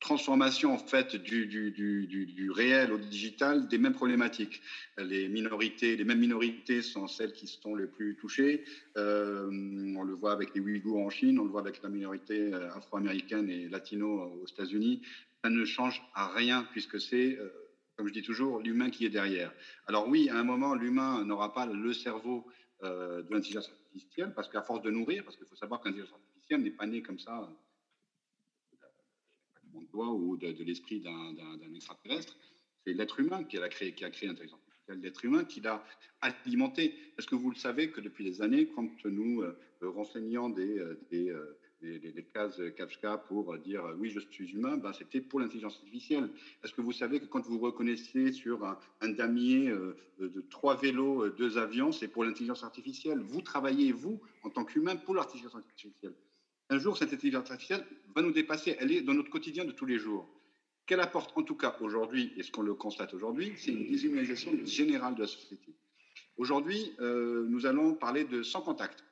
[0.05, 4.61] transformation en fait du, réel au digital des mêmes problématiques.
[4.99, 8.63] Les minorités, les mêmes minorités sont celles qui sont les plus touchées.
[8.97, 9.49] Euh,
[9.97, 12.71] on le voit avec les Ouïghours en Chine, on le voit avec la minorité euh,
[12.75, 15.01] afro-américaine et latino aux États-Unis.
[15.43, 17.49] Ça ne change à rien puisque c'est, euh,
[17.97, 19.51] comme je dis toujours, l'humain qui est derrière.
[19.87, 22.45] Alors oui, à un moment, l'humain n'aura pas le cerveau
[22.83, 26.61] de l'intelligence artificielle parce qu'à force de nourrir, parce qu'il faut savoir qu'un l'intelligence artificielle
[26.61, 27.49] n'est pas né comme ça
[29.93, 32.35] ou de, l'esprit d'un extraterrestre.
[32.85, 35.83] C'est l'être humain qui a créé, créé l'intelligence artificielle, l'être humain qui l'a
[36.21, 36.95] alimenté.
[37.17, 40.99] Est-ce que vous le savez que depuis des années, quand nous euh, renseignons des, euh,
[41.13, 45.77] euh, des, des, cases Kafka pour dire oui, je suis humain, ben, c'était pour l'intelligence
[45.77, 46.29] artificielle.
[46.63, 48.63] Est-ce que vous savez que quand vous reconnaissez sur
[49.01, 49.73] un, damier
[50.19, 53.19] de trois vélos, deux avions, c'est pour l'intelligence artificielle?
[53.19, 56.13] Vous travaillez, vous, en tant qu'humain, pour l'intelligence artificielle.
[56.69, 57.85] Un jour, cette intelligence artificielle
[58.15, 58.75] va nous dépasser.
[58.79, 60.27] Elle est dans notre quotidien de tous les jours.
[60.87, 64.51] Qu'elle apporte, en tout cas aujourd'hui, et ce qu'on le constate aujourd'hui, c'est une déshumanisation
[64.65, 65.75] générale de la société.
[66.37, 69.03] Aujourd'hui, euh, nous allons parler de sans contact.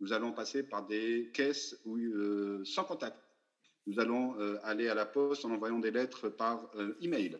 [0.00, 3.16] Nous allons passer par des caisses euh, sans contact.
[3.86, 7.36] Nous allons euh, aller à la poste en envoyant des lettres par email.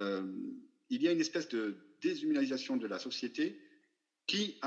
[0.00, 3.60] il y a une espèce de déshumanisation de la société
[4.26, 4.58] qui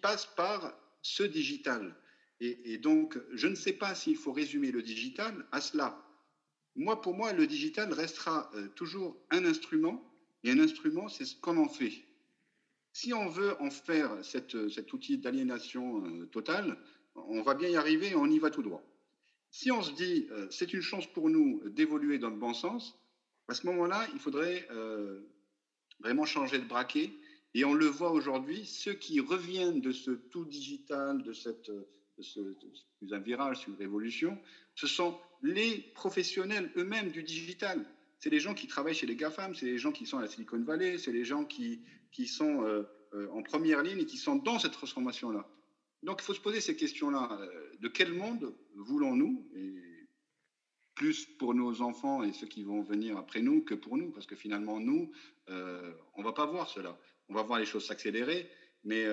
[0.00, 1.94] passe par ce digital.
[2.40, 6.06] Et, donc, je ne sais pas s'il faut résumer le digital à cela.
[6.74, 10.04] Moi, pour moi, le digital restera euh, toujours un instrument,
[10.44, 11.92] et un instrument, c'est ce qu'on en fait.
[12.92, 16.78] Si on veut en faire cette, cet outil d'aliénation euh, totale,
[17.14, 18.82] on va bien y arriver, on y va tout droit.
[19.50, 22.98] Si on se dit, euh, c'est une chance pour nous d'évoluer dans le bon sens,
[23.48, 24.68] à ce moment-là, il faudrait
[26.00, 27.12] vraiment changer de braquet.
[27.54, 31.70] Et on le voit aujourd'hui, ceux qui reviennent de ce tout digital, de, cette,
[32.22, 32.40] ce,
[32.98, 34.38] plus un virage, c'est une révolution,
[34.74, 37.84] ce sont les professionnels eux-mêmes du digital.
[38.18, 40.28] C'est les gens qui travaillent chez les GAFAM, c'est les gens qui sont à la
[40.28, 41.80] Silicon Valley, c'est les gens qui,
[42.10, 42.84] qui sont euh,
[43.14, 45.46] euh, en première ligne et qui sont dans cette transformation-là.
[46.02, 47.38] Donc il faut se poser ces questions-là.
[47.40, 49.46] Euh, de quel monde voulons-nous
[50.94, 54.24] plus pour nos enfants et ceux qui vont venir après nous que pour nous, parce
[54.24, 55.12] que finalement, nous,
[55.48, 56.98] on va pas voir cela.
[57.28, 58.50] On va voir les choses s'accélérer,
[58.82, 59.04] mais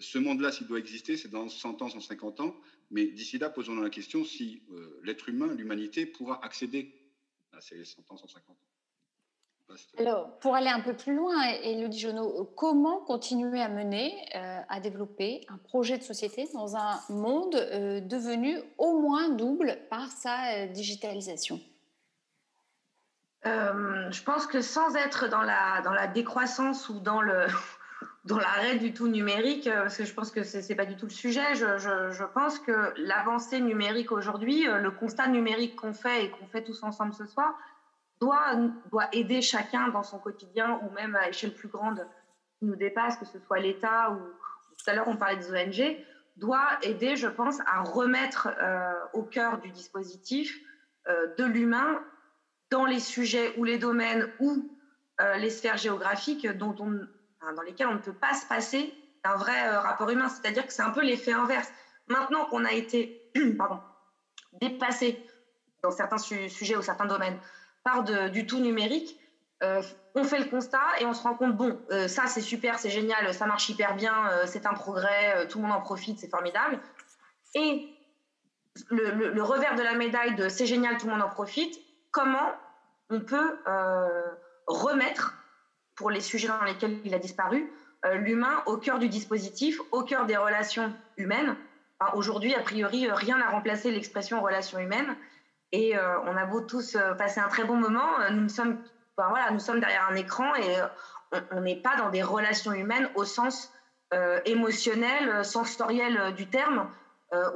[0.00, 2.54] ce monde-là, s'il doit exister, c'est dans 100 ans, 150 ans.
[2.90, 4.62] Mais d'ici là, posons-nous la question si
[5.04, 6.94] l'être humain, l'humanité, pourra accéder
[7.52, 8.56] à ces 100 ans, 150 ans.
[9.98, 14.80] Alors, pour aller un peu plus loin, Elodie Jonot, comment continuer à mener, euh, à
[14.80, 20.54] développer un projet de société dans un monde euh, devenu au moins double par sa
[20.54, 21.60] euh, digitalisation?
[23.44, 27.46] Je pense que sans être dans la, dans la décroissance ou dans le
[28.24, 31.06] dans l'arrêt du tout numérique, parce que je pense que ce n'est pas du tout
[31.06, 36.46] le sujet, je, pense que l'avancée numérique aujourd'hui, le constat numérique qu'on fait et qu'on
[36.46, 37.54] fait tous ensemble ce soir,
[38.20, 38.54] doit,
[38.90, 42.06] doit aider chacun dans son quotidien ou même à échelle plus grande
[42.58, 45.96] qui nous dépasse, que ce soit l'État ou tout à l'heure on parlait des ONG,
[46.36, 50.58] doit aider, je pense, à remettre euh, au cœur du dispositif
[51.08, 52.02] euh, de l'humain
[52.70, 54.70] dans les sujets ou les domaines ou
[55.20, 57.00] euh, les sphères géographiques dont on,
[57.56, 58.94] dans lesquelles on ne peut pas se passer
[59.24, 60.28] d'un vrai rapport humain.
[60.28, 61.70] C'est-à-dire que c'est un peu l'effet inverse.
[62.08, 63.80] Maintenant qu'on a été pardon,
[64.60, 65.24] dépassé
[65.82, 67.38] dans certains sujets ou certains domaines
[67.82, 69.18] part du tout numérique,
[69.62, 69.82] euh,
[70.14, 72.90] on fait le constat et on se rend compte, bon, euh, ça c'est super, c'est
[72.90, 76.30] génial, ça marche hyper bien, euh, c'est un progrès, tout le monde en profite, c'est
[76.30, 76.80] formidable.
[77.54, 77.94] Et
[78.88, 81.78] le, revers de la médaille de c'est génial, tout le monde en profite,
[82.10, 82.52] comment
[83.10, 83.58] on peut
[84.66, 85.34] remettre,
[86.00, 87.70] pour les sujets dans lesquels il a disparu,
[88.14, 91.54] l'humain au cœur du dispositif, au cœur des relations humaines.
[92.14, 95.14] Aujourd'hui, a priori, rien n'a remplacé l'expression relation humaine.
[95.72, 98.78] Et euh, on a beau tous euh, passer un très bon moment, euh, nous sommes,
[99.16, 100.76] voilà, nous sommes derrière un écran et
[101.52, 103.70] on n'est pas dans des relations humaines au sens
[104.46, 106.90] émotionnel, sensoriel du terme.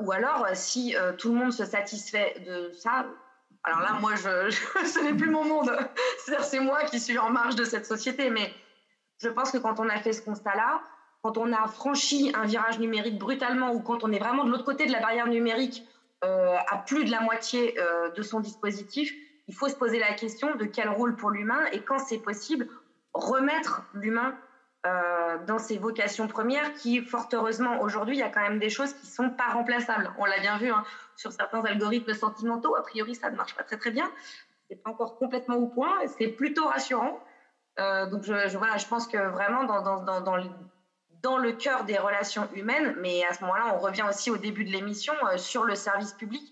[0.01, 3.07] ou alors, si tout le monde se satisfait de ça,
[3.65, 5.75] alors là, moi, je, ce n'est plus mon monde.
[6.19, 8.31] C'est-à-dire, c'est moi qui suis en marge de cette société.
[8.31, 8.53] Mais
[9.19, 10.83] je pense que quand on a fait ce constat-là,
[11.23, 14.65] quand on a franchi un virage numérique brutalement ou quand on est vraiment de l'autre
[14.65, 15.83] côté de la barrière numérique
[16.23, 19.11] euh, à plus de la moitié euh, de son dispositif,
[19.49, 22.69] il faut se poser la question de quel rôle pour l'humain et quand c'est possible,
[23.15, 24.35] remettre l'humain
[24.87, 28.71] euh, dans ses vocations premières qui, fort heureusement, aujourd'hui, il y a quand même des
[28.71, 30.13] choses qui sont pas remplaçables.
[30.19, 30.85] On l'a bien vu hein,
[31.17, 34.11] sur certains algorithmes sentimentaux, a priori, ça ne marche pas très très bien.
[34.69, 37.21] C'est pas encore complètement au point, c'est plutôt rassurant.
[37.79, 39.65] donc, je, voilà, je pense que vraiment,
[41.25, 44.63] dans le cœur des relations humaines, mais à ce moment-là, on revient aussi au début
[44.63, 46.43] de l'émission euh, sur le service public,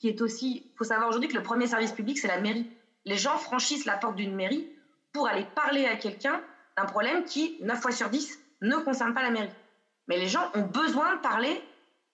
[0.00, 2.68] qui est aussi, il faut savoir aujourd'hui que le premier service public, c'est la mairie.
[3.04, 4.68] Les gens franchissent la porte d'une mairie
[5.12, 6.40] pour aller parler à quelqu'un
[6.78, 9.50] d'un problème qui, 9 fois sur 10, ne concerne pas la mairie.
[10.06, 11.60] Mais les gens ont besoin de parler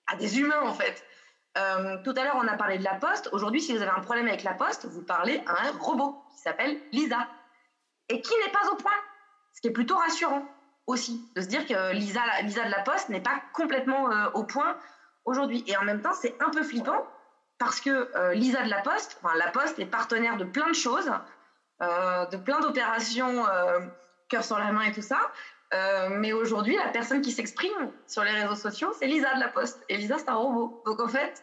[0.07, 1.05] à des humains, en fait.
[1.59, 3.29] Euh, tout à l'heure, on a parlé de la poste.
[3.33, 6.39] Aujourd'hui, si vous avez un problème avec la poste, vous parlez à un robot qui
[6.41, 7.29] s'appelle Lisa
[8.09, 8.93] et qui n'est pas au point,
[9.55, 10.45] ce qui est plutôt rassurant
[10.87, 14.45] aussi, de se dire que Lisa, Lisa de la Poste n'est pas complètement euh, au
[14.45, 14.77] point
[15.25, 15.63] aujourd'hui.
[15.67, 17.07] Et en même temps, c'est un peu flippant
[17.59, 20.75] parce que euh, Lisa de la Poste, enfin, la Poste est partenaire de plein de
[20.75, 21.11] choses,
[21.81, 23.45] de plein d'opérations,
[24.29, 25.19] cœur sur la main et tout ça.
[26.11, 29.83] mais aujourd'hui, la personne qui s'exprime sur les réseaux sociaux, c'est Lisa de la Poste.
[29.89, 30.83] Et Lisa, c'est un robot.
[30.85, 31.43] Donc en fait,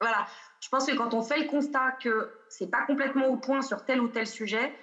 [0.00, 0.26] voilà.
[0.60, 3.84] Je pense que quand on fait le constat que c'est pas complètement au point sur
[3.84, 4.74] tel ou tel sujet,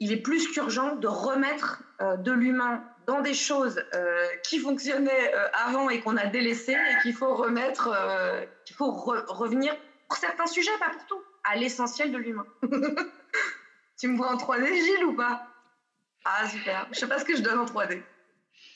[0.00, 5.34] il est plus qu'urgent de remettre euh, de l'humain dans des choses euh, qui fonctionnaient
[5.34, 7.90] euh, avant et qu'on a délaissées et qu'il faut remettre,
[8.64, 9.76] qu'il faut revenir
[10.08, 12.46] pour certains sujets, pas pour tout, à l'essentiel de l'humain.
[13.98, 15.49] tu me vois en 3D, Gilles, ou pas?
[16.24, 16.86] Ah, super.
[16.92, 18.02] Je sais pas ce que je donne en 3D.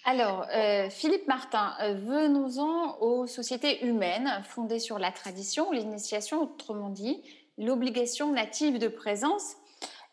[0.07, 0.47] Alors,
[0.91, 7.23] Philippe Martin, venons-en aux sociétés humaines fondées sur la tradition, l'initiation, autrement dit,
[7.57, 9.57] l'obligation native de présence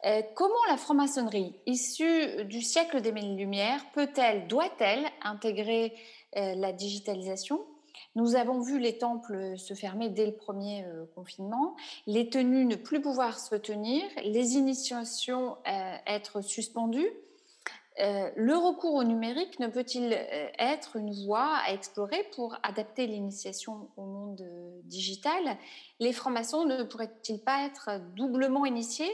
[0.06, 5.94] euh, comment la franc-maçonnerie, issue du siècle des mille lumières, peut-elle, doit-elle intégrer
[6.38, 7.64] euh, la digitalisation?
[8.16, 11.76] Nous avons vu les temples se fermer dès le premier euh, confinement,
[12.08, 17.10] les tenues ne plus pouvoir se tenir, les initiations être suspendues.
[17.98, 20.14] le recours au numérique ne peut-il
[20.60, 24.44] être une voie à explorer pour adapter l'initiation au monde
[24.86, 25.58] digital?
[26.00, 29.12] Les francs-maçons ne pourraient-ils pas être doublement initiés?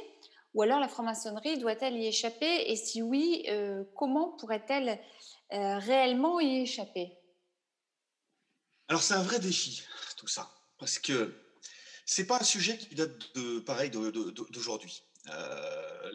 [0.54, 2.72] Ou alors la franc-maçonnerie doit-elle y échapper?
[2.72, 5.00] Et si oui, euh, comment pourrait-elle
[5.54, 7.17] euh, réellement y échapper?
[8.90, 9.84] Alors c'est un vrai défi,
[10.16, 10.50] tout ça,
[10.80, 11.34] parce que
[12.06, 15.04] c'est pas un sujet qui date de pareil d'aujourd'hui.
[15.30, 16.12] Euh,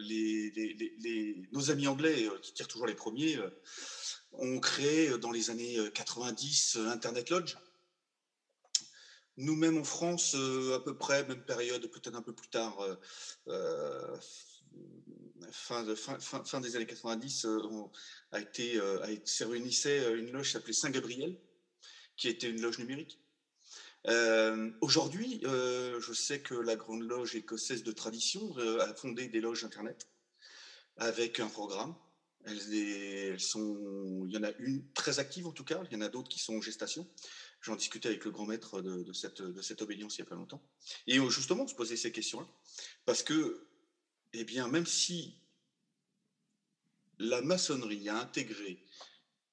[1.51, 3.37] nos amis anglais, qui tirent toujours les premiers,
[4.31, 7.55] ont créé dans les années 90 Internet Lodge.
[9.37, 12.75] Nous-mêmes en France, à peu près, même période, peut-être un peu plus tard,
[15.51, 17.91] fin, de, fin, fin, des années 90, on
[18.31, 21.37] a été, a se réunissait une loge qui s'appelait Saint-Gabriel,
[22.17, 23.19] qui était une loge numérique.
[24.81, 30.07] Aujourd'hui, je sais que la Grande Loge écossaise de tradition a fondé des loges Internet
[30.97, 31.95] avec un programme
[32.45, 36.01] elles, sont, il y en a une très active en tout cas, il y en
[36.01, 37.07] a d'autres qui sont en gestation.
[37.61, 40.61] J'en discutais avec le grand maître de, cette, de obédience il n'y a pas longtemps.
[41.07, 42.47] Et euh, justement, on se posait ces questions-là.
[43.05, 43.65] Parce que,
[44.33, 45.37] eh bien, même si
[47.19, 48.83] la maçonnerie a intégré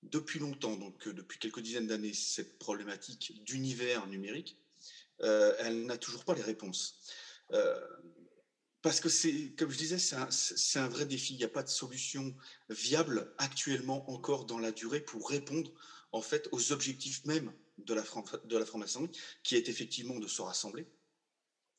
[0.02, 4.56] depuis longtemps, donc euh, depuis quelques dizaines d'années, cette problématique d'univers numérique,
[5.22, 6.98] euh, elle n'a toujours pas les réponses
[8.82, 9.09] parce que
[9.56, 11.35] comme je disais, c'est un, vrai défi.
[11.35, 12.35] Il n'y a pas de solution
[12.70, 15.70] viable actuellement encore dans la durée pour répondre
[16.12, 18.02] en fait aux objectifs même de la,
[18.44, 19.12] de la franc-maçonnerie,
[19.43, 20.86] qui est effectivement de se rassembler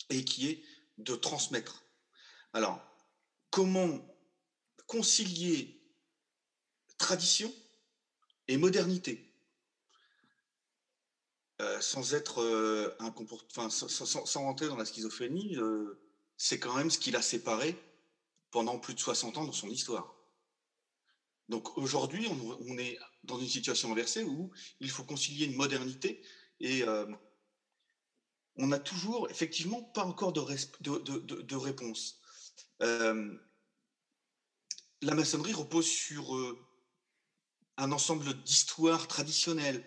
[0.10, 0.64] et qui est
[0.98, 1.84] de transmettre.
[2.54, 2.82] Alors,
[3.50, 4.08] comment
[4.86, 5.82] concilier
[6.98, 7.52] tradition
[8.52, 9.32] et modernité
[11.62, 15.56] euh, sans être euh, un comportement, sans, rentrer dans la schizophrénie.
[15.56, 16.02] Euh,
[16.36, 17.78] c'est quand même ce qui l'a séparé
[18.50, 20.14] pendant plus de 60 ans dans son histoire.
[21.48, 26.26] Donc aujourd'hui, on, est dans une situation inversée où il faut concilier une modernité
[26.60, 26.84] et
[28.56, 32.22] on n'a toujours effectivement pas encore de, réponse.
[32.80, 33.14] La
[35.02, 36.36] maçonnerie repose sur
[37.82, 39.84] un ensemble d'histoires traditionnelles,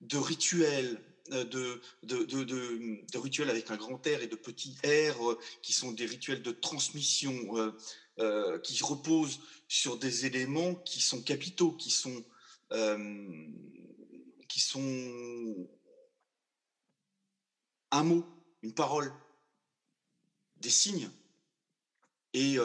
[0.00, 0.98] de rituels,
[1.32, 6.06] euh, de, rituels avec un grand R et de petits R, euh, qui sont des
[6.06, 7.74] rituels de transmission,
[8.18, 12.24] euh, qui reposent sur des éléments qui sont capitaux, qui sont,
[14.48, 15.68] qui sont
[17.90, 18.24] un mot,
[18.62, 19.12] une parole,
[20.56, 21.10] des signes,
[22.32, 22.56] et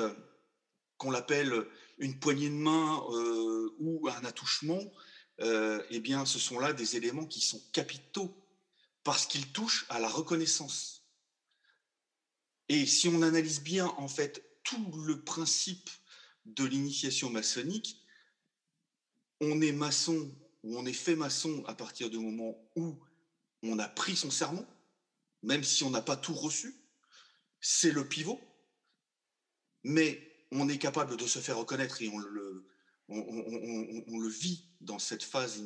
[0.98, 1.68] qu'on l'appelle
[2.04, 3.02] une poignée de main
[3.80, 4.82] ou un attouchement,
[5.40, 8.36] eh bien, ce sont là des éléments qui sont capitaux
[9.04, 11.08] parce qu'il touche à la reconnaissance.
[12.70, 15.90] Et si on analyse bien, en fait, tout le principe
[16.46, 17.98] de l'initiation maçonnique,
[19.42, 22.98] on est maçon ou on est fait maçon à partir du moment où
[23.64, 24.66] on a pris son serment,
[25.42, 26.76] même si on n'a pas tout reçu,
[27.60, 28.42] c'est le pivot,
[29.84, 32.66] mais on est capable de se faire reconnaître et on le,
[33.10, 35.62] on le vit dans cette phase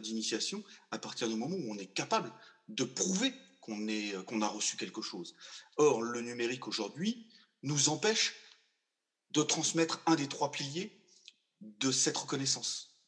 [0.00, 2.32] d'initiation à partir du moment où on est capable
[2.68, 5.34] de prouver qu'on a reçu quelque chose.
[5.76, 7.26] Or, le numérique aujourd'hui
[7.62, 8.34] nous empêche
[9.30, 11.00] de transmettre un des trois piliers
[11.60, 12.98] de cette reconnaissance.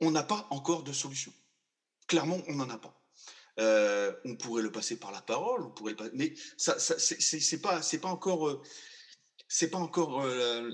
[0.00, 1.32] On n'a pas encore de solution.
[2.06, 3.00] Clairement, on n'en a pas.
[3.58, 7.60] Euh, on pourrait le passer par la parole, on pourrait le mais ça, ça c'est
[7.60, 8.62] pas, c'est pas encore,
[9.48, 10.70] c'est pas encore, euh,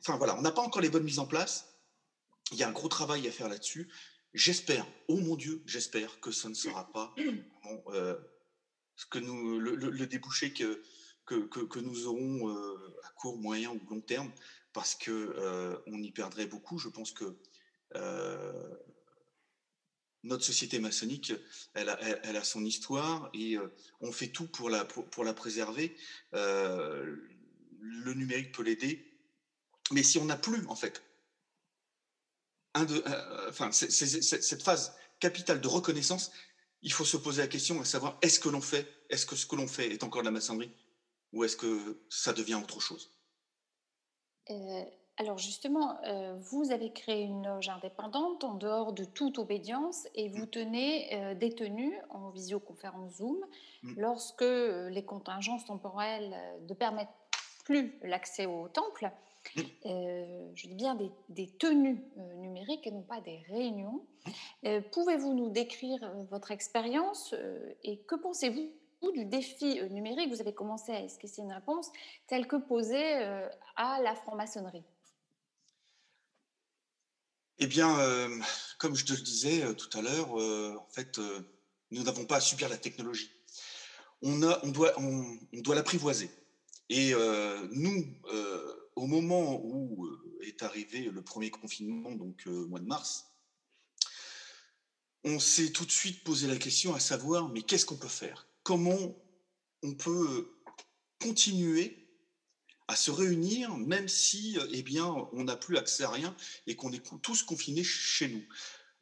[0.00, 1.68] enfin voilà, on n'a pas encore les bonnes mises en place.
[2.52, 3.90] Il y a un gros travail à faire là-dessus.
[4.32, 7.14] J'espère, oh mon Dieu, j'espère que ça ne sera pas
[7.88, 8.16] euh,
[8.96, 10.82] ce que nous, le, débouché que,
[11.24, 14.30] que, nous aurons euh, à court, moyen ou long terme,
[14.72, 16.78] parce que on y perdrait beaucoup.
[16.78, 17.36] Je pense que
[20.24, 21.32] notre société maçonnique,
[21.74, 23.56] elle a, elle, a, son histoire et
[24.00, 25.96] on fait tout pour la, pour la préserver.
[27.84, 29.06] Le numérique peut l'aider,
[29.92, 31.02] mais si on n'a plus en fait
[32.82, 36.32] de, euh, enfin, cette phase capitale de reconnaissance,
[36.82, 39.46] il faut se poser la question à savoir est-ce que l'on fait, est-ce que ce
[39.46, 40.72] que l'on fait est encore de la maçonnerie
[41.32, 43.10] ou est-ce que ça devient autre chose?
[44.50, 44.82] Euh,
[45.16, 50.28] Alors justement, euh, vous avez créé une loge indépendante en dehors de toute obédience et
[50.28, 50.50] vous mmh.
[50.50, 53.38] tenez des tenues en visioconférence Zoom
[53.82, 53.94] mmh.
[53.96, 56.36] lorsque les contingences temporelles
[56.68, 57.08] ne permettent
[57.64, 59.10] plus l'accès au temple.
[59.86, 60.96] Euh, je dis bien
[61.28, 64.06] des, tenues euh, numériques et non pas des réunions.
[64.64, 67.34] Euh, pouvez-vous nous décrire votre expérience
[67.82, 68.70] et que pensez-vous
[69.12, 70.30] du défi numérique?
[70.30, 71.90] Vous avez commencé à esquisser une réponse
[72.26, 73.22] telle que posée
[73.76, 74.84] à la franc-maçonnerie.
[77.58, 77.96] Eh bien,
[78.78, 81.20] comme je te le disais tout à l'heure, en fait,
[81.90, 83.30] nous n'avons pas à subir la technologie.
[84.22, 86.30] On, a, on doit, on doit l'apprivoiser.
[86.96, 87.12] Et
[87.72, 88.06] nous,
[88.94, 90.08] au moment où
[90.42, 93.24] est arrivé le premier confinement, donc au mois de mars,
[95.24, 98.46] on s'est tout de suite posé la question à savoir, mais qu'est-ce qu'on peut faire?
[98.62, 99.20] Comment
[99.82, 100.52] on peut
[101.20, 101.96] continuer
[102.86, 106.36] à se réunir, même si, eh bien, on n'a plus accès à rien
[106.68, 108.46] et qu'on est tous confinés chez nous?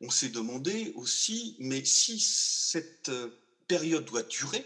[0.01, 3.10] On s'est demandé aussi, mais si cette
[3.69, 4.64] période doit durer,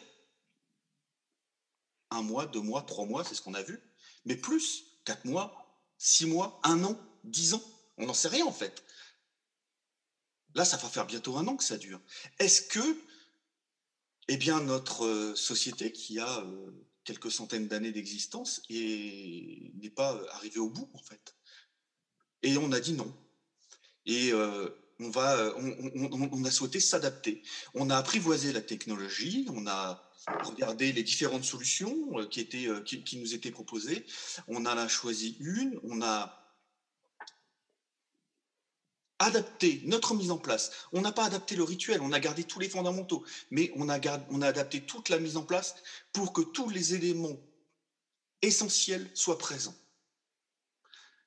[2.10, 3.80] un mois, deux mois, trois mois, c'est ce qu'on a vu,
[4.24, 5.66] mais plus, quatre mois,
[5.98, 7.62] six mois, un an, dix ans,
[7.98, 8.82] on n'en sait rien en fait.
[10.54, 12.00] Là, ça va faire bientôt un an que ça dure.
[12.38, 12.98] Est-ce que,
[14.28, 16.44] eh bien, notre société qui a
[17.04, 21.36] quelques centaines d'années d'existence n'est pas arrivé au bout en fait?
[22.42, 23.14] Et on a dit non.
[24.06, 27.42] Et euh, on, va, on, a souhaité s'adapter.
[27.74, 32.81] On a apprivoisé la technologie, on a regardé les différentes solutions euh, qui, étaient, euh,
[32.81, 34.05] qui, nous étaient proposées.
[34.48, 36.43] On a choisi une, on a
[39.19, 40.70] adapté notre mise en place.
[40.93, 43.98] On n'a pas adapté le rituel, on a gardé tous les fondamentaux, mais on a,
[44.31, 45.74] on a adapté toute la mise en place
[46.12, 47.36] pour que tous les éléments
[48.43, 49.74] essentiels soient présents.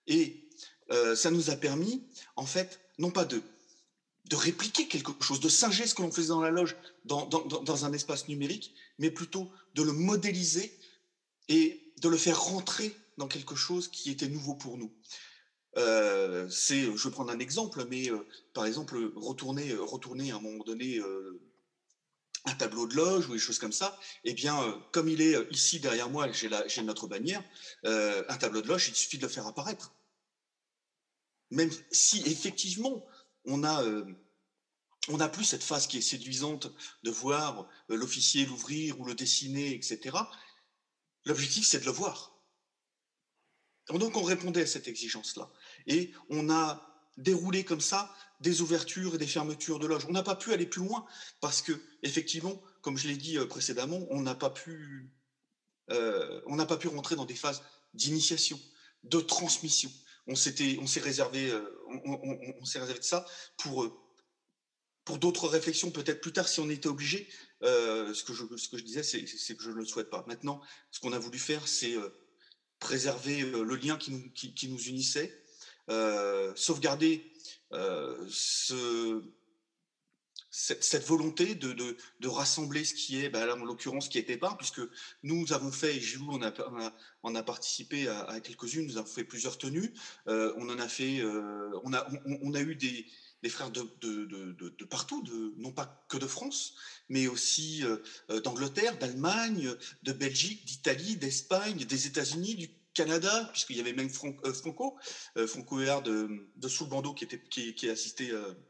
[0.08, 0.50] Et
[0.92, 2.04] euh, ça nous a permis,
[2.36, 3.42] en fait, non pas de,
[4.30, 7.93] de répliquer quelque chose, de singer ce que l'on faisait dans la loge dans, un
[7.93, 10.72] espace numérique, mais plutôt de le modéliser
[11.47, 14.93] et de le faire rentrer dans quelque chose qui était nouveau pour nous.
[15.77, 20.39] Euh, c'est, je vais prendre un exemple, mais euh, par exemple, retourner, retourner à un
[20.39, 21.41] moment donné euh,
[22.45, 25.80] un tableau de loge ou des choses comme ça, eh bien, comme il est ici
[25.80, 27.43] derrière moi, j'ai notre bannière,
[27.84, 29.93] un tableau de loge, il suffit de le faire apparaître.
[31.51, 33.03] Même si effectivement,
[33.45, 33.84] on a,
[35.07, 36.72] on n'a plus cette phase qui est séduisante
[37.03, 40.18] de voir l'officier l'ouvrir ou le dessiner, etc.
[41.26, 42.40] L'objectif, c'est de le voir.
[43.98, 45.49] Donc on répondait à cette exigence-là.
[45.88, 46.86] Et on a
[47.18, 50.06] déroulé comme ça des ouvertures et des fermetures de loges.
[50.07, 51.06] On n'a pas pu aller plus loin
[51.41, 55.11] parce que, effectivement, comme je l'ai dit euh, précédemment, on n'a pas pu,
[55.90, 57.64] euh, on n'a pas pu rentrer dans des phases
[57.94, 58.60] d'initiation,
[59.03, 59.91] de transmission.
[60.30, 63.26] On s'était, on s'est réservé, euh, on, s'est réservé de ça
[63.57, 63.91] pour
[65.03, 67.27] pour d'autres réflexions peut-être plus tard si on était obligé.
[67.61, 70.23] ce que je ce que je disais, c'est, que je ne le souhaite pas.
[70.27, 70.61] Maintenant,
[70.91, 71.95] ce qu'on a voulu faire, c'est
[72.80, 75.43] préserver le lien qui nous, unissait,
[75.89, 77.31] euh, sauvegarder
[77.73, 79.23] euh, ce,
[80.52, 84.56] cette, volonté de, de, rassembler ce qui est, bah en l'occurrence, ce qui était pas,
[84.56, 84.82] puisque
[85.24, 86.94] nous avons fait, et Gilou, on a,
[87.24, 89.94] on a, participé à, quelques-unes, nous avons fait plusieurs tenues,
[90.28, 91.24] euh, on en a fait,
[91.84, 93.06] on, a, on, a eu des,
[93.44, 96.76] des frères de, de, de, de, partout, de, non pas que de France,
[97.10, 97.84] mais aussi
[98.44, 99.74] d'Angleterre, d'Allemagne,
[100.04, 104.10] de Belgique, d'Italie, d'Espagne, des États-Unis, du Canada, puisqu'il y avait même
[104.46, 104.98] euh, Franco,
[105.38, 108.69] euh, Franco ER de, de Sous le bandeau qui, était, qui, qui, euh, qui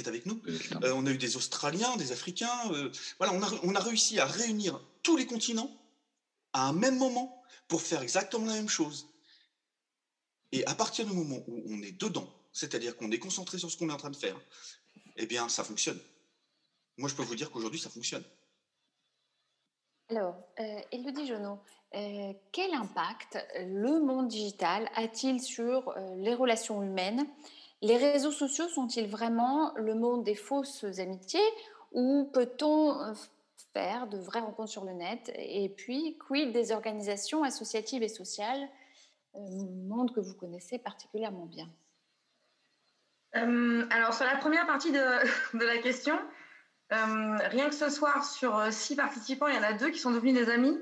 [0.00, 0.40] est avec nous.
[0.82, 2.70] on a eu des Australiens, des Africains.
[3.18, 5.70] voilà, on a, on a réussi à réunir tous les continents
[6.52, 9.08] à un même moment pour faire exactement la même chose.
[10.52, 13.76] Et à partir du moment où on est dedans, c'est-à-dire qu'on est concentré sur ce
[13.76, 14.38] qu'on est en train de faire,
[15.16, 15.98] eh bien, ça fonctionne.
[16.98, 18.24] Moi, je peux vous dire qu'aujourd'hui, ça fonctionne.
[20.10, 21.58] Alors, euh, Elodie Jonot,
[21.94, 27.26] euh, quel impact le monde digital a-t-il sur euh, les relations humaines
[27.82, 31.40] Les réseaux sociaux sont-ils vraiment le monde des fausses amitiés
[31.90, 33.12] ou peut-on euh,
[33.74, 35.30] faire de vraies rencontres sur le net?
[35.36, 38.68] Et puis, quid des organisations associatives et sociales,
[39.34, 41.68] monde que vous connaissez particulièrement bien?
[43.34, 44.98] Alors, sur la première partie de,
[45.64, 46.18] la question,
[46.90, 50.34] rien que ce soir, sur six participants, il y en a deux qui sont devenus
[50.34, 50.78] des amis.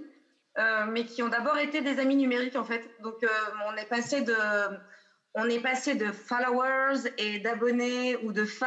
[0.59, 2.91] Euh, mais qui ont d'abord été des amis numériques en fait.
[3.03, 3.29] Donc euh,
[3.69, 4.35] on est passé de
[5.35, 8.67] on est passé de followers et d'abonnés ou de fans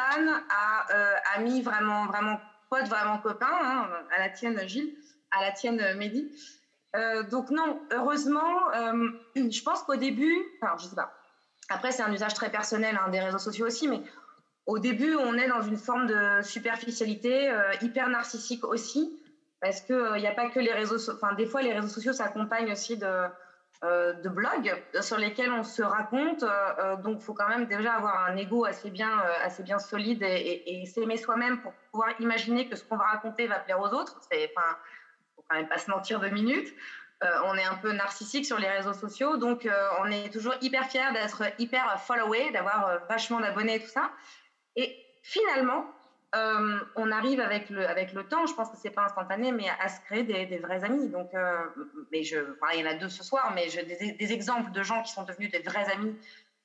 [0.50, 3.48] à euh, amis vraiment vraiment potes, vraiment copains.
[3.50, 4.96] Hein, à la tienne Gilles,
[5.32, 6.32] à la tienne Mehdi.
[7.30, 8.72] donc non, heureusement,
[9.36, 11.14] je pense qu'au début, enfin je sais pas.
[11.70, 14.02] Après c'est un usage très personnel hein, des réseaux sociaux aussi, mais
[14.66, 19.20] au début on est dans une forme de superficialité hyper narcissique aussi
[19.64, 21.10] parce qu'il n'y euh, a pas que les réseaux.
[21.10, 23.08] Enfin, des fois, les réseaux sociaux s'accompagnent aussi de,
[23.84, 26.44] euh, de blogs sur lesquels on se raconte.
[26.44, 29.12] Euh, donc, il faut quand même déjà avoir un ego assez bien,
[29.44, 33.60] assez bien solide et, s'aimer soi-même pour pouvoir imaginer que ce qu'on va raconter va
[33.60, 34.20] plaire aux autres.
[34.32, 34.78] Il enfin,
[35.36, 36.74] faut quand même pas se mentir deux minutes.
[37.46, 39.68] on est un peu narcissique sur les réseaux sociaux, donc
[40.02, 44.12] on est toujours hyper fier d'être hyper followé, d'avoir vachement d'abonnés et tout ça.
[44.76, 45.86] Et finalement,
[46.36, 49.66] euh, on arrive avec le, avec le temps, je pense que c'est pas instantané, mais
[49.80, 51.08] à, se créer des, vrais amis.
[51.10, 51.64] Donc, euh,
[52.12, 52.38] mais je,
[52.74, 55.52] il y en a deux ce soir, mais des, exemples de gens qui sont devenus
[55.52, 56.16] des vrais amis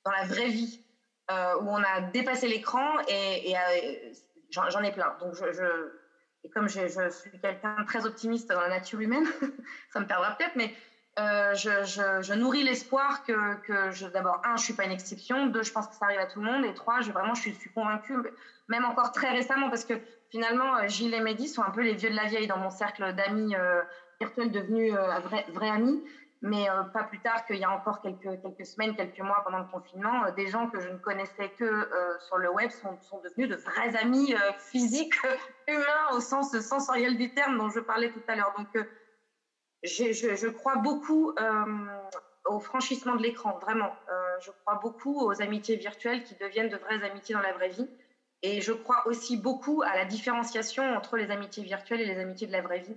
[0.03, 0.83] dans la vraie vie,
[1.29, 3.53] euh, où on a dépassé l'écran et,
[4.49, 5.15] j'en ai plein.
[5.19, 5.35] Donc,
[6.43, 9.25] et comme je, je suis quelqu'un de très optimiste dans la nature humaine,
[9.93, 10.73] ça me perdra peut-être, mais
[11.53, 15.87] je, nourris l'espoir que, que d'abord, un, je suis pas une exception, deux, je pense
[15.87, 18.15] que ça arrive à tout le monde, et trois, je, vraiment, je suis, suis convaincue
[18.69, 19.95] même encore très récemment, parce que
[20.29, 22.69] finalement, euh, Gilles et Mehdi sont un peu les vieux de la vieille dans mon
[22.69, 23.81] cercle d'amis euh,
[24.21, 26.01] virtuels devenus euh, vrais, amis.
[26.41, 29.65] Mais pas plus tard qu'il y a encore quelques, quelques semaines, quelques mois pendant le
[29.65, 31.89] confinement, des gens que je ne connaissais que
[32.29, 35.15] sur le web sont, sont, devenus de vrais amis physiques,
[35.67, 38.53] humains, au sens sensoriel du terme dont je parlais tout à l'heure.
[38.57, 38.69] Donc,
[39.83, 41.33] je, crois beaucoup
[42.45, 43.95] au franchissement de l'écran, vraiment.
[44.41, 47.87] je crois beaucoup aux amitiés virtuelles qui deviennent de vraies amitiés dans la vraie vie.
[48.41, 52.47] Et je crois aussi beaucoup à la différenciation entre les amitiés virtuelles et les amitiés
[52.47, 52.95] de la vraie vie.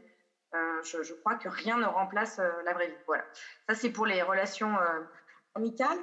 [0.54, 2.96] Euh, je, crois que rien ne remplace euh, la vraie vie.
[3.06, 3.24] Voilà.
[3.68, 5.00] Ça, c'est pour les relations euh,
[5.54, 5.98] amicales.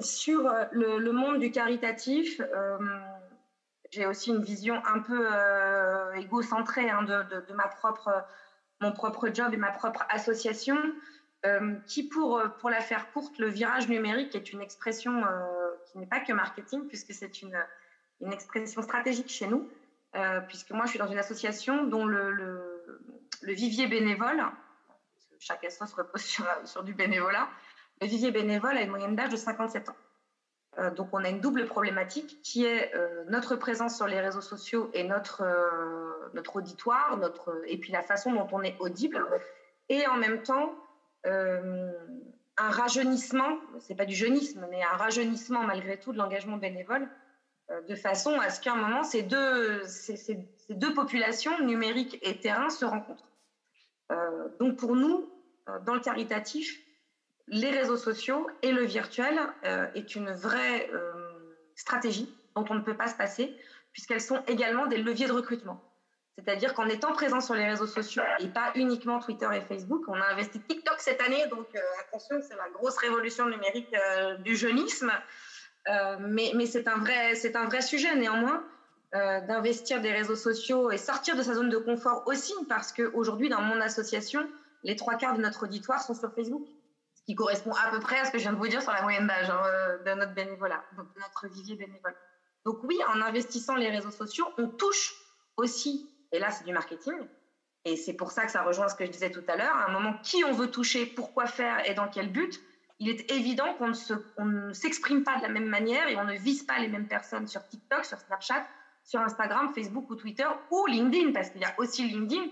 [0.00, 2.40] sur le, monde du caritatif,
[3.90, 5.26] j'ai aussi une vision un peu
[6.16, 8.10] égocentrée hein, de, ma propre,
[8.80, 10.76] mon propre job et ma propre association,
[11.86, 15.22] qui, pour, pour la faire courte, le virage numérique est une expression
[15.86, 17.56] qui n'est pas que marketing, puisque c'est une
[18.20, 19.68] une expression stratégique chez nous,
[20.14, 24.42] euh, puisque moi, je suis dans une association dont le, le, vivier bénévole,
[25.38, 27.48] chaque association se repose sur, sur, du bénévolat,
[28.00, 29.96] le vivier bénévole a une moyenne d'âge de 57 ans.
[30.78, 34.40] Euh, donc, on a une double problématique qui est euh, notre présence sur les réseaux
[34.40, 35.44] sociaux et notre,
[36.34, 39.24] notre auditoire, notre, et puis la façon dont on est audible,
[39.88, 40.74] et en même temps,
[42.58, 47.08] un rajeunissement, c'est pas du jeunisme, mais un rajeunissement malgré tout de l'engagement bénévole
[47.70, 50.38] euh, de façon à ce qu'à un moment, ces deux, ces,
[50.70, 53.28] deux populations, numériques et terrain, se rencontrent.
[54.12, 55.28] Euh, donc pour nous,
[55.68, 56.80] euh, dans le caritatif,
[57.48, 59.38] les réseaux sociaux et le virtuel
[59.94, 60.90] est une vraie
[61.74, 63.56] stratégie dont on ne peut pas se passer,
[63.92, 65.80] puisqu'elles sont également des leviers de recrutement.
[66.36, 70.14] C'est-à-dire qu'en étant présent sur les réseaux sociaux et pas uniquement Twitter et Facebook, on
[70.14, 71.68] a investi TikTok cette année, donc
[72.08, 73.94] attention, c'est la grosse révolution numérique
[74.40, 75.12] du jeunisme.
[75.88, 78.64] Euh, mais, c'est un, vrai, un vrai sujet néanmoins.
[79.14, 83.48] Euh, d'investir des réseaux sociaux et sortir de sa zone de confort aussi, parce qu'aujourd'hui,
[83.48, 84.46] dans mon association,
[84.82, 86.75] les trois quarts de notre auditoire sont sur Facebook, ce
[87.26, 89.02] qui correspond à peu près à ce que je viens de vous dire sur la
[89.02, 92.14] moyenne d'âge hein, euh, de notre bénévolat, de notre vivier bénévole.
[92.64, 95.14] Donc oui, en investissant les réseaux sociaux, on touche
[95.56, 97.14] aussi, et là c'est du marketing,
[97.84, 99.88] et c'est pour ça que ça rejoint ce que je disais tout à l'heure, à
[99.88, 102.60] un moment qui on veut toucher, pourquoi faire et dans quel but,
[102.98, 106.62] il est évident qu'on ne s'exprime pas de la même manière et on ne vise
[106.62, 108.66] pas les mêmes personnes sur TikTok, sur Snapchat,
[109.04, 112.42] sur Instagram, Facebook ou Twitter ou LinkedIn, parce qu'il y a aussi LinkedIn.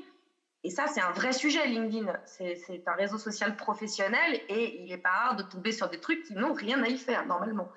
[0.65, 2.13] Et ça, c'est un vrai sujet, LinkedIn.
[2.25, 6.25] C'est un réseau social professionnel et il n'est pas rare de tomber sur des trucs
[6.25, 7.71] qui n'ont rien à y faire, normalement.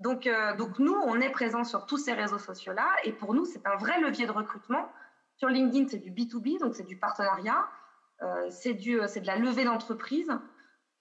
[0.00, 3.44] Donc, euh, donc nous, on est présent sur tous ces réseaux sociaux-là et pour nous,
[3.44, 4.88] c'est un vrai levier de recrutement.
[5.36, 7.66] Sur LinkedIn, c'est du B2B, donc c'est du partenariat,
[8.22, 10.30] euh, c'est de la levée d'entreprise.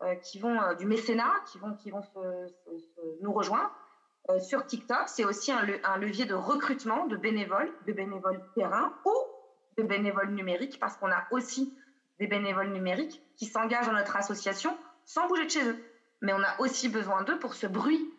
[0.03, 2.03] Euh, qui vont euh, du mécénat, qui vont, qui vont
[3.21, 3.71] nous rejoindre.
[4.29, 9.11] Euh, sur TikTok, c'est aussi un, levier de recrutement de bénévoles, de bénévoles terrain ou
[9.77, 11.77] de bénévoles numériques, parce qu'on a aussi
[12.19, 15.77] des bénévoles numériques qui s'engagent dans notre association sans bouger de chez eux.
[16.21, 18.11] Mais on a aussi besoin d'eux pour ce bruit,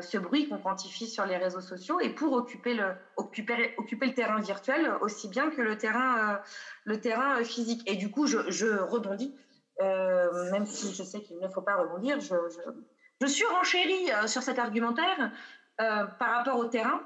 [0.00, 4.14] ce bruit qu'on quantifie sur les réseaux sociaux et pour occuper le, occuper, occuper le
[4.14, 6.40] terrain virtuel aussi bien que le terrain,
[6.84, 7.82] le terrain physique.
[7.86, 9.36] Et du coup, je, je rebondis
[9.80, 14.58] euh, même si je sais qu'il ne faut pas rebondir, je, je, euh, sur cet
[14.58, 15.32] argumentaire
[15.80, 17.00] euh, par rapport au terrain.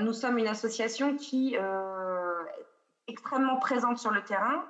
[0.00, 1.56] nous sommes une association qui
[3.10, 4.64] extrêmement présente sur le terrain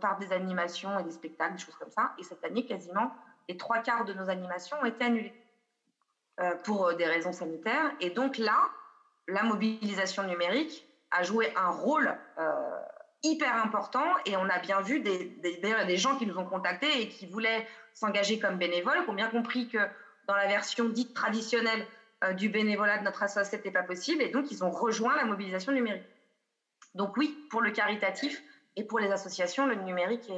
[0.00, 2.12] par des animations et des spectacles, des choses comme ça.
[2.18, 3.12] Et cette année, quasiment
[3.48, 5.34] les trois quarts de nos animations ont été annulées
[6.64, 7.92] pour des raisons sanitaires.
[8.00, 8.56] Et donc là,
[9.28, 12.16] la mobilisation numérique a joué un rôle
[13.24, 17.08] hyper important et on a bien vu des, des, gens qui nous ont contactés et
[17.08, 19.78] qui voulaient s'engager comme bénévoles, qui ont bien compris que
[20.28, 21.86] dans la version dite traditionnelle
[22.22, 25.24] euh, du bénévolat de notre association, n'était pas possible et donc ils ont rejoint la
[25.24, 26.04] mobilisation numérique.
[26.94, 28.42] Donc oui, pour le caritatif
[28.76, 30.30] et pour les associations, le numérique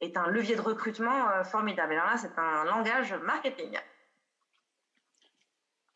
[0.00, 1.92] est, un levier de recrutement euh, formidable.
[1.92, 3.78] Alors là, c'est un langage marketing.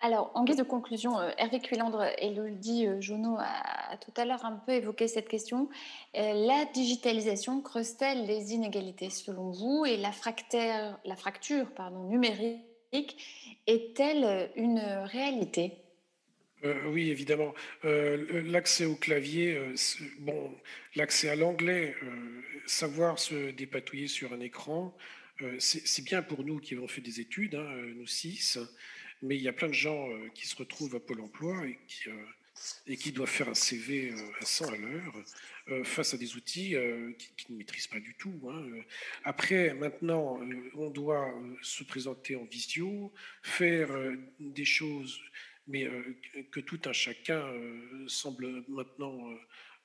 [0.01, 4.27] Alors, en guise de conclusion, euh, Hervé Cuilandre et Loldi euh, Jono a, tout à
[4.27, 5.71] l'heure un peu évoqué cette question.
[6.17, 11.67] Euh, la digitalisation creuse-t-elle les inégalités selon vous et la, fracture, la fracture
[12.09, 13.17] numérique
[13.67, 15.86] est-elle une réalité?
[16.87, 17.55] Oui, évidemment.
[17.83, 19.61] l'accès au clavier,
[20.21, 20.55] bon,
[20.95, 21.95] l'accès à l'anglais,
[22.67, 24.97] savoir se dépatouiller sur un écran,
[25.59, 28.59] c'est bien pour nous qui avons fait des études, hein, nous six,
[29.23, 31.79] mais il y a plein de gens qui se retrouvent à Pôle emploi et
[32.97, 36.75] qui, et doivent faire un CV à 100 à l'heure face à des outils
[37.37, 38.41] qu'ils ne maîtrisent pas du tout.
[38.49, 38.65] Hein.
[39.25, 40.41] Après, maintenant,
[40.75, 43.13] on doit se présenter en visio,
[43.43, 43.91] faire
[44.41, 45.21] des choses
[45.67, 46.17] mais euh,
[46.51, 49.19] que tout un chacun euh, semble maintenant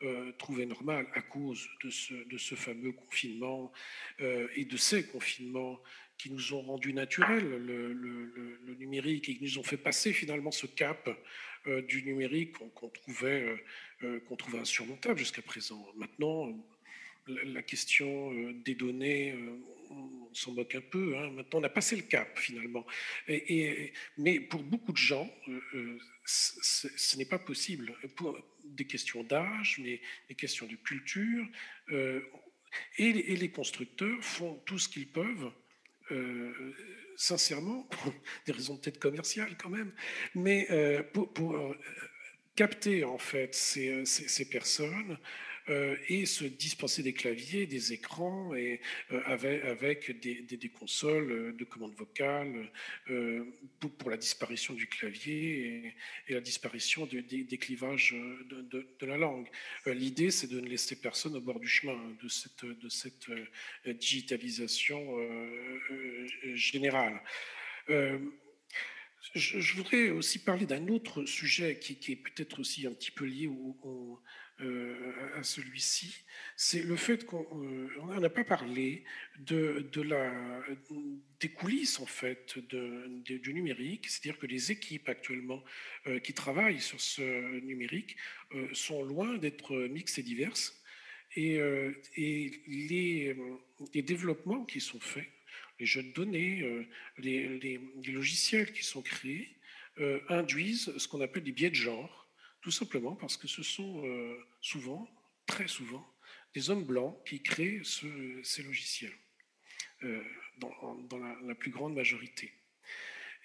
[0.03, 3.71] euh, trouver normal à cause de ce, de fameux confinement
[4.19, 5.79] et de ces confinements
[6.17, 10.49] qui nous ont rendu naturels le, le, numérique et qui nous ont fait passer finalement
[10.49, 11.07] ce cap
[11.87, 13.63] du numérique qu'on trouvait,
[14.27, 15.85] qu'on trouvait insurmontable jusqu'à présent.
[15.95, 16.51] Maintenant,
[17.27, 18.31] la question
[18.65, 19.35] des données,
[19.91, 21.17] on s'en moque un peu.
[21.17, 21.31] Hein.
[21.31, 22.85] Maintenant, on a passé le cap finalement.
[24.17, 27.93] Mais pour beaucoup de gens, euh, euh, ce n'est pas possible.
[28.15, 31.45] Pour des questions d'âge, mais des questions de culture.
[31.89, 32.21] Euh,
[32.97, 35.51] et, les constructeurs font tout ce qu'ils peuvent.
[37.17, 38.13] sincèrement, pour
[38.45, 39.93] des raisons peut-être commerciales quand même,
[40.35, 40.67] mais
[41.13, 41.75] pour,
[42.55, 45.17] capter en fait ces, personnes,
[45.67, 48.81] et se dispenser des claviers, des écrans, et
[49.11, 52.71] euh, avec, des, consoles euh, de commande vocale
[53.97, 55.95] pour, la disparition du clavier
[56.27, 58.15] et, la disparition des, des, clivages
[58.49, 58.61] de,
[58.99, 59.47] de, la langue.
[59.85, 63.29] L'idée, c'est de ne laisser personne au bord du chemin de cette, de cette
[63.85, 65.17] digitalisation
[66.55, 67.21] générale.
[69.35, 73.47] Je, voudrais aussi parler d'un autre sujet qui, est peut-être aussi un petit peu lié
[73.47, 74.15] au, euh,
[75.35, 76.23] à celui-ci,
[76.55, 79.03] c'est le fait qu'on euh, n'a pas parlé
[79.39, 80.31] de, la,
[81.39, 85.63] des coulisses en fait du numérique, c'est-à-dire que les équipes actuellement
[86.07, 88.15] euh, qui travaillent sur ce numérique
[88.73, 90.79] sont loin d'être mixtes et diverses,
[91.35, 91.57] et,
[92.67, 93.35] les,
[94.03, 95.29] développements qui sont faits,
[95.79, 96.85] les jeux de données,
[97.17, 97.79] les
[98.11, 99.55] logiciels qui sont créés,
[100.27, 102.20] induisent ce qu'on appelle des biais de genre
[102.61, 105.07] tout simplement parce que ce sont euh, souvent,
[105.45, 106.07] très souvent,
[106.53, 109.17] des hommes blancs qui créent ces logiciels,
[110.03, 110.23] euh,
[110.57, 112.53] dans, la, plus grande majorité.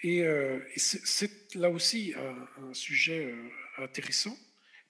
[0.03, 2.15] Et, euh, c'est là aussi
[2.59, 3.35] un, sujet
[3.79, 4.37] intéressant,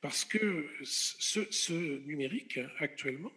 [0.01, 3.33] parce que ce, ce numérique, actuellement,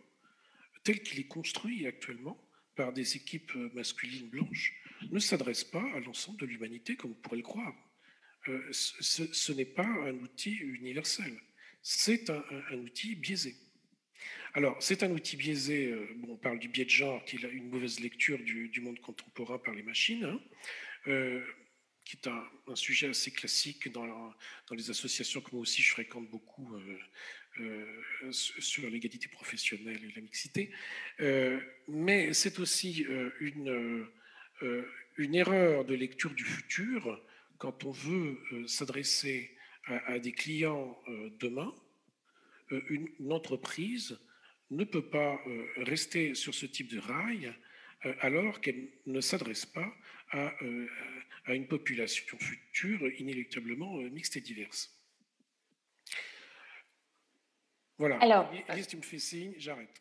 [0.83, 2.41] tel qu'il est construit actuellement
[2.75, 4.73] par des équipes masculines blanches,
[5.11, 7.75] ne s'adresse pas à l'ensemble de l'humanité comme on pourrait le croire.
[8.49, 11.33] Euh, ce, n'est pas un outil universel,
[11.81, 12.43] c'est un,
[12.77, 13.55] outil biaisé.
[14.53, 17.49] Alors, c'est un outil biaisé, euh, bon, on parle du biais de genre, qui est
[17.51, 20.41] une mauvaise lecture du, monde contemporain par les machines, hein,
[21.07, 21.45] euh,
[22.05, 24.33] qui est un, sujet assez classique dans,
[24.71, 26.75] les associations que moi aussi je fréquente beaucoup
[28.31, 30.71] sur l'égalité professionnelle et la mixité.
[31.87, 33.05] mais c'est aussi
[33.39, 34.07] une
[35.35, 37.21] erreur de lecture du futur
[37.59, 39.55] quand on veut euh, s'adresser
[39.85, 41.73] à, des clients euh, demain,
[42.71, 44.19] euh, une, entreprise
[44.71, 45.39] ne peut pas
[45.77, 47.51] rester sur ce type de rail
[48.21, 49.91] alors qu'elle ne s'adresse pas
[50.29, 50.53] à,
[51.45, 54.95] à, une population future inéluctablement mixte et diverse.
[57.97, 58.19] Voilà.
[58.19, 58.51] Alors,
[58.87, 59.99] tu me fais signe, j'arrête.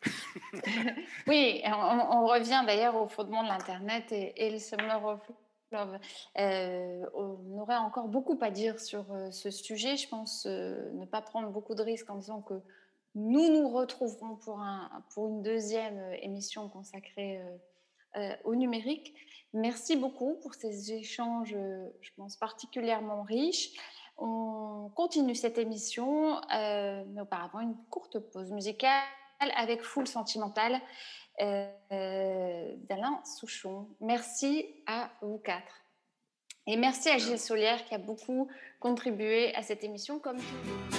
[1.27, 5.27] oui, on, revient d'ailleurs au fondement de l'Internet et, et le Summer of
[5.73, 9.97] euh, on aurait encore beaucoup à dire sur euh, ce sujet.
[9.97, 12.55] Je pense euh, ne pas prendre beaucoup de risques en disant que
[13.15, 17.41] nous nous retrouverons pour, un, pour une deuxième émission consacrée
[18.43, 19.15] au numérique.
[19.53, 21.55] Merci beaucoup pour ces échanges,
[22.01, 23.71] je pense, particulièrement riches.
[24.17, 29.01] On continue cette émission, mais auparavant une courte pause musicale
[29.55, 30.79] avec Full Sentimental
[31.41, 33.87] euh, d'Alain Souchon.
[34.01, 35.83] Merci à vous quatre.
[36.67, 38.47] Et merci à Gilles Solière qui a beaucoup
[38.79, 40.98] contribué à cette émission comme tout.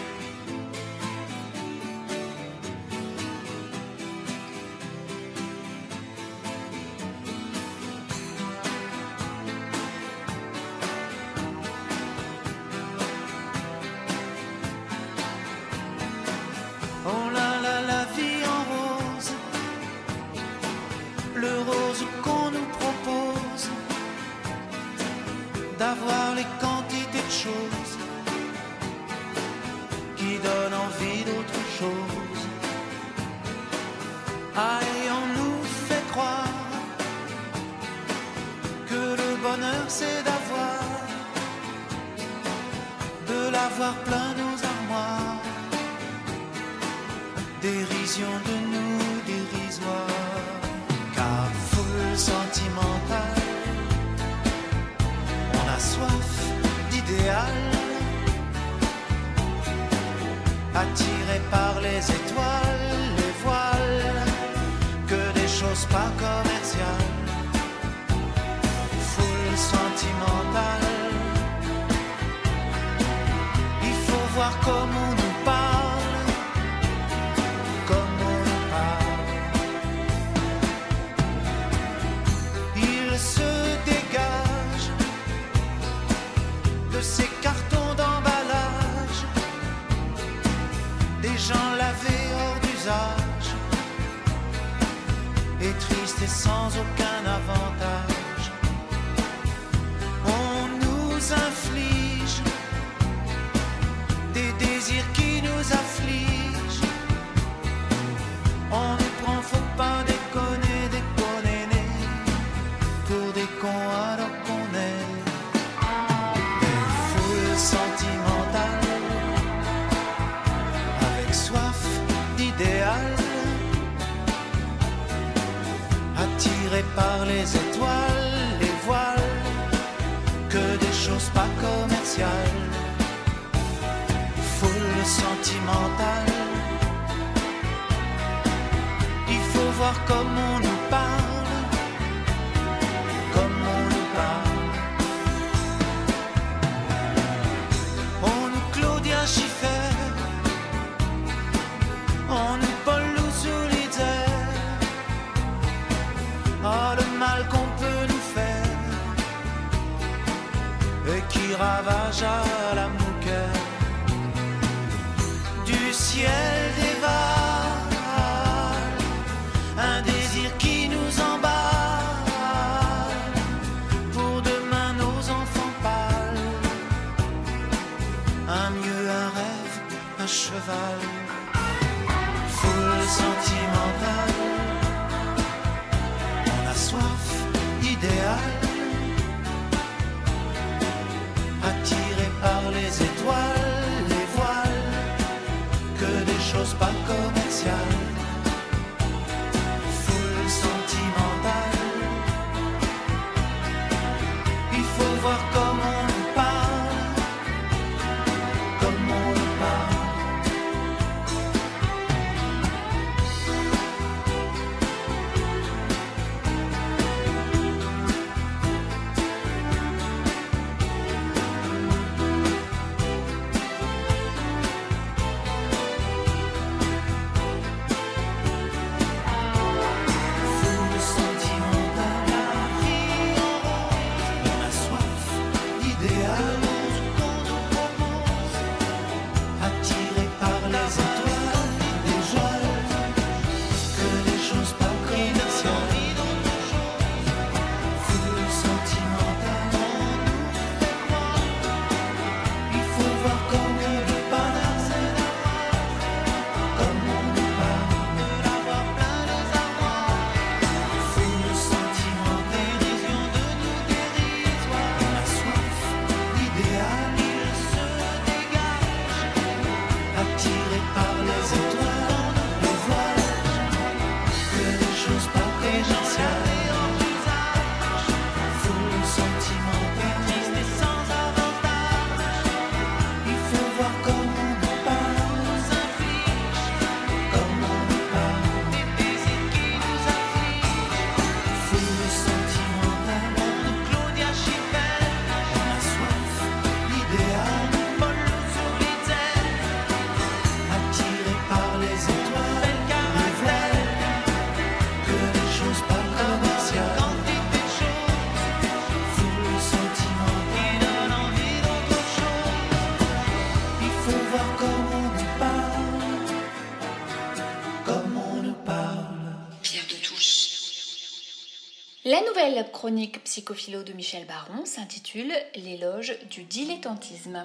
[322.81, 327.45] chronique psychophilo de Michel Baron s'intitule L'éloge du dilettantisme.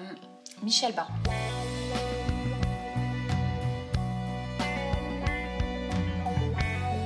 [0.62, 1.12] Michel Baron.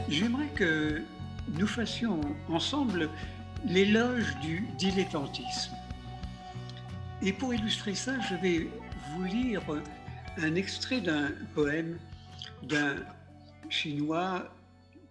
[0.09, 1.03] J'aimerais que
[1.59, 3.11] nous fassions ensemble
[3.65, 5.75] l'éloge du dilettantisme.
[7.23, 8.69] Et pour illustrer ça, je vais
[9.13, 9.63] vous lire
[10.37, 11.99] un extrait d'un poème
[12.63, 12.95] d'un
[13.69, 14.55] chinois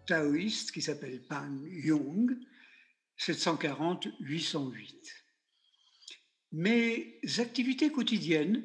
[0.06, 1.52] taoïste qui s'appelle Pang
[1.84, 2.38] Yong,
[3.20, 4.96] 740-808.
[6.52, 8.64] Mes activités quotidiennes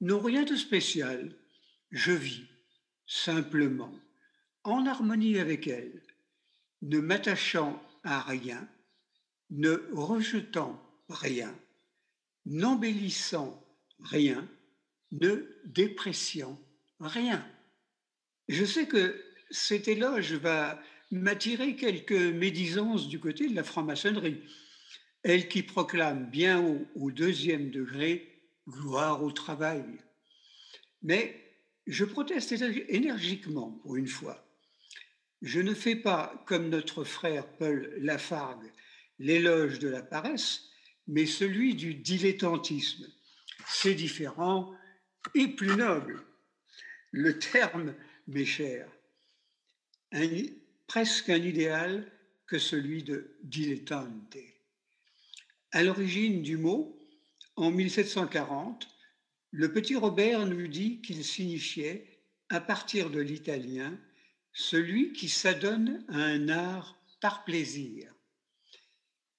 [0.00, 1.34] n'ont rien de spécial.
[1.90, 2.44] Je vis
[3.06, 3.94] simplement,
[4.64, 6.02] en harmonie avec elles,
[6.82, 8.68] ne m'attachant à rien,
[9.50, 11.56] ne rejetant rien,
[12.44, 13.64] n'embellissant
[14.00, 14.46] rien,
[15.12, 16.60] ne dépréciant
[17.00, 17.46] rien.
[18.48, 20.80] Je sais que cet éloge va
[21.10, 24.42] m'attirer quelques médisances du côté de la franc-maçonnerie,
[25.22, 28.36] elle qui proclame bien haut au deuxième degré
[28.68, 29.84] gloire au travail.
[31.02, 31.46] Mais
[31.86, 34.46] je proteste énergiquement pour une fois.
[35.42, 38.72] Je ne fais pas, comme notre frère Paul Lafargue,
[39.18, 40.62] l'éloge de la paresse,
[41.06, 43.06] mais celui du dilettantisme.
[43.68, 44.74] C'est différent
[45.34, 46.22] et plus noble.
[47.10, 47.94] Le terme
[48.26, 48.88] m'est cher.
[50.86, 52.10] Presque un idéal
[52.46, 54.36] que celui de dilettante.
[55.72, 56.98] À l'origine du mot,
[57.56, 58.88] en 1740,
[59.50, 63.98] le petit Robert nous dit qu'il signifiait, à partir de l'italien,
[64.52, 68.12] celui qui s'adonne à un art par plaisir,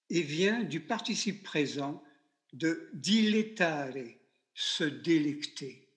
[0.10, 2.04] et vient du participe présent
[2.54, 3.94] de dilettare,
[4.54, 5.88] se délecter.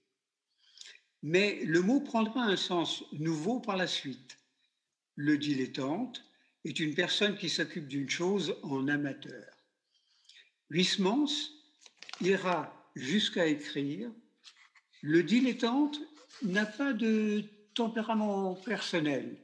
[1.22, 4.29] Mais le mot prendra un sens nouveau par la suite.
[5.22, 6.24] Le dilettante
[6.64, 9.54] est une personne qui s'occupe d'une chose en amateur.
[10.70, 11.28] Huysmans
[12.22, 14.10] ira jusqu'à écrire
[15.02, 16.00] Le dilettante
[16.42, 17.44] n'a pas de
[17.74, 19.36] tempérament personnel,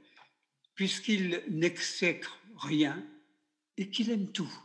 [0.77, 3.07] puisqu'il n'exècre rien
[3.77, 4.59] et qu'il aime tout.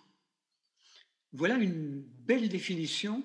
[1.33, 3.21] Voilà une belle définition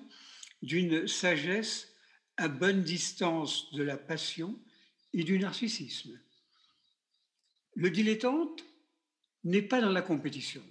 [0.61, 1.93] d'une sagesse
[2.35, 4.59] à bonne distance de la passion
[5.13, 6.19] et du narcissisme.
[7.77, 8.65] Le dilettante
[9.43, 10.63] n'est pas dans la compétition.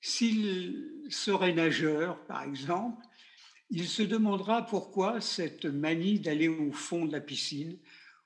[0.00, 3.00] S'il serait nageur, par exemple,
[3.70, 7.78] il se demandera pourquoi cette manie d'aller au fond de la piscine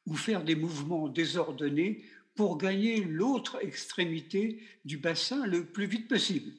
[0.07, 6.53] ou faire des mouvements désordonnés pour gagner l'autre extrémité du bassin le plus vite possible,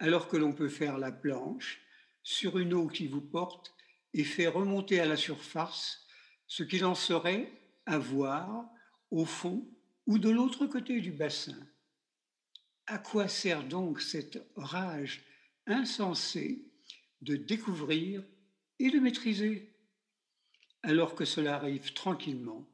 [0.00, 1.80] alors que l'on peut faire la planche
[2.24, 3.72] sur une eau qui vous porte
[4.14, 6.04] et fait remonter à la surface
[6.48, 7.52] ce qu'il en serait
[7.86, 8.68] à voir
[9.12, 9.64] au fond
[10.06, 11.56] ou de l'autre côté du bassin.
[12.86, 15.24] À quoi sert donc cette rage
[15.66, 16.64] insensée
[17.20, 18.24] de découvrir
[18.78, 19.72] et de maîtriser,
[20.82, 22.68] alors que cela arrive tranquillement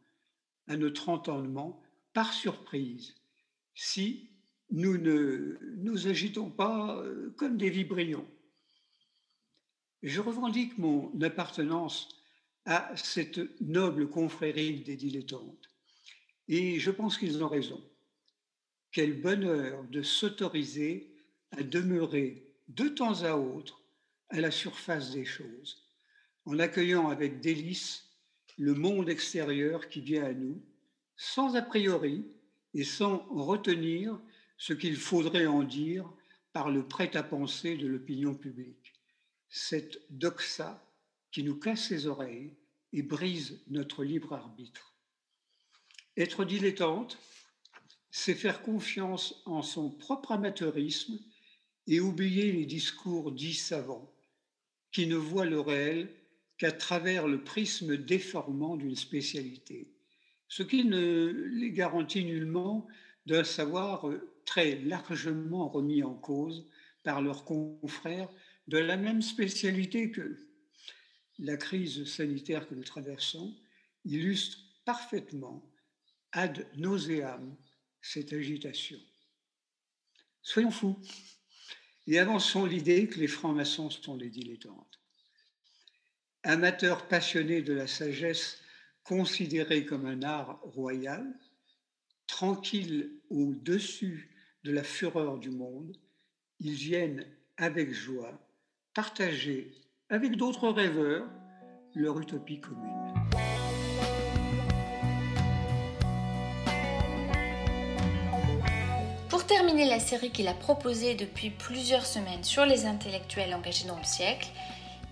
[0.67, 1.83] à notre entendement
[2.15, 3.15] par surprise,
[3.75, 4.31] si
[4.71, 8.27] nous ne nous agitons pas euh, comme des vibrions.
[10.03, 12.09] Je revendique mon appartenance
[12.65, 15.68] à cette noble confrérie des dilettantes,
[16.49, 17.83] et je pense qu'ils ont raison.
[18.91, 21.15] Quel bonheur de s'autoriser
[21.51, 23.83] à demeurer de temps à autre
[24.31, 25.87] à la surface des choses,
[26.45, 28.09] en accueillant avec délice
[28.59, 30.63] le monde extérieur qui vient à nous,
[31.17, 32.27] sans a priori
[32.75, 34.21] et sans retenir
[34.57, 36.11] ce qu'il faudrait en dire
[36.53, 38.95] par le prêt-à-penser de l'opinion publique.
[39.49, 40.85] Cette doxa
[41.31, 42.57] qui nous casse les oreilles
[42.93, 44.88] et brise notre libre arbitre.
[46.19, 47.17] Être dilettante,
[48.11, 51.17] c'est faire confiance en son propre amateurisme
[51.87, 54.13] et oublier les discours dits savants
[54.91, 56.13] qui ne voient le réel
[56.57, 59.93] qu'à travers le prisme déformant d'une spécialité,
[60.49, 62.89] ce qui ne les garantit nullement
[63.27, 64.05] d'un savoir
[64.45, 66.67] très largement remis en cause
[67.05, 68.29] par leurs confrères
[68.67, 70.37] de la même spécialité que
[71.39, 73.55] la crise sanitaire que nous traversons
[74.05, 75.63] illustre parfaitement
[76.33, 77.57] ad nauseam
[78.01, 78.99] cette agitation.
[80.43, 80.99] Soyons fous
[82.07, 85.01] et avançons l'idée que les francs-maçons sont des dilettantes.
[86.43, 88.59] Amateurs passionnés de la sagesse
[89.03, 91.27] considérée comme un art royal,
[92.27, 94.31] tranquilles au-dessus
[94.65, 95.97] de la fureur du monde,
[96.61, 97.27] ils viennent
[97.57, 98.39] avec joie
[98.95, 99.73] partager
[100.09, 101.29] avec d'autres rêveurs
[101.95, 103.48] leur utopie commune.
[109.49, 114.05] Terminer la série qu'il a proposée depuis plusieurs semaines sur les intellectuels engagés dans le
[114.05, 114.49] siècle,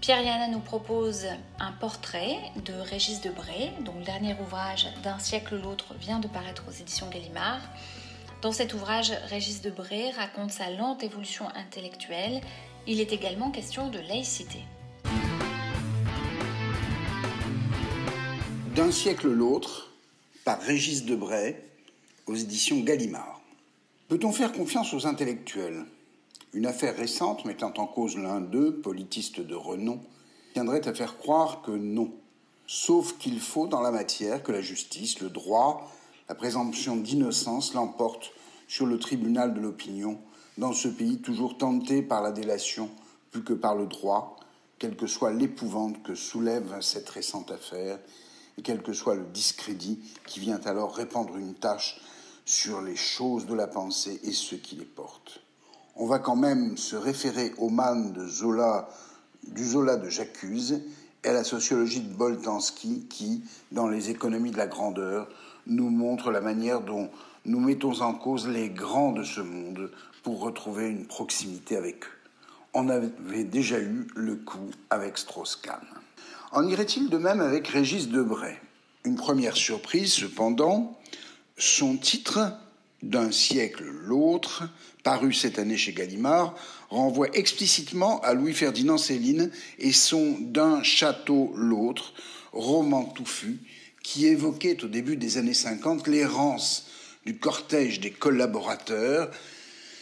[0.03, 1.25] Pierre Yana nous propose
[1.59, 2.37] un portrait
[2.67, 7.09] de Régis Debray, dont le dernier ouvrage D'un siècle l'autre vient de paraître aux éditions
[7.09, 7.63] Gallimard.
[8.43, 12.43] Dans cet ouvrage, Régis Debray raconte sa lente évolution intellectuelle.
[12.87, 14.59] Il est également question de laïcité.
[18.75, 19.93] D'un siècle l'autre,
[20.45, 21.57] par Régis Debray,
[22.27, 23.41] aux éditions Gallimard.
[24.09, 25.85] Peut-on faire confiance aux intellectuels?
[26.53, 30.01] Une affaire récente mettant en cause l'un d'eux, politiste de renom,
[30.55, 32.13] tiendrait à faire croire que non.
[32.69, 35.91] Sauf qu'il faut dans la matière que la justice, le droit,
[36.29, 38.31] la présomption d'innocence l'emportent
[38.69, 40.21] sur le tribunal de l'opinion,
[40.57, 42.89] dans ce pays toujours tenté par la délation
[43.33, 44.37] plus que par le droit,
[44.79, 47.99] quelle que soit l'épouvante que soulève cette récente affaire,
[48.57, 52.01] et quel que soit le discrédit qui vient alors répandre une tâche
[52.47, 55.41] sur les choses de la pensée et ceux qui les portent.
[55.97, 58.89] On va quand même se référer au man de Zola,
[59.49, 60.81] du Zola de J'accuse
[61.25, 63.43] et à la sociologie de Boltanski qui,
[63.73, 65.29] dans les économies de la grandeur,
[65.67, 67.11] nous montre la manière dont
[67.45, 69.91] nous mettons en cause les grands de ce monde
[70.23, 72.11] pour retrouver une proximité avec eux.
[72.75, 75.81] On avait déjà eu le coup avec Strauss-Kahn.
[76.53, 78.57] En irait-il de même avec Régis Debray?
[79.05, 80.96] Une première surprise, cependant,
[81.57, 82.53] son titre,
[83.03, 84.69] D'un siècle l'autre,
[85.05, 86.57] paru cette année chez Gallimard,
[86.89, 92.15] renvoie explicitement à Louis-Ferdinand Céline et son D'un château l'autre,
[92.53, 93.59] roman touffu,
[94.03, 96.87] qui évoquait au début des années 50 l'errance
[97.27, 99.31] du cortège des collaborateurs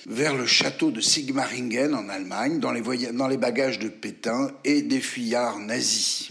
[0.06, 2.82] vers le château de Sigmaringen en Allemagne, dans les,
[3.12, 6.30] dans les bagages de Pétain et des fuyards nazis.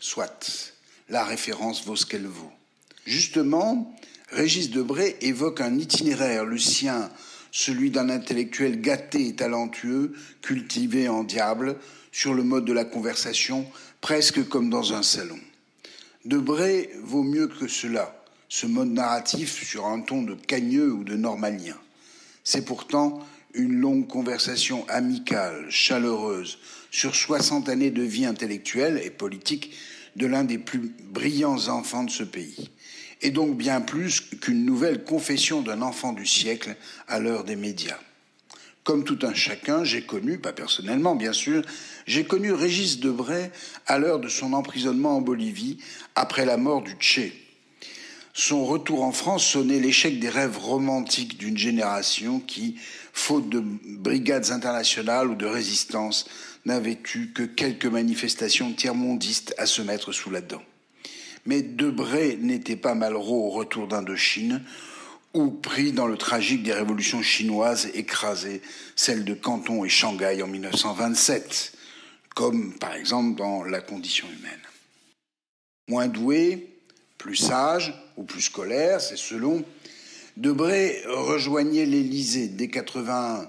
[0.00, 0.72] Soit,
[1.08, 2.52] la référence vaut ce qu'elle vaut.
[3.06, 3.94] Justement,
[4.32, 7.10] Régis Debray évoque un itinéraire, le sien,
[7.52, 10.12] celui d'un intellectuel gâté et talentueux,
[10.42, 11.76] cultivé en diable,
[12.10, 13.66] sur le mode de la conversation,
[14.00, 15.38] presque comme dans un salon.
[16.24, 21.14] Debray vaut mieux que cela, ce mode narratif sur un ton de cagneux ou de
[21.14, 21.76] normalien.
[22.42, 23.20] C'est pourtant
[23.54, 26.58] une longue conversation amicale, chaleureuse,
[26.90, 29.72] sur 60 années de vie intellectuelle et politique
[30.16, 32.70] de l'un des plus brillants enfants de ce pays,
[33.22, 36.76] et donc bien plus qu'une nouvelle confession d'un enfant du siècle
[37.08, 37.98] à l'heure des médias.
[38.84, 41.62] Comme tout un chacun, j'ai connu, pas personnellement bien sûr,
[42.06, 43.50] j'ai connu Régis Debray
[43.86, 45.78] à l'heure de son emprisonnement en Bolivie
[46.14, 47.32] après la mort du Tché.
[48.32, 52.76] Son retour en France sonnait l'échec des rêves romantiques d'une génération qui,
[53.14, 56.26] faute de brigades internationales ou de résistance,
[56.66, 60.62] n'avait eu que quelques manifestations tiers-mondistes à se mettre sous la dent.
[61.46, 64.62] Mais Debray n'était pas Malraux au retour d'Indochine,
[65.32, 68.62] ou pris dans le tragique des révolutions chinoises écrasées,
[68.96, 71.72] celles de Canton et Shanghai en 1927,
[72.34, 74.60] comme par exemple dans La condition humaine.
[75.88, 76.76] Moins doué,
[77.18, 79.64] plus sage ou plus scolaire, c'est selon,
[80.36, 83.48] Debray rejoignait l'Élysée dès 81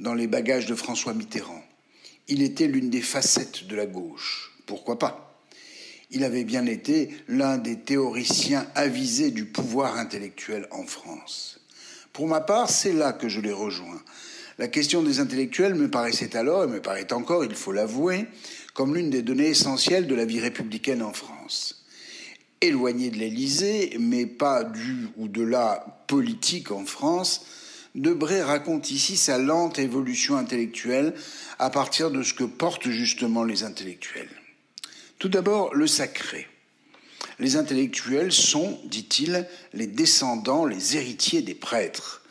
[0.00, 1.62] dans les bagages de François Mitterrand.
[2.28, 4.52] Il était l'une des facettes de la gauche.
[4.66, 5.31] Pourquoi pas?
[6.12, 11.60] Il avait bien été l'un des théoriciens avisés du pouvoir intellectuel en France.
[12.12, 14.00] Pour ma part, c'est là que je l'ai rejoint.
[14.58, 18.26] La question des intellectuels me paraissait alors, et me paraît encore, il faut l'avouer,
[18.74, 21.84] comme l'une des données essentielles de la vie républicaine en France.
[22.60, 27.46] Éloigné de l'Élysée, mais pas du ou de la politique en France,
[27.94, 31.14] Debray raconte ici sa lente évolution intellectuelle
[31.58, 34.41] à partir de ce que portent justement les intellectuels.
[35.22, 36.48] Tout d'abord, le sacré.
[37.38, 42.22] Les intellectuels sont, dit-il, les descendants, les héritiers des prêtres.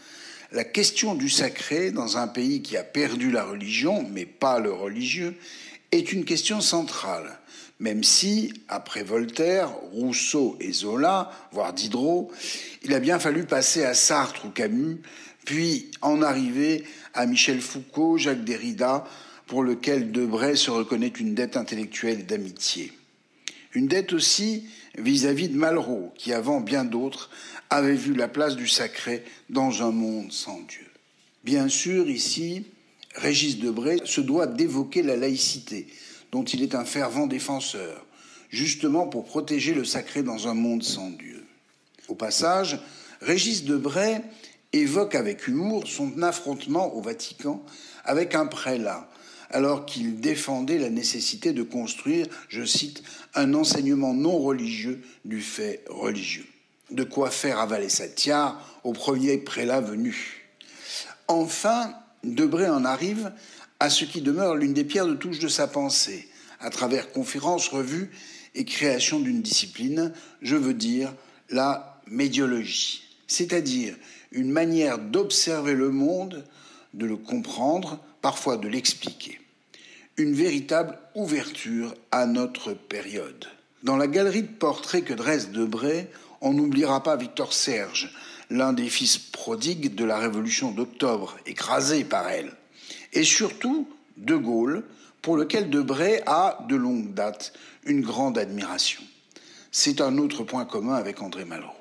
[0.52, 4.74] La question du sacré dans un pays qui a perdu la religion, mais pas le
[4.74, 5.38] religieux,
[5.94, 7.40] est une question centrale,
[7.80, 12.30] même si, après Voltaire, Rousseau et Zola, voire Diderot,
[12.84, 15.02] il a bien fallu passer à Sartre ou Camus,
[15.46, 19.06] puis en arriver à Michel Foucault, Jacques Derrida,
[19.52, 22.94] pour lequel Debray se reconnaît une dette intellectuelle d'amitié.
[23.74, 24.64] Une dette aussi
[24.98, 27.30] vis-à-vis de Malraux, qui avant bien d'autres
[27.70, 30.88] avait vu la place du sacré dans un monde sans Dieu.
[31.44, 32.66] Bien sûr, ici,
[33.14, 35.86] Régis Debray se doit d'évoquer la laïcité,
[36.32, 38.06] dont il est un fervent défenseur,
[38.52, 41.46] justement pour protéger le sacré dans un monde sans Dieu.
[42.08, 42.80] Au passage,
[43.20, 44.22] Régis Debray
[44.72, 47.62] évoque avec humour son affrontement au Vatican
[48.06, 49.11] avec un prélat,
[49.52, 53.04] alors qu'il défendait la nécessité de construire, je cite,
[53.36, 56.46] un enseignement non religieux du fait religieux.
[56.90, 60.48] De quoi faire avaler sa tiare au premier prélat venu.
[61.28, 63.32] Enfin, Debray en arrive
[63.80, 66.28] à ce qui demeure l'une des pierres de touche de sa pensée,
[66.60, 68.12] à travers conférences, revues
[68.56, 71.14] et création d'une discipline, je veux dire
[71.50, 73.96] la médiologie, c'est-à-dire
[74.32, 76.46] une manière d'observer le monde,
[76.94, 79.41] de le comprendre, parfois de l'expliquer.
[80.22, 83.48] Une véritable ouverture à notre période.
[83.82, 86.12] Dans la galerie de portraits que dresse Debray,
[86.42, 88.14] on n'oubliera pas Victor Serge,
[88.52, 92.52] l'un des fils prodigues de la Révolution d'octobre, écrasé par elle.
[93.14, 94.84] Et surtout, De Gaulle,
[95.24, 97.54] pour lequel Debray a, de longue date,
[97.86, 99.02] une grande admiration.
[99.72, 101.74] C'est un autre point commun avec André Malraux.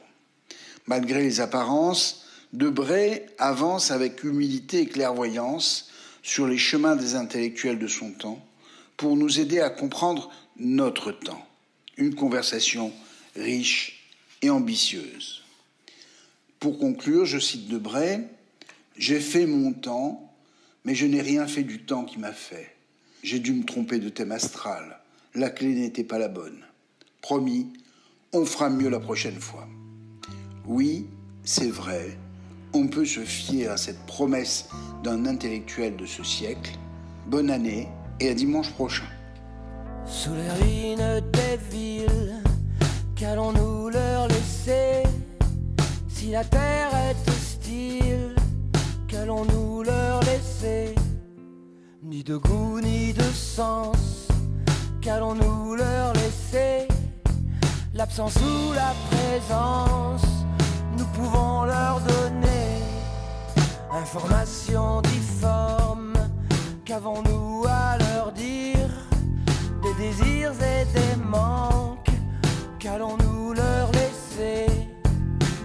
[0.86, 5.89] Malgré les apparences, Debray avance avec humilité et clairvoyance
[6.22, 8.44] sur les chemins des intellectuels de son temps
[8.96, 11.46] pour nous aider à comprendre notre temps.
[11.96, 12.92] Une conversation
[13.36, 14.06] riche
[14.42, 15.42] et ambitieuse.
[16.58, 18.20] Pour conclure, je cite Debray
[18.96, 20.34] J'ai fait mon temps,
[20.84, 22.74] mais je n'ai rien fait du temps qui m'a fait.
[23.22, 25.00] J'ai dû me tromper de thème astral.
[25.34, 26.64] La clé n'était pas la bonne.
[27.20, 27.72] Promis,
[28.32, 29.68] on fera mieux la prochaine fois.
[30.66, 31.06] Oui,
[31.44, 32.18] c'est vrai,
[32.72, 34.68] on peut se fier à cette promesse
[35.02, 36.72] d'un intellectuel de ce siècle.
[37.26, 37.88] Bonne année
[38.20, 39.04] et à dimanche prochain.
[40.06, 42.42] Sous les ruines des villes,
[43.16, 45.02] qu'allons-nous leur laisser?
[46.08, 48.34] Si la terre est hostile,
[49.08, 50.94] qu'allons-nous leur laisser?
[52.02, 54.28] Ni de goût ni de sens,
[55.00, 56.88] qu'allons-nous leur laisser?
[57.94, 60.26] L'absence ou la présence,
[60.96, 62.59] nous pouvons leur donner
[63.92, 66.14] information difforme.
[66.84, 68.88] Qu'avons-nous à leur dire?
[69.82, 72.10] Des désirs et des manques,
[72.78, 74.66] qu'allons-nous leur laisser?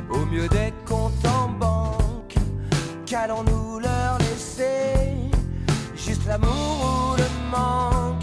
[0.09, 2.35] Au mieux des comptes en banque,
[3.05, 5.17] qu'allons-nous leur laisser?
[5.95, 8.14] Juste l'amour ou le manque,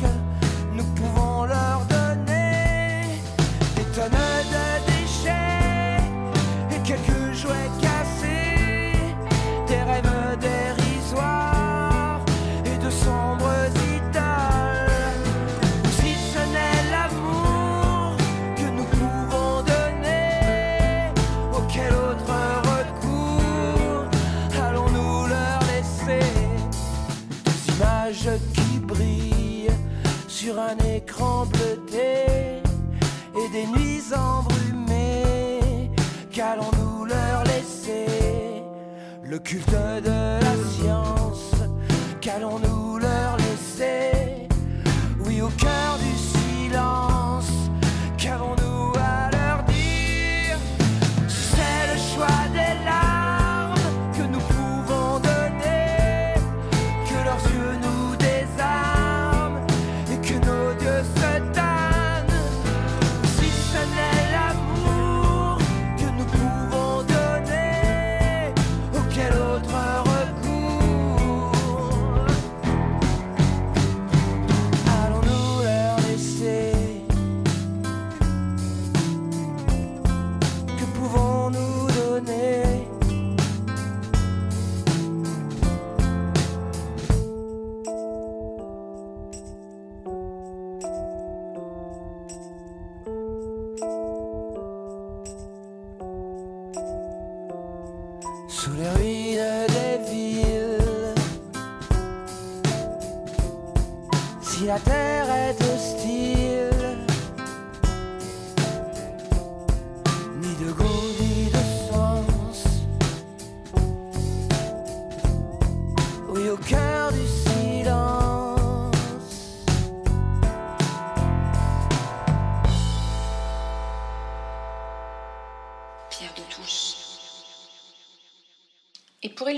[39.45, 40.42] le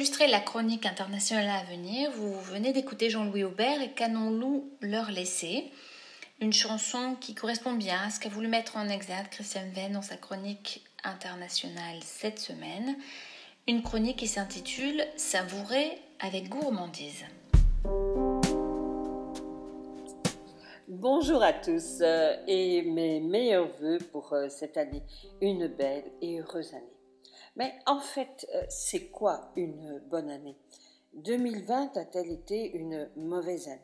[0.04, 5.72] illustrer la chronique internationale à venir, vous venez d'écouter Jean-Louis Aubert et Canon-Loup leur laisser.
[6.42, 10.02] Une chanson qui correspond bien à ce qu'a voulu mettre en exergue Christian Venn dans
[10.02, 12.96] sa chronique internationale cette semaine.
[13.66, 17.24] Une chronique qui s'intitule Savourer avec gourmandise.
[20.86, 25.02] Bonjour à tous euh, et mes meilleurs voeux pour euh, cette année.
[25.40, 26.93] Une belle et heureuse année.
[27.56, 30.56] Mais en fait, euh, c'est quoi une bonne année?
[31.14, 33.80] 2020 a-t-elle été une mauvaise année?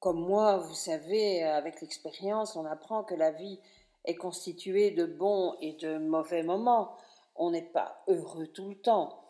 [0.00, 3.60] Comme moi, vous savez, avec l'expérience, on apprend que la vie
[4.04, 6.96] est constituée de bons et de mauvais moments.
[7.36, 9.22] On n'est pas heureux tout le temps,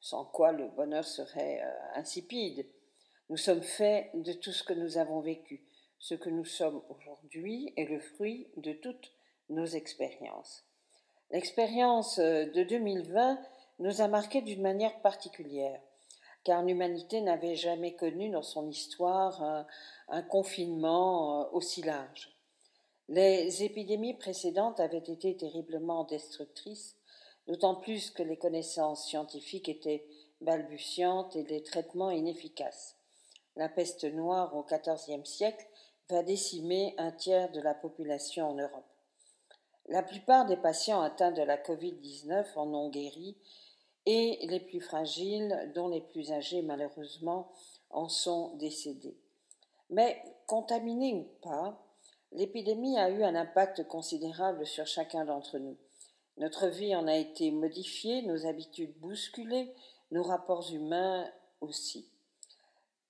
[0.00, 2.66] sans quoi le bonheur serait euh, insipide.
[3.30, 5.64] Nous sommes faits de tout ce que nous avons vécu.
[5.98, 9.12] Ce que nous sommes aujourd'hui est le fruit de toutes
[9.48, 10.67] nos expériences.
[11.30, 13.38] L'expérience euh, de 2020
[13.80, 15.78] nous a marqués d'une manière particulière,
[16.42, 19.66] car l'humanité n'avait jamais connu dans son histoire
[20.08, 22.34] un, confinement euh, aussi large.
[23.10, 26.96] Les épidémies précédentes avaient été terriblement destructrices,
[27.46, 30.06] d'autant plus que les connaissances scientifiques étaient
[30.40, 32.96] balbutiantes et les traitements inefficaces.
[33.56, 35.66] La peste noire au XIVe siècle
[36.08, 38.97] va décimer un tiers de la population en Europe.
[39.88, 43.36] La plupart des patients atteints de la Covid-19 en ont guéri
[44.04, 47.50] et les plus fragiles, dont les plus âgés malheureusement,
[47.90, 49.16] en sont décédés.
[49.90, 51.82] Mais contaminés ou pas,
[52.32, 55.76] l'épidémie a eu un impact considérable sur chacun d'entre nous.
[56.36, 59.72] Notre vie en a été modifiée, nos habitudes bousculées,
[60.10, 61.26] nos rapports humains
[61.60, 62.08] aussi.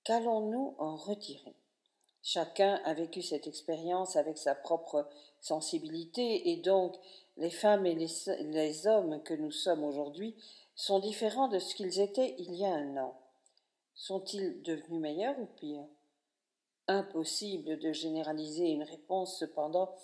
[0.05, 1.58] Qu'allons-nous en retirer?
[2.21, 5.07] Chacun a vécu cette expérience avec sa propre
[5.39, 6.95] sensibilité et donc
[7.37, 10.35] les femmes et les, hommes que nous sommes aujourd'hui
[10.75, 13.17] sont différents de ce qu'ils étaient il y a un an.
[13.93, 15.87] Sont-ils devenus meilleurs ou pires?
[16.87, 19.95] Impossible de généraliser une réponse cependant.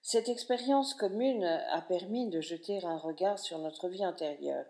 [0.00, 4.66] Cette expérience commune a permis de jeter un regard sur notre vie intérieure,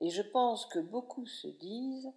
[0.00, 2.10] et je pense que beaucoup se disent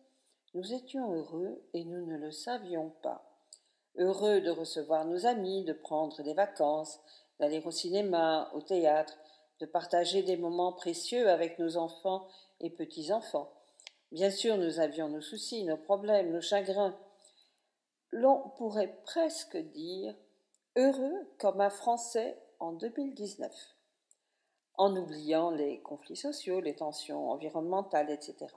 [0.53, 3.36] nous étions heureux et nous ne le savions pas.
[3.98, 6.99] Heureux de recevoir nos amis, de prendre des vacances,
[7.40, 9.18] d'aller au cinéma, au théâtre,
[9.60, 12.28] de partager des moments précieux avec nos enfants
[12.60, 13.52] et petits-enfants.
[14.11, 16.98] Bien sûr, nous avions nos soucis, nos problèmes, nos chagrins.
[18.11, 20.15] L'on pourrait presque dire
[20.76, 23.52] heureux comme un Français en 2019,
[24.76, 28.53] en oubliant les conflits sociaux, les tensions environnementales, etc.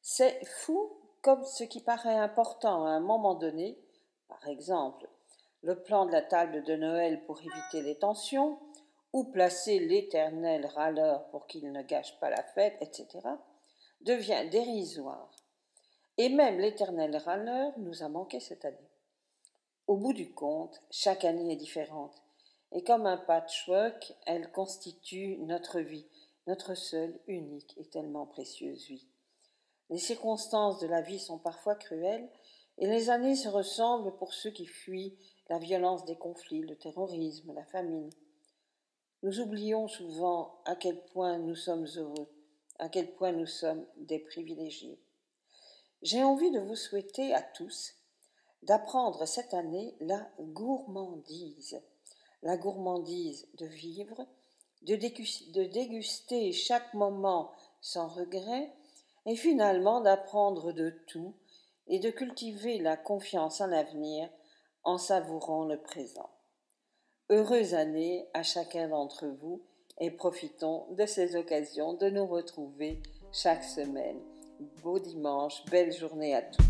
[0.00, 3.78] C'est fou comme ce qui paraît important à un moment donné,
[4.40, 5.08] par exemple
[5.62, 8.58] le plan de la table de Noël pour éviter les tensions,
[9.12, 13.20] ou placer l'éternel râleur pour qu'il ne gâche pas la fête, etc.,
[14.00, 15.30] devient dérisoire.
[16.16, 18.90] Et même l'éternel râleur nous a manqué cette année.
[19.86, 22.22] Au bout du compte, chaque année est différente,
[22.72, 26.06] et comme un patchwork, elle constitue notre vie,
[26.46, 29.06] notre seule, unique et tellement précieuse vie.
[29.90, 32.28] Les circonstances de la vie sont parfois cruelles,
[32.78, 35.16] et les années se ressemblent pour ceux qui fuient
[35.48, 38.10] la violence des conflits, le terrorisme, la famine.
[39.22, 42.28] Nous oublions souvent à quel point nous sommes heureux,
[42.78, 44.98] à quel point nous sommes des privilégiés.
[46.02, 47.94] J'ai envie de vous souhaiter à tous
[48.62, 51.80] d'apprendre cette année la gourmandise,
[52.42, 54.26] la gourmandise de vivre,
[54.82, 54.96] de
[55.64, 58.72] déguster chaque moment sans regret,
[59.26, 61.34] et finalement d'apprendre de tout
[61.86, 64.28] et de cultiver la confiance en l'avenir
[64.84, 66.30] en savourant le présent.
[67.30, 69.62] Heureuse année à chacun d'entre vous
[69.98, 73.00] et profitons de ces occasions de nous retrouver
[73.32, 74.20] chaque semaine.
[74.82, 76.62] Beau dimanche, belle journée à tous.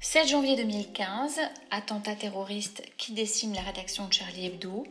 [0.00, 1.40] 7 janvier 2015,
[1.70, 4.84] attentat terroriste qui décime la rédaction de Charlie Hebdo.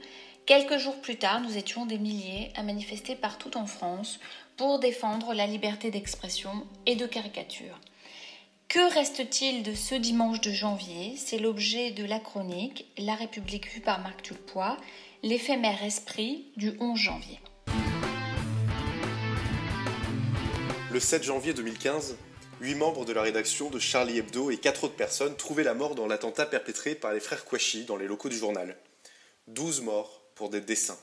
[0.48, 4.20] Quelques jours plus tard, nous étions des milliers à manifester partout en France
[4.62, 6.52] pour défendre la liberté d'expression
[6.86, 7.80] et de caricature.
[8.68, 11.16] Que reste-t-il de ce dimanche de janvier?
[11.18, 14.78] C'est l'objet de la chronique La République vue par Marc Tulpois,
[15.24, 17.40] l'éphémère esprit du 11 janvier.
[20.92, 22.18] Le 7 janvier 2015,
[22.62, 25.96] huit membres de la rédaction de Charlie Hebdo et quatre autres personnes trouvaient la mort
[25.96, 28.78] dans l'attentat perpétré par les frères Kouachi dans les locaux du journal.
[29.48, 31.00] 12 morts pour des dessins.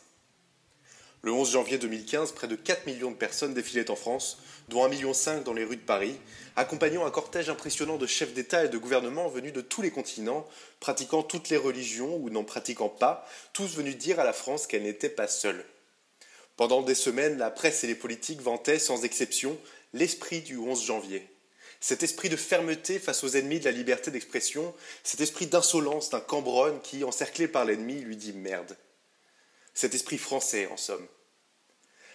[1.22, 4.38] Le 11 janvier 2015, près de 4 millions de personnes défilaient en France,
[4.68, 5.12] dont 1,5 million
[5.44, 6.16] dans les rues de Paris,
[6.54, 10.46] accompagnant un cortège impressionnant de chefs d'État et de gouvernement venus de tous les continents,
[10.78, 14.84] pratiquant toutes les religions ou n'en pratiquant pas, tous venus dire à la France qu'elle
[14.84, 15.64] n'était pas seule.
[16.56, 19.58] Pendant des semaines, la presse et les politiques vantaient, sans exception,
[19.94, 21.28] l'esprit du 11 janvier.
[21.80, 24.72] Cet esprit de fermeté face aux ennemis de la liberté d'expression,
[25.02, 28.76] cet esprit d'insolence d'un Cambronne qui, encerclé par l'ennemi, lui dit merde
[29.78, 31.06] cet esprit français en somme.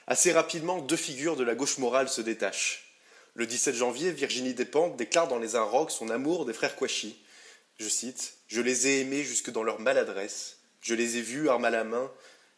[0.06, 3.00] Assez rapidement, deux figures de la gauche morale se détachent.
[3.36, 7.24] Le 17 janvier, Virginie Despentes déclare dans Les Inrocks son amour des frères Kouachi.
[7.80, 10.58] Je cite Je les ai aimés jusque dans leur maladresse.
[10.82, 12.12] Je les ai vus, armes à la main,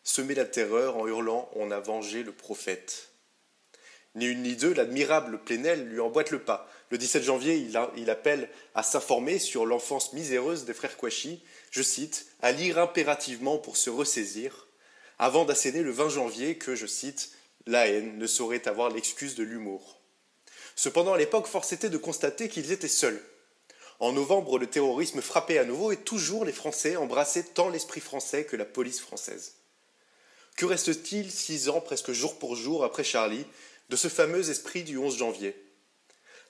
[0.03, 3.09] semer la terreur en hurlant On a vengé le prophète.
[4.15, 6.67] Ni une ni deux, l'admirable Plenel lui emboîte le pas.
[6.89, 7.57] Le 17 janvier,
[7.95, 13.59] il, appelle à s'informer sur l'enfance miséreuse des frères Kouachi, je cite, à lire impérativement
[13.59, 14.64] pour se ressaisir,
[15.19, 17.31] avant d'asséner le 20 janvier que, je cite,
[17.65, 19.99] la haine ne saurait avoir l'excuse de l'humour.
[20.75, 23.21] Cependant, à l'époque, force était de constater qu'ils étaient seuls.
[23.99, 28.43] En novembre, le terrorisme frappait à nouveau et toujours les Français embrassaient tant l'esprit français
[28.43, 29.53] que la police française.
[30.57, 33.45] Que reste-t-il six ans, presque jour pour jour, après Charlie,
[33.89, 35.55] de ce fameux esprit du 11 janvier?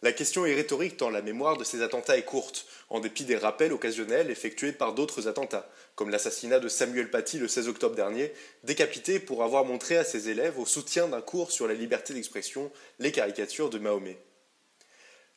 [0.01, 3.37] La question est rhétorique tant la mémoire de ces attentats est courte, en dépit des
[3.37, 8.33] rappels occasionnels effectués par d'autres attentats, comme l'assassinat de Samuel Paty le 16 octobre dernier,
[8.63, 12.71] décapité pour avoir montré à ses élèves, au soutien d'un cours sur la liberté d'expression,
[12.99, 14.17] les caricatures de Mahomet.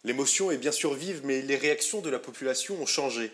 [0.05, 3.31] L'émotion est bien sûr vive, mais les réactions de la population ont changé.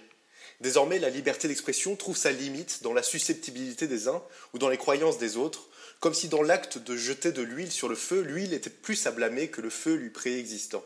[0.60, 4.22] Désormais, la liberté d'expression trouve sa limite dans la susceptibilité des uns
[4.52, 5.68] ou dans les croyances des autres,
[6.00, 9.10] comme si dans l'acte de jeter de l'huile sur le feu, l'huile était plus à
[9.10, 10.84] blâmer que le feu lui préexistant.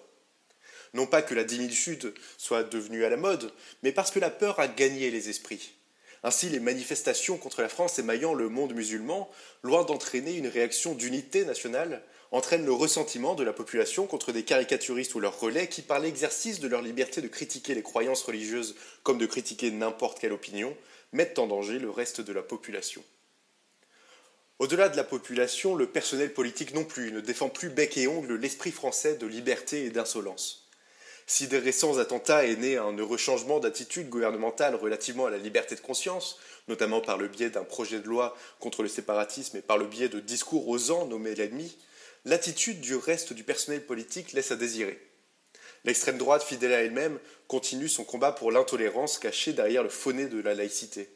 [0.95, 3.53] Non pas que la dimilitude soit devenue à la mode,
[3.83, 5.75] mais parce que la peur a gagné les esprits.
[6.25, 9.31] Ainsi, les manifestations contre la France émaillant le monde musulman,
[9.63, 15.15] loin d'entraîner une réaction d'unité nationale, entraînent le ressentiment de la population contre des caricaturistes
[15.15, 19.19] ou leurs relais qui, par l'exercice de leur liberté de critiquer les croyances religieuses comme
[19.19, 20.77] de critiquer n'importe quelle opinion,
[21.13, 23.03] mettent en danger le reste de la population.
[24.59, 28.35] Au-delà de la population, le personnel politique non plus ne défend plus bec et ongle
[28.35, 30.68] l'esprit français de liberté et d'insolence.
[31.31, 35.75] Si des récents attentats est né un heureux changement d'attitude gouvernementale relativement à la liberté
[35.75, 36.39] de conscience,
[36.69, 40.09] notamment par le biais d'un projet de loi contre le séparatisme et par le biais
[40.09, 41.77] de discours osant nommer l'ennemi,
[42.25, 44.99] l'attitude du reste du personnel politique laisse à désirer.
[45.85, 50.41] L'extrême droite, fidèle à elle-même, continue son combat pour l'intolérance cachée derrière le fauné de
[50.41, 51.11] la laïcité.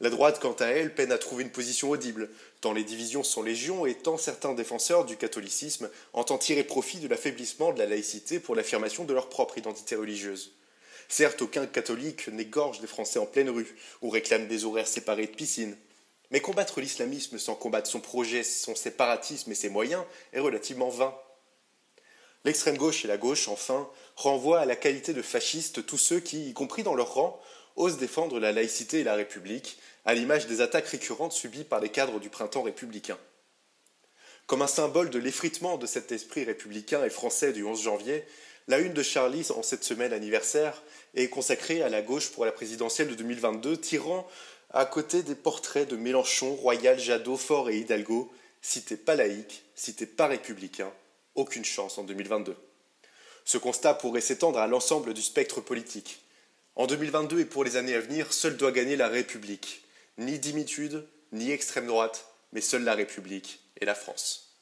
[0.00, 2.28] La droite, quant à elle, peine à trouver une position audible,
[2.60, 7.08] tant les divisions sont légion et tant certains défenseurs du catholicisme entendent tirer profit de
[7.08, 10.52] l'affaiblissement de la laïcité pour l'affirmation de leur propre identité religieuse.
[11.08, 15.36] Certes, aucun catholique n'égorge des Français en pleine rue ou réclame des horaires séparés de
[15.36, 15.76] piscine.
[16.30, 21.14] Mais combattre l'islamisme sans combattre son projet, son séparatisme et ses moyens est relativement vain.
[22.44, 26.50] L'extrême gauche et la gauche, enfin, renvoient à la qualité de fascistes tous ceux qui,
[26.50, 27.40] y compris dans leur rang,
[27.76, 31.90] osent défendre la laïcité et la République, à l'image des attaques récurrentes subies par les
[31.90, 33.18] cadres du printemps républicain.
[34.46, 38.24] Comme un symbole de l'effritement de cet esprit républicain et français du 11 janvier,
[38.68, 40.82] la une de Charlie en cette semaine anniversaire
[41.14, 44.26] est consacrée à la gauche pour la présidentielle de 2022, tirant
[44.70, 48.32] à côté des portraits de Mélenchon, Royal, Jadot, Faure et Hidalgo,
[48.62, 50.92] si t'es pas laïque, si pas républicain,
[51.34, 52.56] aucune chance en 2022.
[53.44, 56.20] Ce constat pourrait s'étendre à l'ensemble du spectre politique.
[56.78, 59.82] En 2022 et pour les années à venir, seule doit gagner la République.
[60.18, 64.60] Ni dimitude, ni extrême droite, mais seule la République et la France.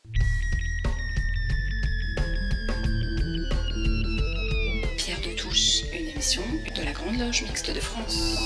[4.96, 6.42] Pierre de Touche, une émission
[6.76, 8.36] de la Grande Loge Mixte de France.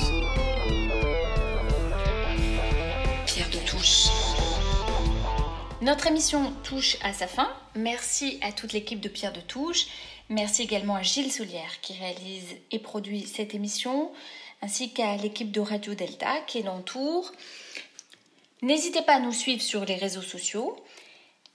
[3.26, 4.06] Pierre de Touche.
[5.82, 7.54] Notre émission touche à sa fin.
[7.76, 9.88] Merci à toute l'équipe de Pierre de Touche.
[10.30, 14.12] Merci également à Gilles Soulière qui réalise et produit cette émission,
[14.60, 17.32] ainsi qu'à l'équipe de Radio Delta qui l'entoure.
[18.60, 20.76] N'hésitez pas à nous suivre sur les réseaux sociaux.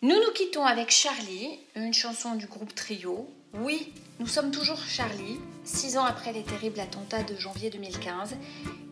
[0.02, 3.30] Nous nous quittons avec Charlie, une chanson du groupe Trio.
[3.54, 8.36] Oui, nous sommes toujours Charlie, six ans après les terribles attentats de janvier 2015,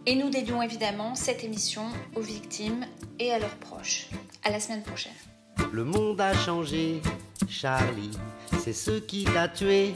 [0.05, 2.85] et nous dédions évidemment cette émission aux victimes
[3.17, 4.07] et à leurs proches.
[4.43, 5.30] À la semaine prochaine.
[5.71, 7.01] Le monde a changé,
[7.47, 8.17] Charlie.
[8.59, 9.93] C'est ce qui t'a tué,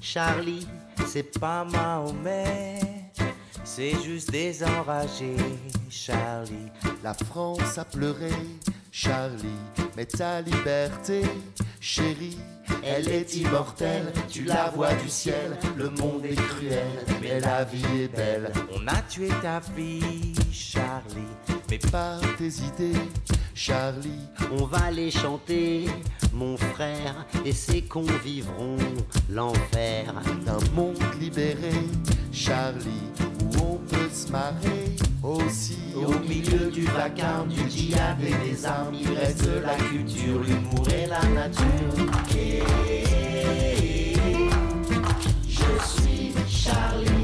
[0.00, 0.66] Charlie.
[1.06, 2.80] C'est pas Mahomet.
[3.64, 5.36] C'est juste des enragés,
[5.90, 6.70] Charlie.
[7.02, 8.30] La France a pleuré,
[8.90, 9.60] Charlie.
[9.96, 11.22] Mais ta liberté,
[11.80, 12.38] chérie,
[12.82, 14.12] elle est immortelle.
[14.28, 18.52] Tu la vois du ciel, le monde est cruel, mais la vie est belle.
[18.72, 21.34] On a tué ta fille, Charlie.
[21.68, 23.00] Mais par tes idées,
[23.58, 25.86] Charlie, On va les chanter,
[26.34, 28.76] mon frère, et c'est qu'on vivront
[29.30, 30.12] l'enfer.
[30.44, 31.72] d'un monde libéré,
[32.30, 33.10] Charlie,
[33.40, 35.78] où on peut se marrer aussi.
[35.96, 41.06] Au milieu du vacarme, du djihad et des armes, il reste la culture, l'humour et
[41.06, 41.64] la nature.
[42.36, 42.62] Et
[45.48, 47.15] je suis Charlie.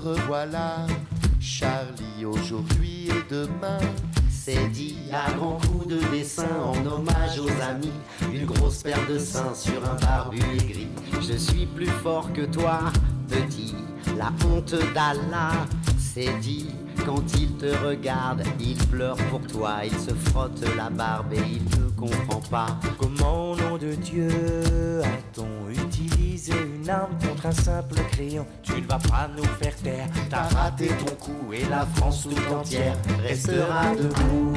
[0.00, 0.86] Revoilà,
[1.40, 3.78] Charlie, aujourd'hui et demain.
[4.30, 7.92] C'est dit à grands coups de dessin en hommage aux amis.
[8.32, 10.88] Une grosse paire de seins sur un barbu gris.
[11.20, 12.80] Je suis plus fort que toi,
[13.28, 13.74] petit.
[14.16, 15.52] La honte d'Allah,
[15.98, 16.70] c'est dit.
[17.06, 19.80] Quand il te regarde, il pleure pour toi.
[19.84, 22.78] Il se frotte la barbe et il ne comprend pas.
[22.98, 28.86] Comment au nom de Dieu a-t-on utilisé une arme contre un simple crayon Tu ne
[28.86, 33.94] vas pas nous faire taire, t'as raté ton coup et la France tout entière restera
[33.94, 34.54] debout.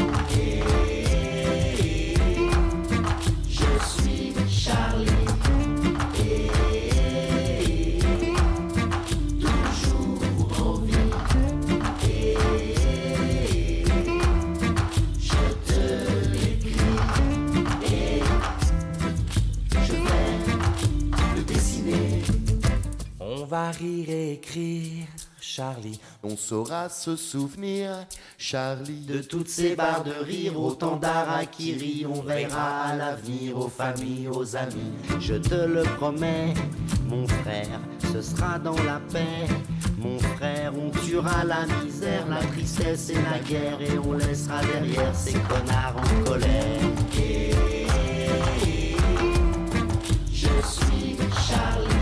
[3.49, 5.22] Je suis Charlie.
[23.81, 25.05] et écrire.
[25.39, 27.91] Charlie, on saura se souvenir,
[28.37, 34.29] Charlie, de toutes ces barres de rire, autant d'harakiri, on verra à l'avenir, aux familles,
[34.29, 34.93] aux amis.
[35.19, 36.53] Je te le promets,
[37.07, 37.79] mon frère,
[38.11, 39.47] ce sera dans la paix.
[39.99, 45.15] Mon frère, on tuera la misère, la tristesse et la guerre, et on laissera derrière
[45.15, 46.81] ces connards en colère.
[50.31, 51.17] Je suis
[51.47, 51.92] Charlie.